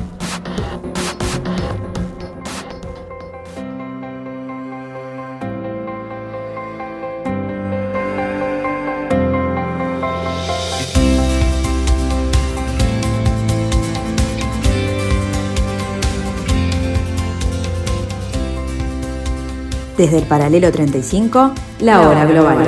Desde 20.02 20.18
el 20.18 20.24
paralelo 20.24 20.72
35, 20.72 21.52
la 21.78 22.00
hora 22.00 22.24
global. 22.24 22.58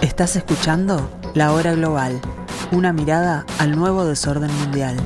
Estás 0.00 0.36
escuchando 0.36 1.10
La 1.34 1.52
Hora 1.52 1.74
Global, 1.74 2.20
una 2.70 2.92
mirada 2.92 3.44
al 3.58 3.72
nuevo 3.72 4.04
desorden 4.04 4.56
mundial. 4.60 4.96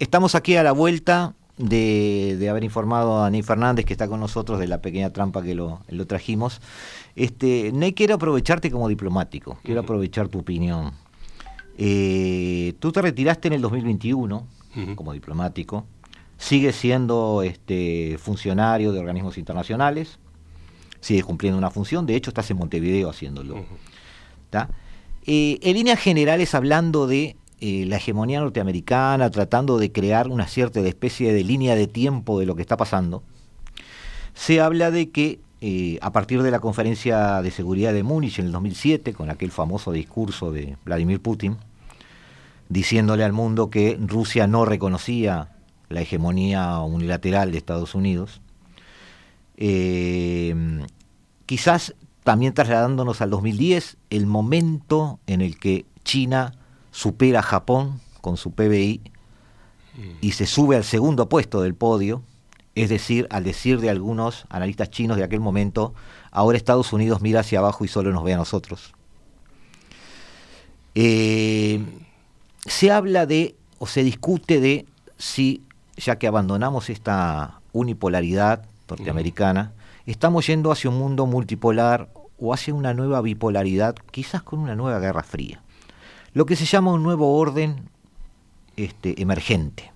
Estamos 0.00 0.34
aquí 0.34 0.56
a 0.56 0.64
la 0.64 0.72
vuelta 0.72 1.36
de, 1.60 2.36
de 2.38 2.48
haber 2.48 2.64
informado 2.64 3.22
a 3.22 3.30
Ney 3.30 3.42
Fernández, 3.42 3.84
que 3.84 3.92
está 3.92 4.08
con 4.08 4.20
nosotros, 4.20 4.58
de 4.58 4.66
la 4.66 4.80
pequeña 4.80 5.10
trampa 5.12 5.42
que 5.42 5.54
lo, 5.54 5.80
lo 5.88 6.06
trajimos. 6.06 6.60
Este, 7.16 7.70
Ney, 7.72 7.92
quiero 7.92 8.14
aprovecharte 8.14 8.70
como 8.70 8.88
diplomático, 8.88 9.58
quiero 9.62 9.80
aprovechar 9.80 10.28
tu 10.28 10.38
opinión. 10.40 10.92
Eh, 11.78 12.74
tú 12.78 12.92
te 12.92 13.00
retiraste 13.02 13.48
en 13.48 13.54
el 13.54 13.62
2021 13.62 14.46
Ujú. 14.76 14.96
como 14.96 15.12
diplomático, 15.12 15.86
sigues 16.36 16.76
siendo 16.76 17.42
este, 17.42 18.16
funcionario 18.18 18.92
de 18.92 18.98
organismos 19.00 19.38
internacionales, 19.38 20.18
sigues 21.00 21.24
cumpliendo 21.24 21.58
una 21.58 21.70
función, 21.70 22.06
de 22.06 22.16
hecho 22.16 22.30
estás 22.30 22.50
en 22.50 22.58
Montevideo 22.58 23.08
haciéndolo. 23.08 23.64
¿tá? 24.50 24.68
Eh, 25.26 25.58
en 25.62 25.74
líneas 25.74 25.98
generales, 25.98 26.54
hablando 26.54 27.06
de 27.06 27.36
eh, 27.60 27.84
la 27.86 27.96
hegemonía 27.96 28.40
norteamericana, 28.40 29.30
tratando 29.30 29.78
de 29.78 29.92
crear 29.92 30.28
una 30.28 30.46
cierta 30.46 30.80
especie 30.80 31.32
de 31.32 31.44
línea 31.44 31.74
de 31.74 31.86
tiempo 31.86 32.40
de 32.40 32.46
lo 32.46 32.56
que 32.56 32.62
está 32.62 32.76
pasando, 32.76 33.22
se 34.34 34.60
habla 34.60 34.90
de 34.90 35.10
que 35.10 35.40
eh, 35.60 35.98
a 36.00 36.10
partir 36.10 36.42
de 36.42 36.50
la 36.50 36.60
conferencia 36.60 37.42
de 37.42 37.50
seguridad 37.50 37.92
de 37.92 38.02
Múnich 38.02 38.38
en 38.38 38.46
el 38.46 38.52
2007, 38.52 39.12
con 39.12 39.28
aquel 39.28 39.50
famoso 39.50 39.92
discurso 39.92 40.52
de 40.52 40.78
Vladimir 40.86 41.20
Putin, 41.20 41.58
diciéndole 42.70 43.24
al 43.24 43.34
mundo 43.34 43.68
que 43.68 43.98
Rusia 44.00 44.46
no 44.46 44.64
reconocía 44.64 45.48
la 45.90 46.00
hegemonía 46.00 46.78
unilateral 46.78 47.52
de 47.52 47.58
Estados 47.58 47.94
Unidos, 47.94 48.40
eh, 49.58 50.54
quizás 51.44 51.94
también 52.24 52.54
trasladándonos 52.54 53.20
al 53.20 53.28
2010, 53.28 53.98
el 54.08 54.26
momento 54.26 55.18
en 55.26 55.42
el 55.42 55.58
que 55.58 55.84
China 56.04 56.54
supera 56.90 57.40
a 57.40 57.42
Japón 57.42 58.00
con 58.20 58.36
su 58.36 58.52
PBI 58.52 59.00
y 60.20 60.32
se 60.32 60.46
sube 60.46 60.76
al 60.76 60.84
segundo 60.84 61.28
puesto 61.28 61.60
del 61.60 61.74
podio, 61.74 62.22
es 62.74 62.88
decir, 62.88 63.26
al 63.30 63.44
decir 63.44 63.80
de 63.80 63.90
algunos 63.90 64.46
analistas 64.48 64.90
chinos 64.90 65.16
de 65.16 65.24
aquel 65.24 65.40
momento, 65.40 65.94
ahora 66.30 66.56
Estados 66.56 66.92
Unidos 66.92 67.20
mira 67.20 67.40
hacia 67.40 67.58
abajo 67.58 67.84
y 67.84 67.88
solo 67.88 68.12
nos 68.12 68.24
ve 68.24 68.34
a 68.34 68.38
nosotros. 68.38 68.94
Eh, 70.94 71.84
se 72.66 72.90
habla 72.90 73.26
de, 73.26 73.56
o 73.78 73.86
se 73.86 74.02
discute 74.02 74.60
de 74.60 74.86
si, 75.18 75.62
ya 75.96 76.16
que 76.16 76.26
abandonamos 76.26 76.90
esta 76.90 77.60
unipolaridad 77.72 78.66
norteamericana, 78.88 79.72
estamos 80.06 80.46
yendo 80.46 80.72
hacia 80.72 80.90
un 80.90 80.98
mundo 80.98 81.26
multipolar 81.26 82.10
o 82.38 82.54
hacia 82.54 82.74
una 82.74 82.94
nueva 82.94 83.20
bipolaridad, 83.20 83.94
quizás 84.10 84.42
con 84.42 84.60
una 84.60 84.74
nueva 84.74 84.98
guerra 84.98 85.22
fría. 85.22 85.62
Lo 86.34 86.46
que 86.46 86.56
se 86.56 86.64
llama 86.64 86.92
un 86.92 87.02
nuevo 87.02 87.36
orden 87.36 87.76
este, 88.76 89.20
emergente. 89.20 89.92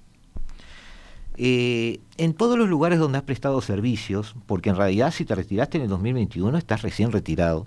Eh, 1.37 2.01
en 2.17 2.33
todos 2.35 2.57
los 2.57 2.69
lugares 2.69 2.99
donde 2.99 3.19
has 3.19 3.25
prestado 3.25 3.61
servicios, 3.61 4.37
porque 4.47 4.71
en 4.71 4.77
realidad 4.77 5.13
si 5.13 5.25
te 5.25 5.35
retiraste 5.35 5.79
en 5.79 5.85
el 5.85 5.89
2021 5.89 6.57
estás 6.59 6.83
recién 6.83 7.11
retirado, 7.11 7.67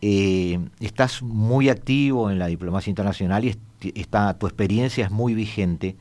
eh, 0.00 0.58
estás 0.80 1.22
muy 1.22 1.68
activo 1.68 2.30
en 2.30 2.38
la 2.38 2.46
diplomacia 2.46 2.90
internacional 2.90 3.44
y 3.44 3.48
est- 3.50 3.58
está, 3.94 4.38
tu 4.38 4.46
experiencia 4.46 5.04
es 5.04 5.10
muy 5.10 5.34
vigente. 5.34 5.96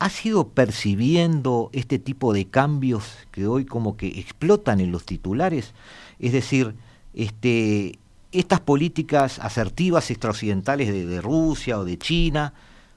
¿Has 0.00 0.26
ido 0.26 0.48
percibiendo 0.48 1.70
este 1.72 2.00
tipo 2.00 2.32
de 2.32 2.46
cambios 2.46 3.04
que 3.30 3.46
hoy 3.46 3.64
como 3.64 3.96
que 3.96 4.08
explotan 4.08 4.80
en 4.80 4.90
los 4.90 5.04
titulares? 5.04 5.72
Es 6.18 6.32
decir, 6.32 6.74
este, 7.14 8.00
estas 8.32 8.60
políticas 8.60 9.38
asertivas 9.38 10.10
extraoccidentales 10.10 10.88
de, 10.88 11.06
de 11.06 11.20
Rusia 11.20 11.78
o 11.78 11.84
de 11.84 11.98
China, 11.98 12.54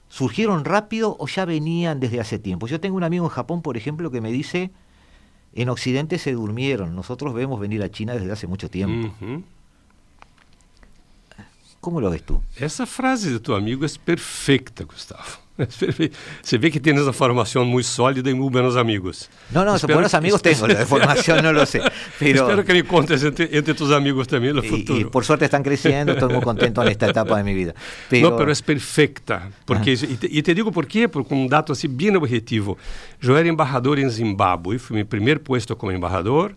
¿surgieron 0.08 0.64
rápido 0.64 1.16
o 1.18 1.26
ya 1.28 1.44
venían 1.44 2.00
desde 2.00 2.20
hace 2.20 2.38
tiempo? 2.38 2.66
Yo 2.66 2.80
tengo 2.80 2.96
un 2.96 3.04
amigo 3.04 3.24
en 3.24 3.30
Japón, 3.30 3.62
por 3.62 3.76
ejemplo, 3.76 4.10
que 4.10 4.20
me 4.20 4.32
dice, 4.32 4.70
en 5.54 5.68
Occidente 5.68 6.18
se 6.18 6.32
durmieron, 6.32 6.94
nosotros 6.94 7.34
vemos 7.34 7.60
venir 7.60 7.82
a 7.82 7.90
China 7.90 8.14
desde 8.14 8.32
hace 8.32 8.46
mucho 8.46 8.68
tiempo. 8.68 9.14
¿Cómo 11.80 12.00
lo 12.00 12.10
ves 12.10 12.24
tú? 12.24 12.42
Essa 12.56 12.84
frase 12.84 13.30
do 13.30 13.38
teu 13.38 13.54
amigo 13.54 13.84
é 13.84 13.88
perfeita, 14.04 14.82
Gustavo. 14.82 15.45
Se 16.42 16.58
vê 16.58 16.70
que 16.70 16.78
tienes 16.78 17.02
essa 17.02 17.12
formação 17.12 17.64
muito 17.64 17.86
sólida 17.86 18.30
e 18.30 18.34
muito 18.34 18.52
buenos 18.52 18.76
amigos. 18.76 19.28
não 19.50 19.64
não 19.64 19.76
espero, 19.76 19.94
buenos 19.94 20.14
amigos 20.14 20.42
tenho 20.42 20.56
tengo, 20.56 20.72
la 20.72 20.86
formación 20.86 21.54
lo 21.54 21.64
sé. 21.66 21.80
Pero, 22.18 22.40
espero 22.40 22.64
que 22.64 22.72
me 22.72 22.82
contes 22.82 23.22
entre, 23.24 23.48
entre, 23.52 23.74
tus 23.74 23.90
amigos 23.90 24.26
também 24.26 24.52
no 24.52 24.62
futuro. 24.62 25.00
e 25.00 25.04
por 25.06 25.24
suerte 25.24 25.44
estão 25.44 25.62
crescendo 25.62 26.12
estou 26.12 26.28
muito 26.28 26.44
contento 26.44 26.82
en 26.82 26.88
esta 26.88 27.06
etapa 27.08 27.36
de 27.36 27.44
minha 27.44 27.56
vida. 27.56 27.74
Pero... 28.08 28.36
mas 28.38 28.48
é 28.48 28.52
es 28.52 28.62
perfecta. 28.62 29.50
Porque, 29.64 29.92
y 29.92 29.94
ah. 29.94 30.16
te, 30.20 30.28
y, 30.30 30.42
te, 30.42 30.54
digo 30.54 30.70
por 30.70 30.86
quê, 30.86 31.08
porque 31.08 31.34
um 31.34 31.46
dato 31.46 31.72
assim, 31.72 31.88
bem 31.88 32.14
objetivo. 32.16 32.76
Eu 33.22 33.36
era 33.36 33.48
embajador 33.48 33.98
em 33.98 34.08
Zimbabue, 34.08 34.78
fui 34.78 34.96
meu 34.96 35.06
primeiro 35.06 35.40
puesto 35.40 35.74
como 35.74 35.92
embajador 35.92 36.54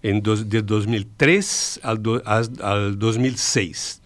de 0.00 0.62
2003 0.62 1.80
al, 1.82 1.98
2006. 2.96 4.00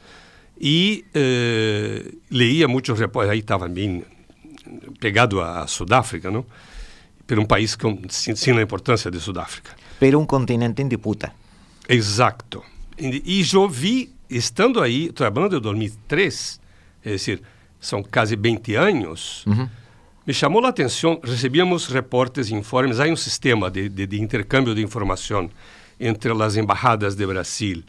e 0.65 1.05
eh, 1.13 2.15
leía 2.31 2.69
muitos 2.69 2.97
reportajes, 2.97 3.33
aí 3.33 3.41
estava 3.41 3.67
bem 3.67 4.05
pegado 5.01 5.41
a, 5.41 5.63
a 5.63 5.67
Sudáfrica, 5.67 6.31
não? 6.31 6.45
Por 7.27 7.39
um 7.39 7.45
país 7.47 7.77
sem, 8.11 8.35
sem 8.37 8.59
a 8.59 8.63
importância 8.63 9.11
de 9.11 9.19
Sudáfrica. 9.21 9.75
pero 9.99 10.19
un 10.19 10.27
continente 10.27 10.83
en 10.83 10.89
disputa. 10.89 11.33
Exato. 11.89 12.63
E, 12.99 13.45
eu 13.53 13.69
vi, 13.69 14.11
estando 14.29 14.81
aí, 14.83 15.13
trabalhando 15.13 15.57
em 15.57 15.61
2003, 15.61 16.61
é 17.05 17.11
decir, 17.11 17.41
são 17.81 18.03
quase 18.03 18.37
20 18.37 18.75
anos, 18.77 19.45
Uhum. 19.47 19.69
me 20.27 20.33
chamou 20.35 20.65
a 20.65 20.69
atenção, 20.69 21.21
recebíamos 21.23 21.87
reportes 21.87 22.49
e 22.51 22.55
informes, 22.55 22.99
há 23.01 23.05
um 23.07 23.17
sistema 23.17 23.71
de, 23.71 23.89
de, 23.89 24.07
de 24.07 24.21
intercâmbio 24.21 24.75
de 24.75 24.83
informação 24.83 25.51
entre 25.99 26.31
as 26.43 26.57
embajadas 26.57 27.15
de 27.15 27.27
Brasil, 27.27 27.83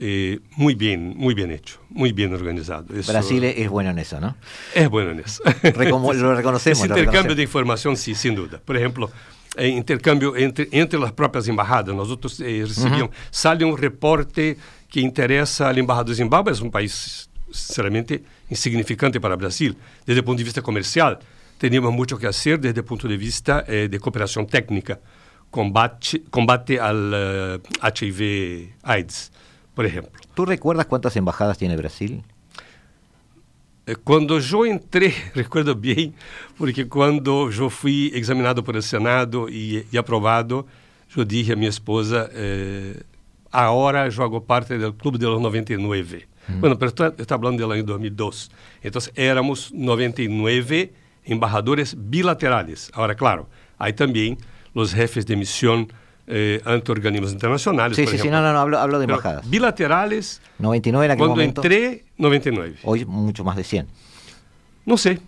eh, 0.00 0.40
muy 0.56 0.74
bien, 0.74 1.14
muy 1.16 1.34
bien 1.34 1.50
hecho, 1.50 1.78
muy 1.90 2.12
bien 2.12 2.32
organizado. 2.34 2.86
Eso 2.96 3.12
Brasil 3.12 3.44
es, 3.44 3.68
bueno 3.68 3.90
en 3.90 3.98
eso, 3.98 4.18
¿no? 4.18 4.34
es 4.74 4.88
bueno 4.88 5.10
en 5.10 5.20
eso. 5.20 5.42
Recomo- 5.44 6.14
lo 6.14 6.34
reconocemos, 6.36 6.78
Ese 6.78 6.86
intercambio 6.86 7.12
reconocemos. 7.12 7.36
de 7.36 7.42
información, 7.42 7.96
sí, 7.96 8.14
sin 8.14 8.34
duda. 8.34 8.60
Por 8.64 8.76
ejemplo, 8.76 9.10
eh, 9.56 9.68
intercambio 9.68 10.36
entre, 10.36 10.68
entre 10.72 10.98
las 10.98 11.12
propias 11.12 11.46
embajadas. 11.48 11.94
Nosotros 11.94 12.40
eh, 12.40 12.64
recibíamos, 12.66 13.10
sale 13.30 13.64
un 13.64 13.76
reporte 13.76 14.56
que 14.88 15.00
interesa 15.00 15.68
al 15.68 15.78
embajador 15.78 16.08
de 16.10 16.14
Zimbabue, 16.16 16.52
es 16.52 16.60
un 16.60 16.70
país 16.70 17.28
sinceramente 17.52 18.22
insignificante 18.48 19.20
para 19.20 19.36
Brasil, 19.36 19.76
desde 20.06 20.20
el 20.20 20.24
punto 20.24 20.38
de 20.38 20.44
vista 20.44 20.62
comercial. 20.62 21.18
Teníamos 21.58 21.92
mucho 21.92 22.16
que 22.16 22.26
hacer 22.26 22.58
desde 22.58 22.80
el 22.80 22.84
punto 22.86 23.06
de 23.06 23.16
vista 23.18 23.64
eh, 23.68 23.88
de 23.90 24.00
cooperación 24.00 24.46
técnica, 24.46 24.98
combate, 25.50 26.22
combate 26.30 26.80
al 26.80 27.12
eh, 27.14 27.58
HIV-AIDS, 27.82 29.32
por 29.74 29.86
ejemplo. 29.86 30.12
¿Tú 30.34 30.44
recuerdas 30.44 30.86
cuántas 30.86 31.16
embajadas 31.16 31.58
tiene 31.58 31.76
Brasil? 31.76 32.22
Eh, 33.86 33.96
Quando 34.04 34.38
eu 34.38 34.66
entrei, 34.66 35.14
recuerdo 35.34 35.74
bem, 35.74 36.14
porque 36.56 36.84
quando 36.84 37.50
eu 37.50 37.70
fui 37.70 38.10
examinado 38.14 38.62
por 38.62 38.76
el 38.76 38.82
Senado 38.82 39.48
e, 39.48 39.86
e 39.92 39.98
aprovado, 39.98 40.66
eu 41.16 41.24
disse 41.24 41.52
à 41.52 41.56
minha 41.56 41.70
esposa, 41.70 42.30
eh, 42.32 43.02
agora 43.50 44.06
eu 44.06 44.22
hago 44.22 44.40
parte 44.40 44.78
do 44.78 44.92
Clube 44.92 45.18
de 45.18 45.26
los 45.26 45.40
99. 45.40 46.28
Bueno, 46.58 46.76
pero 46.76 46.88
estou 46.88 47.06
estou 47.06 47.38
falando 47.38 47.58
del 47.58 47.70
año 47.70 47.84
2002. 47.84 48.50
Então, 48.82 49.00
éramos 49.14 49.70
99 49.72 50.92
embajadores 51.24 51.94
bilaterales. 51.94 52.90
Agora, 52.92 53.14
claro, 53.14 53.46
aí 53.78 53.92
também 53.92 54.36
os 54.74 54.90
jefes 54.90 55.24
de 55.24 55.36
missão 55.36 55.86
eh, 56.30 56.60
ante 56.64 56.92
organismos 56.92 57.32
internacionales. 57.32 57.96
Sí, 57.96 58.02
por 58.04 58.10
sí, 58.12 58.16
sí, 58.18 58.28
ejemplo. 58.28 58.40
no, 58.40 58.46
no, 58.48 58.52
no, 58.54 58.58
hablo, 58.60 58.78
hablo 58.78 58.98
de 58.98 59.06
Pero 59.06 59.18
embajadas. 59.18 59.50
bilaterales, 59.50 60.40
99 60.58 61.04
en 61.04 61.10
aquel 61.10 61.18
quando 61.18 61.34
momento. 61.34 61.60
entrei, 61.62 62.04
99. 62.16 62.76
Hoy 62.84 63.04
mucho 63.04 63.44
más 63.44 63.56
de 63.56 63.64
100. 63.64 63.86
Não 64.86 64.96
sei. 64.96 65.18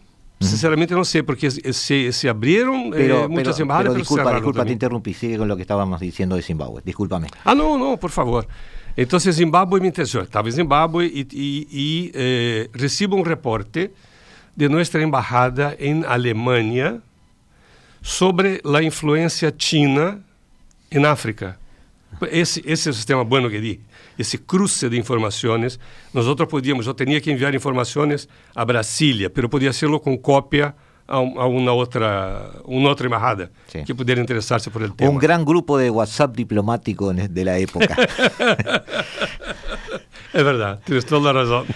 Sinceramente 0.41 0.93
não 0.93 1.05
sei, 1.05 1.23
porque 1.23 1.49
se, 1.51 2.13
se 2.13 2.29
abriram 2.29 2.91
Pero, 2.91 3.25
eh, 3.25 3.29
muitas 3.29 3.55
pero- 3.55 3.65
embajadas, 3.65 3.85
pero 3.85 3.93
pero 3.95 4.03
disculpa, 4.03 4.23
cerraram 4.25 4.41
disculpa, 4.41 4.65
te 4.65 4.73
interrumpí. 4.73 5.15
Sigue 5.15 5.39
con 5.39 5.47
lo 5.47 5.55
que 5.55 5.63
estábamos 5.63 6.01
diciendo 6.01 6.35
de 6.35 6.43
Zimbabue. 6.43 6.83
Discúlpame. 6.85 7.29
Ah, 7.45 7.55
não, 7.55 7.79
não, 7.79 7.97
por 7.97 8.11
favor. 8.11 8.47
Então, 8.97 9.19
Zimbábue 9.21 9.81
me 9.81 9.89
interessou. 9.89 10.23
Estava 10.23 10.49
em 10.49 10.53
Zimbábue 10.53 11.07
e, 11.07 11.21
e, 11.33 11.69
e 11.71 12.13
eh, 12.15 12.71
recebo 12.75 13.17
um 13.17 13.23
reporte 13.23 13.91
de 14.57 14.69
nossa 14.69 15.01
embajada 15.01 15.77
em 15.79 16.05
Alemanha 16.05 17.01
sobre 18.03 18.61
a 18.65 18.83
influência 18.83 19.55
china 19.57 20.19
em 20.93 21.05
África. 21.05 21.59
Esse, 22.31 22.63
esse 22.67 22.89
é 22.89 22.91
o 22.91 22.95
sistema 22.95 23.25
bueno 23.25 23.49
que 23.49 23.59
di. 23.61 23.81
Esse 24.19 24.37
cruce 24.39 24.89
de 24.89 24.99
informações. 24.99 25.79
Nós 26.13 26.27
podíamos, 26.47 26.87
eu 26.87 26.95
tinha 26.95 27.21
que 27.21 27.31
enviar 27.33 27.55
informações 27.55 28.29
a 28.55 28.65
Brasília, 28.65 29.31
pero 29.31 29.49
podia 29.49 29.71
hacerlo 29.71 29.99
com 29.99 30.17
cópia 30.19 30.75
a, 31.09 31.19
um- 31.19 31.39
uma 31.59 31.73
outra, 31.73 32.61
uma 32.65 32.89
outra 32.91 33.07
embajada 33.07 33.51
Sí. 33.67 33.83
que 33.85 33.95
pudiera 33.95 34.21
interessar-se 34.21 34.71
por 34.71 34.83
el 34.83 34.93
tema. 34.93 35.11
Un 35.11 35.19
gran 35.19 35.43
grupo 35.45 35.79
de 35.79 35.89
WhatsApp 35.91 36.37
diplomático 36.37 37.13
de 37.13 37.45
la 37.45 37.59
época. 37.59 37.97
É 40.35 40.43
verdade, 40.43 40.81
tens 40.87 41.05
toda 41.05 41.29
a 41.29 41.33
razão. 41.33 41.67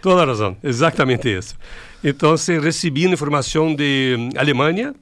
Toda 0.00 0.22
a 0.22 0.26
razão, 0.26 0.56
exatamente 0.62 1.28
isso. 1.38 1.54
Então, 2.02 2.34
recebi 2.60 3.04
informação 3.06 3.72
de 3.76 4.28
Alemanha, 4.36 4.92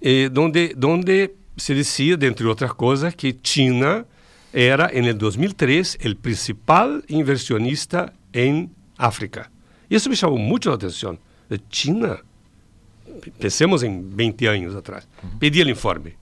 eh, 0.00 0.30
donde, 0.30 0.74
donde 0.74 1.32
se 1.56 1.74
dizia, 1.74 2.16
dentre 2.16 2.46
outras 2.46 2.72
coisas, 2.72 3.14
que 3.14 3.36
China 3.42 4.06
era 4.52 4.96
em 4.96 5.12
2003 5.14 5.98
o 6.04 6.16
principal 6.16 7.02
inversionista 7.08 8.12
em 8.32 8.70
África. 8.96 9.50
Isso 9.90 10.08
me 10.08 10.16
chamou 10.16 10.38
muito 10.38 10.70
a 10.70 10.74
atenção. 10.74 11.18
China, 11.70 12.20
pensemos 13.38 13.82
em 13.82 14.02
20 14.02 14.46
anos 14.46 14.74
atrás, 14.74 15.06
uhum. 15.22 15.38
Pedi 15.38 15.62
o 15.62 15.68
informe 15.68 16.14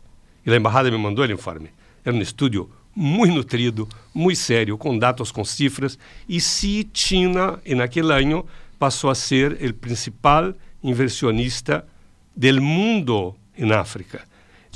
E 0.45 0.51
a 0.51 0.57
embajada 0.57 0.91
me 0.91 0.99
mandou 0.99 1.24
o 1.24 1.33
informe. 1.33 1.70
Era 2.05 2.14
um 2.14 2.20
estudo 2.20 2.70
muito 2.95 3.35
nutrido, 3.35 3.89
muito 4.14 4.39
sério, 4.39 4.76
com 4.76 4.99
dados, 4.99 5.33
com 5.33 5.45
cifras, 5.45 5.99
e 6.28 6.41
se 6.41 6.89
China 6.93 7.59
naquele 7.66 8.12
ano, 8.12 8.47
passou 8.78 9.11
a 9.11 9.14
ser 9.14 9.53
o 9.53 9.74
principal 9.74 10.53
inversionista 10.83 11.87
do 12.37 12.61
mundo 12.61 13.35
em 13.57 13.70
África. 13.72 14.26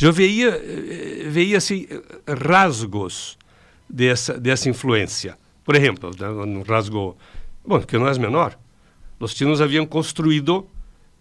Eu 0.01 0.13
veia, 0.13 0.49
eh, 0.49 1.29
veia 1.29 1.57
assim, 1.57 1.87
rasgos 2.29 3.39
dessa, 3.89 4.39
dessa 4.39 4.69
influência. 4.69 5.39
Por 5.65 5.75
exemplo, 5.75 6.11
né, 6.19 6.29
um 6.29 6.63
rasgo, 6.63 7.17
bom, 7.65 7.81
que 7.81 7.97
não 7.97 8.07
é 8.07 8.19
menor, 8.19 8.59
os 9.19 9.33
chinos 9.33 9.61
haviam 9.61 9.87
construído 9.87 10.69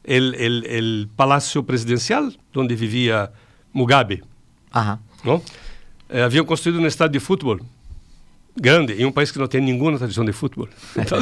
el, 0.03 0.35
el, 0.35 0.65
el 0.65 1.09
palacio 1.15 1.63
presidencial 1.63 2.31
onde 2.53 2.75
vivia 2.75 3.31
Mugabe, 3.73 4.23
Ajá. 4.71 4.99
não? 5.23 5.41
Eh, 6.09 6.21
haviam 6.21 6.45
construído 6.45 6.79
um 6.79 6.85
estádio 6.85 7.19
de 7.19 7.25
futebol 7.25 7.59
grande 8.57 8.93
em 8.93 9.05
um 9.05 9.11
país 9.11 9.31
que 9.31 9.39
não 9.39 9.47
tem 9.47 9.61
nenhuma 9.61 9.97
tradição 9.97 10.23
de 10.23 10.31
futebol. 10.31 10.67
Então, 10.95 11.19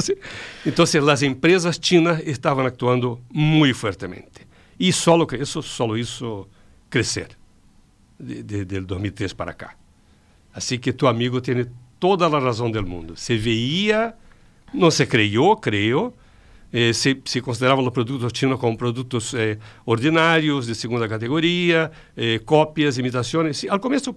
então 0.65 0.85
as 1.11 1.21
empresas 1.21 1.79
chinas 1.81 2.19
estavam 2.25 2.65
atuando 2.65 3.19
muito 3.31 3.75
fortemente. 3.75 4.47
E 4.79 4.91
só 4.91 5.17
isso, 5.39 5.61
só 5.63 5.95
isso 5.95 6.47
crescer 6.89 7.29
de, 8.23 8.43
de, 8.43 8.65
de 8.65 8.79
2003 8.81 9.33
para 9.33 9.53
cá. 9.53 9.75
Assim 10.53 10.79
que 10.79 10.93
tu 10.93 11.07
amigo 11.07 11.41
tem 11.41 11.65
toda 11.99 12.25
a 12.25 12.39
razão 12.39 12.69
do 12.69 12.83
mundo. 12.85 13.15
Se 13.15 13.37
veía, 13.37 14.13
não 14.73 14.91
se 14.91 15.05
creyó, 15.05 15.55
creio, 15.55 16.13
eh, 16.71 16.91
se, 16.93 17.21
se 17.25 17.39
consideravam 17.41 17.85
os 17.85 17.93
produtos 17.93 18.31
chinos 18.33 18.59
como 18.59 18.75
produtos 18.75 19.33
eh, 19.35 19.59
ordinários, 19.85 20.67
de 20.67 20.75
segunda 20.75 21.07
categoria, 21.07 21.91
eh, 22.17 22.39
cópias, 22.43 22.97
imitações. 22.97 23.57
Sí, 23.57 23.69
al 23.69 23.79
começo 23.79 24.15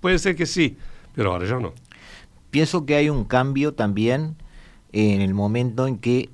pode 0.00 0.18
ser 0.18 0.34
que 0.34 0.46
sim, 0.46 0.76
pero 1.14 1.30
agora 1.30 1.46
já 1.46 1.58
não. 1.58 1.72
Pienso 2.50 2.86
que 2.86 2.94
hay 2.94 3.10
un 3.10 3.24
cambio 3.24 3.74
también 3.74 4.36
en 4.92 5.20
el 5.20 5.34
momento 5.34 5.86
en 5.86 5.98
que, 5.98 6.30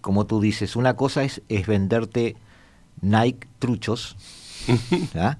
como 0.00 0.26
tú 0.26 0.40
dices, 0.40 0.76
una 0.76 0.94
cosa 0.94 1.24
es, 1.24 1.42
es 1.48 1.66
venderte 1.66 2.36
Nike 3.00 3.48
truchos. 3.58 4.16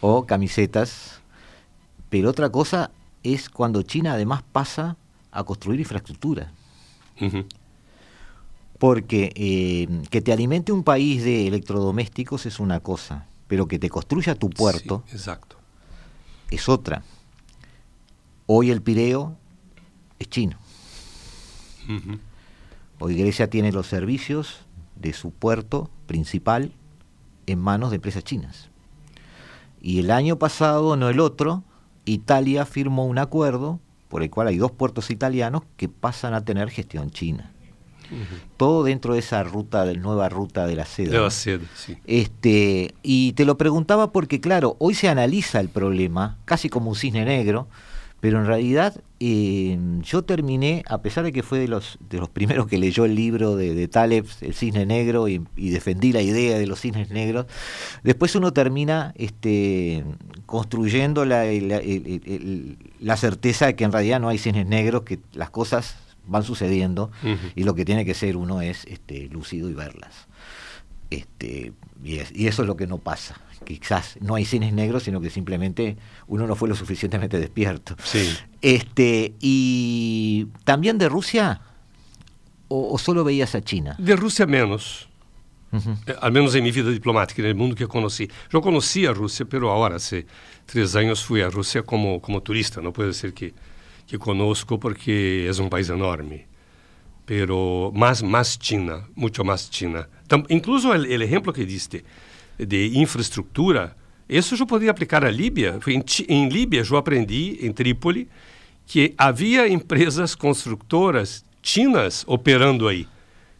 o 0.00 0.26
camisetas, 0.26 1.20
pero 2.08 2.30
otra 2.30 2.50
cosa 2.50 2.90
es 3.22 3.48
cuando 3.48 3.82
China 3.82 4.14
además 4.14 4.42
pasa 4.52 4.96
a 5.30 5.44
construir 5.44 5.80
infraestructura. 5.80 6.52
Porque 8.78 9.32
eh, 9.34 10.02
que 10.08 10.20
te 10.20 10.32
alimente 10.32 10.72
un 10.72 10.84
país 10.84 11.24
de 11.24 11.48
electrodomésticos 11.48 12.46
es 12.46 12.60
una 12.60 12.80
cosa, 12.80 13.26
pero 13.48 13.66
que 13.66 13.78
te 13.78 13.90
construya 13.90 14.34
tu 14.36 14.50
puerto 14.50 15.02
es 16.50 16.68
otra. 16.68 17.02
Hoy 18.46 18.70
el 18.70 18.82
Pireo 18.82 19.36
es 20.18 20.28
chino. 20.28 20.56
Hoy 22.98 23.14
Grecia 23.16 23.48
tiene 23.50 23.72
los 23.72 23.86
servicios 23.86 24.60
de 24.96 25.12
su 25.12 25.30
puerto 25.30 25.90
principal 26.06 26.72
en 27.46 27.58
manos 27.58 27.90
de 27.90 27.96
empresas 27.96 28.24
chinas. 28.24 28.70
Y 29.88 30.00
el 30.00 30.10
año 30.10 30.38
pasado, 30.38 30.96
no 30.96 31.08
el 31.08 31.18
otro, 31.18 31.64
Italia 32.04 32.66
firmó 32.66 33.06
un 33.06 33.16
acuerdo 33.16 33.80
por 34.10 34.22
el 34.22 34.28
cual 34.28 34.48
hay 34.48 34.58
dos 34.58 34.70
puertos 34.70 35.10
italianos 35.10 35.62
que 35.78 35.88
pasan 35.88 36.34
a 36.34 36.44
tener 36.44 36.68
gestión 36.68 37.10
china. 37.10 37.52
Todo 38.58 38.84
dentro 38.84 39.14
de 39.14 39.20
esa 39.20 39.42
ruta, 39.44 39.86
de 39.86 39.96
nueva 39.96 40.28
ruta 40.28 40.66
de 40.66 40.76
la 40.76 40.84
seda. 40.84 41.12
Deva 41.12 41.24
¿no? 41.24 41.30
ser, 41.30 41.62
sim. 41.74 41.96
Este, 42.04 42.94
y 43.02 43.32
te 43.32 43.46
lo 43.46 43.56
preguntaba 43.56 44.12
porque, 44.12 44.42
claro, 44.42 44.76
hoy 44.78 44.92
se 44.92 45.08
analiza 45.08 45.58
el 45.58 45.70
problema 45.70 46.36
casi 46.44 46.68
como 46.68 46.90
un 46.90 46.96
cisne 46.96 47.24
negro, 47.24 47.66
pero 48.20 48.40
en 48.40 48.44
realidad 48.44 49.00
eh, 49.20 49.76
yo 50.02 50.22
terminé, 50.22 50.82
a 50.88 51.02
pesar 51.02 51.24
de 51.24 51.32
que 51.32 51.42
fue 51.42 51.58
de 51.58 51.66
los, 51.68 51.98
de 52.08 52.18
los 52.18 52.28
primeros 52.28 52.66
que 52.68 52.78
leyó 52.78 53.04
el 53.04 53.14
libro 53.14 53.56
de, 53.56 53.74
de 53.74 53.88
Taleb, 53.88 54.26
El 54.40 54.54
cisne 54.54 54.86
negro, 54.86 55.28
y, 55.28 55.42
y 55.56 55.70
defendí 55.70 56.12
la 56.12 56.22
idea 56.22 56.58
de 56.58 56.66
los 56.66 56.80
cisnes 56.80 57.10
negros, 57.10 57.46
después 58.04 58.34
uno 58.36 58.52
termina 58.52 59.12
este, 59.16 60.04
construyendo 60.46 61.24
la, 61.24 61.44
la- 61.44 61.78
el- 61.78 62.06
el- 62.06 62.22
el- 62.26 62.78
la 63.00 63.16
certeza 63.16 63.66
de 63.66 63.74
que 63.76 63.84
en 63.84 63.92
realidad 63.92 64.20
no 64.20 64.28
hay 64.28 64.38
cisnes 64.38 64.66
negros, 64.66 65.02
que 65.02 65.18
las 65.32 65.50
cosas 65.50 65.96
van 66.26 66.44
sucediendo 66.44 67.10
y 67.56 67.64
lo 67.64 67.74
que 67.74 67.84
tiene 67.84 68.04
que 68.04 68.14
ser 68.14 68.36
uno 68.36 68.60
es 68.60 68.84
este, 68.86 69.28
lúcido 69.30 69.70
y 69.70 69.74
verlas. 69.74 70.28
Este, 71.10 71.72
y, 72.02 72.16
es- 72.18 72.32
y 72.34 72.46
eso 72.46 72.62
es 72.62 72.68
lo 72.68 72.76
que 72.76 72.86
no 72.86 72.98
pasa. 72.98 73.40
Quizás 73.64 74.16
no 74.20 74.34
hay 74.36 74.44
cines 74.44 74.72
negros, 74.72 75.02
sino 75.02 75.20
que 75.20 75.30
simplemente 75.30 75.96
uno 76.26 76.46
no 76.46 76.54
fue 76.54 76.68
lo 76.68 76.74
suficientemente 76.74 77.38
despierto. 77.38 77.96
Sí. 78.04 78.34
Este, 78.62 79.34
y 79.40 80.46
también 80.64 80.96
de 80.98 81.08
Rusia, 81.08 81.60
o, 82.68 82.92
o 82.94 82.98
solo 82.98 83.24
veías 83.24 83.54
a 83.54 83.60
China. 83.62 83.96
De 83.98 84.14
Rússia, 84.16 84.46
menos. 84.46 85.08
Eh, 86.06 86.14
Al 86.22 86.32
menos 86.32 86.54
em 86.54 86.62
minha 86.62 86.72
vida 86.72 86.90
diplomática, 86.90 87.42
no 87.42 87.54
mundo 87.54 87.74
que 87.76 87.84
eu 87.84 87.88
conheci. 87.88 88.30
Já 88.50 88.58
conhecia 88.60 89.10
a 89.10 89.12
Rússia, 89.12 89.44
pero 89.44 89.70
agora, 89.70 89.96
hace 89.96 90.24
três 90.64 90.96
anos, 90.96 91.20
fui 91.22 91.42
à 91.42 91.48
Rússia 91.50 91.82
como, 91.82 92.20
como 92.20 92.40
turista. 92.40 92.80
Não 92.80 92.90
pode 92.92 93.12
ser 93.14 93.32
que, 93.32 93.52
que 94.06 94.16
conosco, 94.16 94.78
porque 94.78 95.46
é 95.46 95.62
um 95.62 95.68
país 95.68 95.90
enorme. 95.90 96.46
Pero 97.28 97.92
más, 97.94 98.22
más 98.22 98.58
China, 98.58 99.06
mucho 99.14 99.44
más 99.44 99.68
China. 99.70 100.08
Tam- 100.26 100.46
incluso 100.48 100.94
el, 100.94 101.04
el 101.12 101.20
ejemplo 101.20 101.52
que 101.52 101.66
diste 101.66 102.02
de 102.58 102.86
infraestructura, 102.86 103.94
isso 104.26 104.54
eu 104.56 104.66
poderia 104.66 104.90
aplicar 104.90 105.22
à 105.26 105.30
Líbia. 105.30 105.78
Em, 106.26 106.48
Líbia, 106.48 106.82
eu 106.90 106.96
aprendi, 106.96 107.58
em 107.60 107.70
Trípoli, 107.70 108.28
que 108.86 109.14
havia 109.18 109.68
empresas 109.68 110.34
construtoras 110.34 111.44
chinas 111.62 112.24
operando 112.26 112.88
aí. 112.88 113.06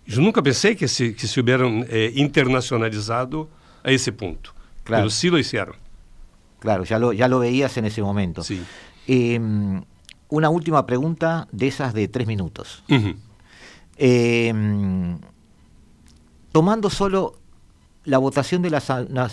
Eu 0.07 0.23
nunca 0.23 0.41
pensei 0.43 0.75
que 0.75 0.89
se, 0.89 1.12
que 1.12 1.27
se 1.29 1.39
hubieran 1.39 1.85
eh, 1.91 2.11
internacionalizado 2.16 3.51
a 3.85 3.93
esse 3.93 4.11
ponto. 4.12 4.55
Claro. 4.83 5.03
Pero 5.03 5.11
sí 5.11 5.29
lo 5.29 5.39
hicieron. 5.39 5.77
Claro, 6.61 6.85
ya 6.85 6.99
lo, 6.99 7.12
ya 7.12 7.29
lo 7.29 7.39
veías 7.41 7.77
en 7.77 7.85
ese 7.85 8.01
momento. 8.01 8.43
Sí. 8.43 8.62
Eh, 9.07 9.39
una 10.31 10.49
última 10.49 10.87
pregunta 10.87 11.47
de 11.53 11.66
esas 11.69 11.93
de 11.93 12.09
tres 12.09 12.27
minutos. 12.27 12.83
Ujú. 12.89 13.14
Eh, 13.99 14.53
tomando 16.53 16.88
solo 16.90 17.34
la 18.05 18.18
votación 18.18 18.62
de 18.62 18.70
la, 18.70 18.80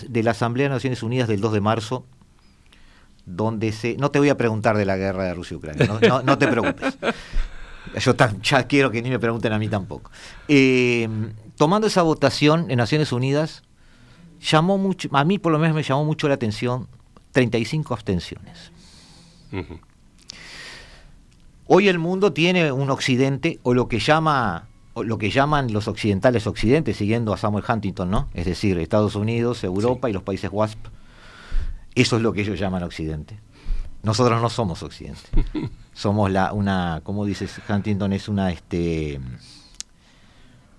de 0.08 0.24
la 0.24 0.32
Asamblea 0.32 0.68
de 0.68 0.74
Naciones 0.76 1.02
Unidas 1.04 1.28
del 1.28 1.40
2 1.42 1.54
de 1.54 1.62
marzo, 1.62 2.06
donde 3.26 3.72
se... 3.72 3.96
No 3.98 4.12
te 4.12 4.20
voy 4.20 4.30
a 4.30 4.38
preguntar 4.38 4.78
de 4.78 4.86
la 4.86 4.98
guerra 4.98 5.24
de 5.24 5.34
Rusia 5.34 5.56
y 5.56 5.58
Ucrania, 5.58 5.86
no, 5.88 6.00
no- 6.00 6.22
no 6.24 6.38
te 6.38 6.48
preocupes. 6.48 6.98
Yo 8.00 8.16
tan- 8.16 8.42
ya 8.42 8.64
quiero 8.68 8.92
que 8.92 9.02
ni 9.02 9.10
me 9.10 9.20
pregunten 9.20 9.54
a 9.54 9.60
mí 9.60 9.70
tampoco. 9.70 10.12
Eh, 10.48 11.08
tomando 11.56 11.88
esa 11.88 12.02
votación 12.02 12.70
en 12.70 12.78
Naciones 12.78 13.12
Unidas, 13.14 13.64
llamó 14.42 14.78
mucho, 14.78 15.08
a 15.14 15.24
mí 15.24 15.40
por 15.40 15.52
lo 15.54 15.60
menos 15.60 15.76
me 15.76 15.84
llamó 15.84 16.04
mucho 16.04 16.28
la 16.28 16.34
atención 16.34 16.88
35 17.32 17.94
abstenciones. 17.94 18.72
Ujú. 19.54 19.80
Hoy 21.68 21.88
el 21.88 21.98
mundo 22.00 22.32
tiene 22.34 22.72
un 22.72 22.90
occidente 22.90 23.60
o 23.64 23.74
lo 23.74 23.88
que 23.88 24.00
llama 24.00 24.68
o 24.94 25.04
lo 25.04 25.18
que 25.18 25.30
llaman 25.30 25.74
los 25.74 25.88
occidentales 25.90 26.48
occidentes, 26.48 26.96
siguiendo 26.98 27.34
a 27.34 27.38
Samuel 27.38 27.66
Huntington, 27.68 28.10
¿no? 28.10 28.30
Es 28.34 28.46
decir, 28.46 28.78
Estados 28.80 29.16
Unidos, 29.16 29.64
Europa 29.64 30.10
y 30.10 30.14
los 30.14 30.24
países 30.24 30.50
WASP. 30.54 30.78
Eso 31.96 32.16
es 32.16 32.22
lo 32.22 32.32
que 32.32 32.42
ellos 32.42 32.58
llaman 32.60 32.84
occidente. 32.84 33.38
Nosotros 34.04 34.42
no 34.42 34.50
somos 34.50 34.84
occidente. 34.84 35.22
somos 35.94 36.32
la 36.32 36.54
una, 36.54 37.02
¿cómo 37.04 37.26
dices 37.26 37.60
Huntington? 37.68 38.14
Es 38.14 38.30
una 38.30 38.52
este 38.52 39.20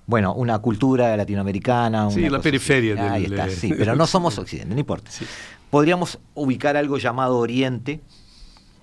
bueno, 0.07 0.35
una 0.35 0.61
cultura 0.61 1.17
latinoamericana. 1.17 2.09
Sí, 2.11 2.21
una 2.21 2.31
la 2.31 2.41
periferia 2.41 2.95
así. 2.95 3.03
Ahí 3.03 3.23
del- 3.25 3.33
está, 3.33 3.51
sí, 3.51 3.75
pero 3.77 3.97
no 3.97 4.07
somos 4.07 4.39
occidente, 4.39 4.73
no 4.75 4.81
importa. 4.81 5.11
Sí. 5.11 5.27
Podríamos 5.69 6.19
ubicar 6.35 6.77
algo 6.77 6.97
llamado 6.97 7.37
Oriente, 7.39 8.01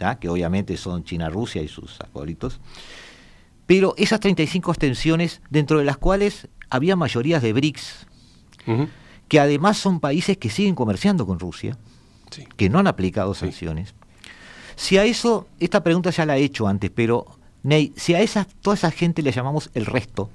¿tá? 0.03 0.19
que 0.19 0.27
obviamente 0.29 0.75
son 0.77 1.03
China, 1.03 1.29
Rusia 1.29 1.61
y 1.61 1.67
sus 1.67 1.99
acólitos. 2.01 2.59
Pero 3.65 3.93
esas 3.97 4.19
35 4.19 4.71
extensiones, 4.71 5.41
dentro 5.49 5.77
de 5.79 5.85
las 5.85 5.97
cuales 5.97 6.47
había 6.69 6.95
mayorías 6.97 7.41
de 7.41 7.53
BRICS, 7.53 8.05
que 9.29 9.39
además 9.39 9.77
son 9.77 9.99
países 10.01 10.37
que 10.37 10.49
siguen 10.49 10.75
comerciando 10.75 11.25
con 11.25 11.39
Rusia, 11.39 11.77
Sí. 12.31 12.45
que 12.57 12.67
no 12.69 12.79
han 12.79 12.87
aplicado 12.87 13.33
sanciones. 13.33 13.93
Si 14.75 14.97
a 14.97 15.05
eso, 15.05 15.47
esta 15.59 15.83
pregunta 15.83 16.09
ya 16.09 16.25
la 16.25 16.35
he 16.37 16.43
hecho 16.43 16.67
antes, 16.67 16.89
pero 16.93 17.25
Ney, 17.63 17.93
si 17.95 18.13
a 18.13 18.19
esa, 18.19 18.45
toda 18.61 18.75
esa 18.75 18.91
gente 18.91 19.21
le 19.21 19.31
llamamos 19.31 19.69
el 19.73 19.85
resto. 19.85 20.29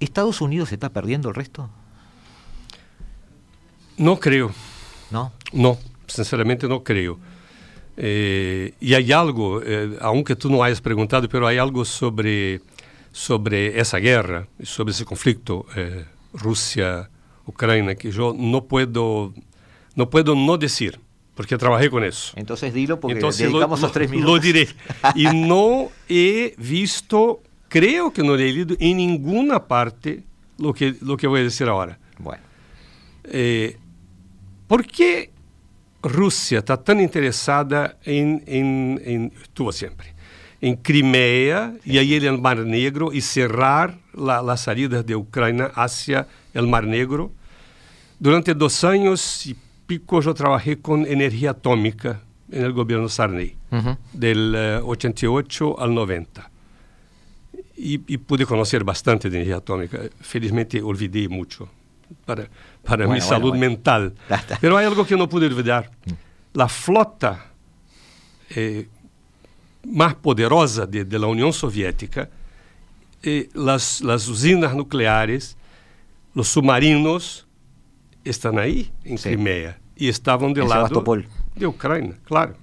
¿Estados 0.00 0.40
Unidos 0.40 0.72
está 0.72 0.88
perdiendo 0.90 1.28
el 1.28 1.34
resto? 1.34 1.68
Não 3.98 4.16
creio. 4.16 4.50
¿No? 5.10 5.32
Não, 5.52 5.76
sinceramente 6.06 6.66
não 6.68 6.80
creio. 6.80 7.18
Eh, 7.98 8.74
e 8.80 8.94
há 8.94 9.18
algo, 9.18 9.62
eh, 9.64 9.96
aunque 10.00 10.34
tu 10.36 10.48
não 10.50 10.62
hayas 10.62 10.80
perguntado, 10.80 11.28
pero 11.28 11.46
há 11.46 11.58
algo 11.60 11.84
sobre 11.84 12.60
sobre 13.12 13.72
essa 13.78 13.98
guerra, 13.98 14.46
sobre 14.62 14.92
esse 14.92 15.02
conflito 15.04 15.64
eh, 15.74 16.04
Rússia-Ucrânia 16.34 17.94
que 17.94 18.08
eu 18.08 18.34
não 18.34 18.60
puedo 18.60 19.32
não 19.94 20.06
puedo 20.06 20.34
não 20.34 20.58
dizer, 20.58 21.00
porque 21.34 21.56
trabalhei 21.56 21.88
com 21.88 22.04
isso. 22.04 22.34
Entonces 22.36 22.72
dilo 22.74 22.98
porque 22.98 23.16
Entonces 23.16 23.46
dedicamos 23.50 23.80
lo, 23.80 23.86
los 23.86 23.92
tres 23.92 24.10
lo- 24.10 24.16
minutos. 24.16 24.34
lo 24.34 24.40
diré. 24.40 24.68
Y 25.14 25.24
no 25.32 25.88
he 26.08 26.54
visto, 26.58 27.40
creo 27.68 28.12
que 28.12 28.22
no 28.22 28.34
he 28.34 28.38
leído 28.38 28.76
en 28.78 28.98
ninguna 28.98 29.66
parte 29.66 30.22
lo 30.58 30.74
que, 30.74 30.94
lo 31.00 31.16
que 31.16 31.26
voy 31.26 31.40
a 31.40 31.44
decir 31.44 31.66
ahora. 31.68 31.98
Bueno, 32.18 32.42
Eh, 33.24 33.76
¿Por 34.68 34.84
qué 34.86 35.30
Rússia 36.06 36.58
está 36.58 36.76
tão 36.76 37.00
interessada 37.00 37.96
em, 38.06 38.42
em, 38.46 38.98
em 39.04 39.32
tudo 39.52 39.72
sempre, 39.72 40.08
em 40.60 40.74
Crimeia 40.76 41.74
e 41.84 41.98
aí 41.98 42.12
ele 42.12 42.26
é 42.26 42.32
Mar 42.32 42.56
Negro 42.56 43.12
e 43.12 43.20
cerrar 43.20 43.94
a, 44.16 44.52
a 44.52 44.56
saída 44.56 45.02
da 45.02 45.16
Ucrânia 45.16 45.70
hacia 45.74 46.26
é 46.54 46.60
o 46.60 46.66
Mar 46.66 46.84
Negro. 46.84 47.32
Durante 48.18 48.54
dois 48.54 48.82
anos 48.84 49.46
e 49.46 49.56
pico 49.86 50.20
eu 50.22 50.34
trabalhei 50.34 50.76
com 50.76 51.06
energia 51.06 51.50
atômica 51.50 52.20
no 52.48 52.72
governo 52.72 53.08
Sarney, 53.08 53.56
uhum. 53.72 53.96
del 54.14 54.54
eh, 54.54 54.80
88 54.82 55.76
ao 55.78 55.88
90. 55.88 56.44
E, 57.76 58.00
e, 58.08 58.16
pude 58.16 58.46
conhecer 58.46 58.82
bastante 58.84 59.28
de 59.28 59.36
energia 59.36 59.58
atômica. 59.58 60.10
Felizmente, 60.20 60.80
olvidei 60.80 61.28
muito. 61.28 61.68
Para, 62.24 62.48
para 62.86 63.06
Bueno, 63.06 63.12
mi 63.14 63.20
bueno, 63.20 63.26
salud 63.28 63.48
bueno. 63.50 63.60
mental. 63.60 64.14
Pero 64.60 64.76
hay 64.76 64.86
algo 64.86 65.04
que 65.06 65.16
no 65.16 65.28
pude 65.28 65.46
olvidar. 65.46 65.90
La 66.54 66.68
flota 66.68 67.46
eh, 68.50 68.88
más 69.84 70.14
poderosa 70.14 70.86
de, 70.86 71.04
de 71.04 71.18
la 71.18 71.26
Unión 71.26 71.52
Soviética, 71.52 72.28
eh, 73.22 73.48
las, 73.54 74.00
las 74.00 74.28
usinas 74.28 74.74
nucleares, 74.74 75.56
los 76.34 76.48
submarinos 76.48 77.46
están 78.24 78.58
ahí, 78.58 78.90
en 79.04 79.18
Sí. 79.18 79.30
Crimea, 79.30 79.78
y 79.96 80.08
estaban 80.08 80.52
del 80.52 80.64
lado 80.68 80.86
Sebastopol. 80.88 81.26
de 81.54 81.66
Ucrania, 81.66 82.18
claro. 82.24 82.56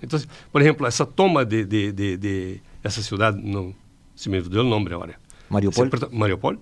Entonces, 0.00 0.28
por 0.52 0.60
ejemplo, 0.60 0.86
esa 0.86 1.06
toma 1.06 1.44
de, 1.44 1.64
de, 1.64 1.92
de, 1.92 2.60
esa 2.82 3.00
ciudad, 3.02 3.34
no 3.34 3.72
se 4.14 4.28
me 4.30 4.38
olvidó 4.38 4.60
el 4.62 4.68
nombre 4.68 4.94
ahora. 4.94 5.18
Mariupol. 5.48 5.90
Mariupol. 6.12 6.60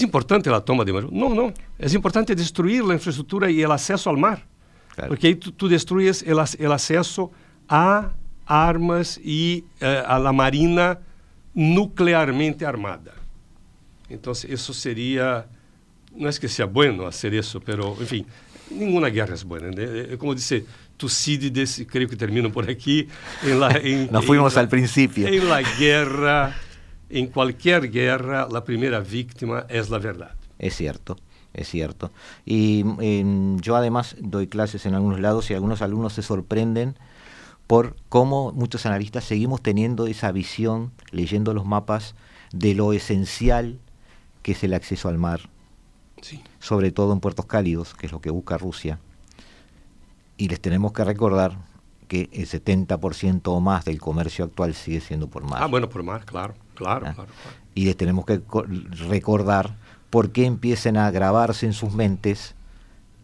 É 0.00 0.04
importante 0.04 0.48
a 0.48 0.60
toma 0.60 0.84
de 0.84 0.92
mar? 0.92 1.04
Não, 1.10 1.34
não. 1.34 1.52
É 1.78 1.86
importante 1.94 2.34
destruir 2.34 2.82
a 2.90 2.94
infraestrutura 2.94 3.50
e 3.50 3.64
o 3.64 3.70
acesso 3.70 4.08
ao 4.08 4.16
mar. 4.16 4.42
Claro. 4.94 5.08
Porque 5.10 5.28
aí 5.28 5.34
tu, 5.34 5.52
tu 5.52 5.68
destruís 5.68 6.24
o 6.26 6.72
acesso 6.72 7.30
a 7.68 8.10
armas 8.46 9.20
e 9.22 9.64
uh, 9.80 10.06
a 10.06 10.18
la 10.18 10.32
marina 10.32 10.98
nuclearmente 11.54 12.64
armada. 12.64 13.12
Então, 14.10 14.32
isso 14.48 14.74
seria... 14.74 15.46
Não 16.14 16.28
é 16.28 16.32
que 16.32 16.48
seja 16.48 16.66
bueno 16.66 17.04
fazer 17.04 17.32
isso, 17.32 17.60
mas, 17.66 18.00
enfim, 18.00 18.24
nenhuma 18.70 19.08
guerra 19.10 19.34
é 19.34 19.44
boa. 19.44 19.60
Né? 19.60 20.16
Como 20.18 20.34
disse 20.34 20.64
Tucídides, 20.96 21.84
creio 21.88 22.08
que 22.08 22.16
termino 22.16 22.50
por 22.50 22.68
aqui. 22.68 23.08
Em 23.42 24.06
Não 24.10 24.22
fomos 24.22 24.56
ao 24.56 24.66
princípio. 24.66 25.26
Em 25.26 25.40
la 25.40 25.62
guerra 25.62 26.54
en 27.10 27.28
cualquier 27.28 27.90
guerra, 27.90 28.48
la 28.50 28.64
primera 28.64 29.00
víctima 29.00 29.66
es 29.68 29.90
la 29.90 29.98
verdad. 29.98 30.32
Es 30.58 30.76
cierto, 30.76 31.16
es 31.52 31.68
cierto. 31.68 32.10
Y 32.44 32.84
em, 33.00 33.58
yo 33.60 33.76
además 33.76 34.16
doy 34.20 34.46
clases 34.46 34.86
en 34.86 34.94
algunos 34.94 35.20
lados 35.20 35.50
y 35.50 35.54
algunos 35.54 35.82
alumnos 35.82 36.12
se 36.14 36.22
sorprenden 36.22 36.96
por 37.66 37.96
cómo 38.08 38.52
muchos 38.52 38.84
analistas 38.86 39.24
seguimos 39.24 39.62
teniendo 39.62 40.06
esa 40.06 40.30
visión, 40.32 40.92
leyendo 41.10 41.54
los 41.54 41.64
mapas, 41.64 42.14
de 42.52 42.74
lo 42.74 42.92
esencial 42.92 43.78
que 44.42 44.52
es 44.52 44.62
el 44.64 44.74
acceso 44.74 45.08
al 45.08 45.16
mar, 45.18 45.40
Sí. 46.20 46.42
sobre 46.58 46.92
todo 46.92 47.12
en 47.12 47.20
puertos 47.20 47.46
cálidos, 47.46 47.94
que 47.94 48.06
es 48.06 48.12
lo 48.12 48.20
que 48.20 48.30
busca 48.30 48.58
Rusia. 48.58 48.98
Y 50.36 50.48
les 50.48 50.60
tenemos 50.60 50.92
que 50.92 51.04
recordar 51.04 51.56
que 52.08 52.28
el 52.32 52.46
70% 52.46 53.40
o 53.52 53.60
más 53.60 53.84
del 53.84 53.98
comercio 54.00 54.44
actual 54.44 54.74
sigue 54.74 55.00
siendo 55.00 55.28
por 55.28 55.44
mar. 55.44 55.62
Ah, 55.62 55.66
bueno, 55.66 55.88
por 55.88 56.02
mar, 56.02 56.24
claro, 56.26 56.54
claro, 56.74 57.06
Ah. 57.08 57.14
claro. 57.14 57.30
claro. 57.42 57.56
Y 57.74 57.84
les 57.86 57.96
tenemos 57.96 58.24
que 58.26 58.40
co- 58.42 58.64
recordar 59.08 59.76
por 60.10 60.30
qué 60.32 60.44
empiezan 60.46 60.96
a 60.96 61.10
grabarse 61.10 61.66
en 61.66 61.72
sus 61.72 61.92
mentes 61.92 62.54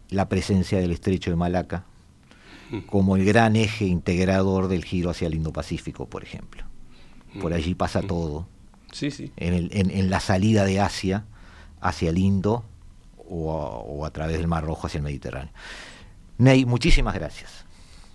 la 0.09 0.27
presencia 0.27 0.79
del 0.79 0.91
estrecho 0.91 1.29
de 1.31 1.37
Malaca 1.37 1.85
como 2.87 3.15
el 3.17 3.25
gran 3.25 3.55
eje 3.57 3.85
integrador 3.85 4.67
del 4.69 4.85
giro 4.85 5.09
hacia 5.09 5.27
el 5.27 5.35
Indo-Pacífico, 5.35 6.07
por 6.07 6.23
ejemplo. 6.23 6.63
Por 7.41 7.51
allí 7.53 7.75
pasa 7.75 8.01
todo. 8.01 8.47
Sí, 8.93 9.11
sí. 9.11 9.31
En, 9.37 9.53
el- 9.53 9.69
en- 9.73 9.91
en 9.91 10.09
la 10.09 10.19
salida 10.21 10.63
de 10.65 10.79
Asia 10.81 11.25
hacia 11.81 12.09
el 12.09 12.17
Indo 12.17 12.63
o 13.29 14.05
a, 14.05 14.11
través 14.11 14.37
del 14.37 14.47
Mar 14.47 14.65
Rojo 14.65 14.87
hacia 14.87 14.97
el 14.99 15.03
Mediterráneo. 15.03 15.51
Ney, 16.37 16.65
muchísimas 16.65 17.13
gracias. 17.13 17.65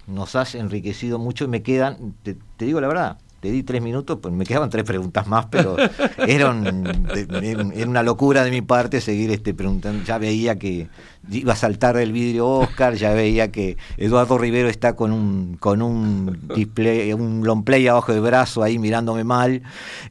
Nos 0.06 0.36
has 0.36 0.54
enriquecido 0.54 1.18
mucho 1.18 1.44
y 1.44 1.48
me 1.48 1.62
quedan, 1.62 2.14
te 2.22 2.36
digo 2.64 2.80
la 2.80 2.88
verdad, 2.88 3.18
te 3.40 3.50
di 3.50 3.62
tres 3.62 3.82
minutos, 3.82 4.18
pues 4.20 4.32
me 4.34 4.44
quedaban 4.44 4.70
tres 4.70 4.84
preguntas 4.84 5.26
más, 5.26 5.46
pero 5.46 5.76
era, 6.26 6.50
una 6.50 8.02
locura 8.02 8.44
de 8.44 8.50
mi 8.50 8.62
parte 8.62 9.00
seguir 9.00 9.30
este 9.30 9.54
preguntando. 9.54 10.04
Ya 10.04 10.18
veía 10.18 10.58
que 10.58 10.88
iba 11.30 11.52
a 11.52 11.56
saltar 11.56 11.96
el 11.96 12.12
vidrio 12.12 12.48
Oscar, 12.48 12.94
ya 12.94 13.12
veía 13.12 13.50
que 13.50 13.76
Eduardo 13.96 14.38
Rivero 14.38 14.68
está 14.68 14.94
con 14.94 15.12
un 15.12 15.56
con 15.58 15.82
un 15.82 16.48
display, 16.54 17.12
un 17.12 17.44
long 17.44 17.64
play 17.64 17.86
abajo 17.88 18.12
del 18.12 18.22
brazo 18.22 18.62
ahí 18.62 18.78
mirándome 18.78 19.24
mal. 19.24 19.62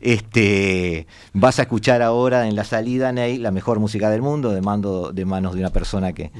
Este, 0.01 1.07
vas 1.33 1.59
a 1.59 1.63
escuchar 1.63 2.01
ahora 2.01 2.47
en 2.47 2.55
la 2.55 2.63
salida, 2.63 3.11
Ney, 3.11 3.37
la 3.37 3.51
mejor 3.51 3.79
música 3.79 4.09
del 4.09 4.21
mundo, 4.21 4.51
de, 4.51 4.61
mando, 4.61 5.11
de 5.11 5.25
manos 5.25 5.53
de 5.53 5.59
una 5.59 5.71
persona 5.71 6.13
que, 6.13 6.31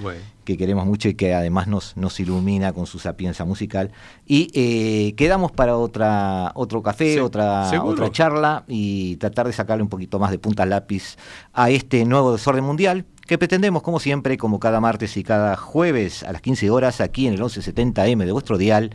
que 0.45 0.57
queremos 0.57 0.85
mucho 0.85 1.09
y 1.09 1.15
que 1.15 1.33
además 1.33 1.67
nos, 1.67 1.97
nos 1.97 2.19
ilumina 2.19 2.71
con 2.71 2.85
su 2.85 2.99
sapienza 2.99 3.43
musical. 3.43 3.91
Y 4.25 4.47
eh, 4.53 5.13
quedamos 5.15 5.51
para 5.51 5.75
otra 5.75 6.51
otro 6.55 6.81
café, 6.81 7.19
otra, 7.19 7.83
otra 7.83 8.11
charla 8.11 8.63
y 8.67 9.17
tratar 9.17 9.47
de 9.47 9.53
sacarle 9.53 9.83
un 9.83 9.89
poquito 9.89 10.19
más 10.19 10.31
de 10.31 10.39
punta 10.39 10.65
lápiz 10.65 11.17
a 11.53 11.69
este 11.69 12.05
nuevo 12.05 12.31
desorden 12.31 12.63
mundial 12.63 13.05
que 13.25 13.37
pretendemos, 13.37 13.81
como 13.81 13.99
siempre, 13.99 14.37
como 14.37 14.59
cada 14.59 14.79
martes 14.79 15.17
y 15.17 15.23
cada 15.23 15.55
jueves 15.55 16.23
a 16.23 16.31
las 16.31 16.41
15 16.41 16.69
horas, 16.69 17.01
aquí 17.01 17.27
en 17.27 17.33
el 17.33 17.41
1170M 17.41 18.23
de 18.23 18.31
vuestro 18.31 18.57
dial, 18.57 18.91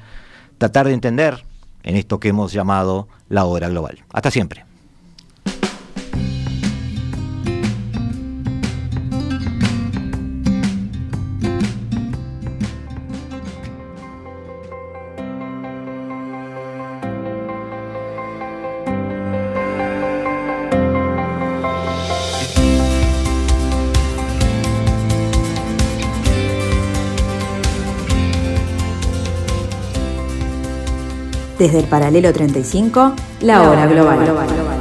tratar 0.59 0.86
de 0.86 0.94
entender 0.94 1.44
en 1.82 1.96
esto 1.96 2.20
que 2.20 2.28
hemos 2.28 2.53
llamado 2.53 3.09
la 3.28 3.44
hora 3.44 3.68
global. 3.68 4.05
Hasta 4.12 4.30
siempre. 4.30 4.70
Desde 31.61 31.80
el 31.80 31.84
paralelo 31.84 32.32
35, 32.32 33.12
la 33.42 33.68
hora 33.68 33.86
global. 33.86 34.80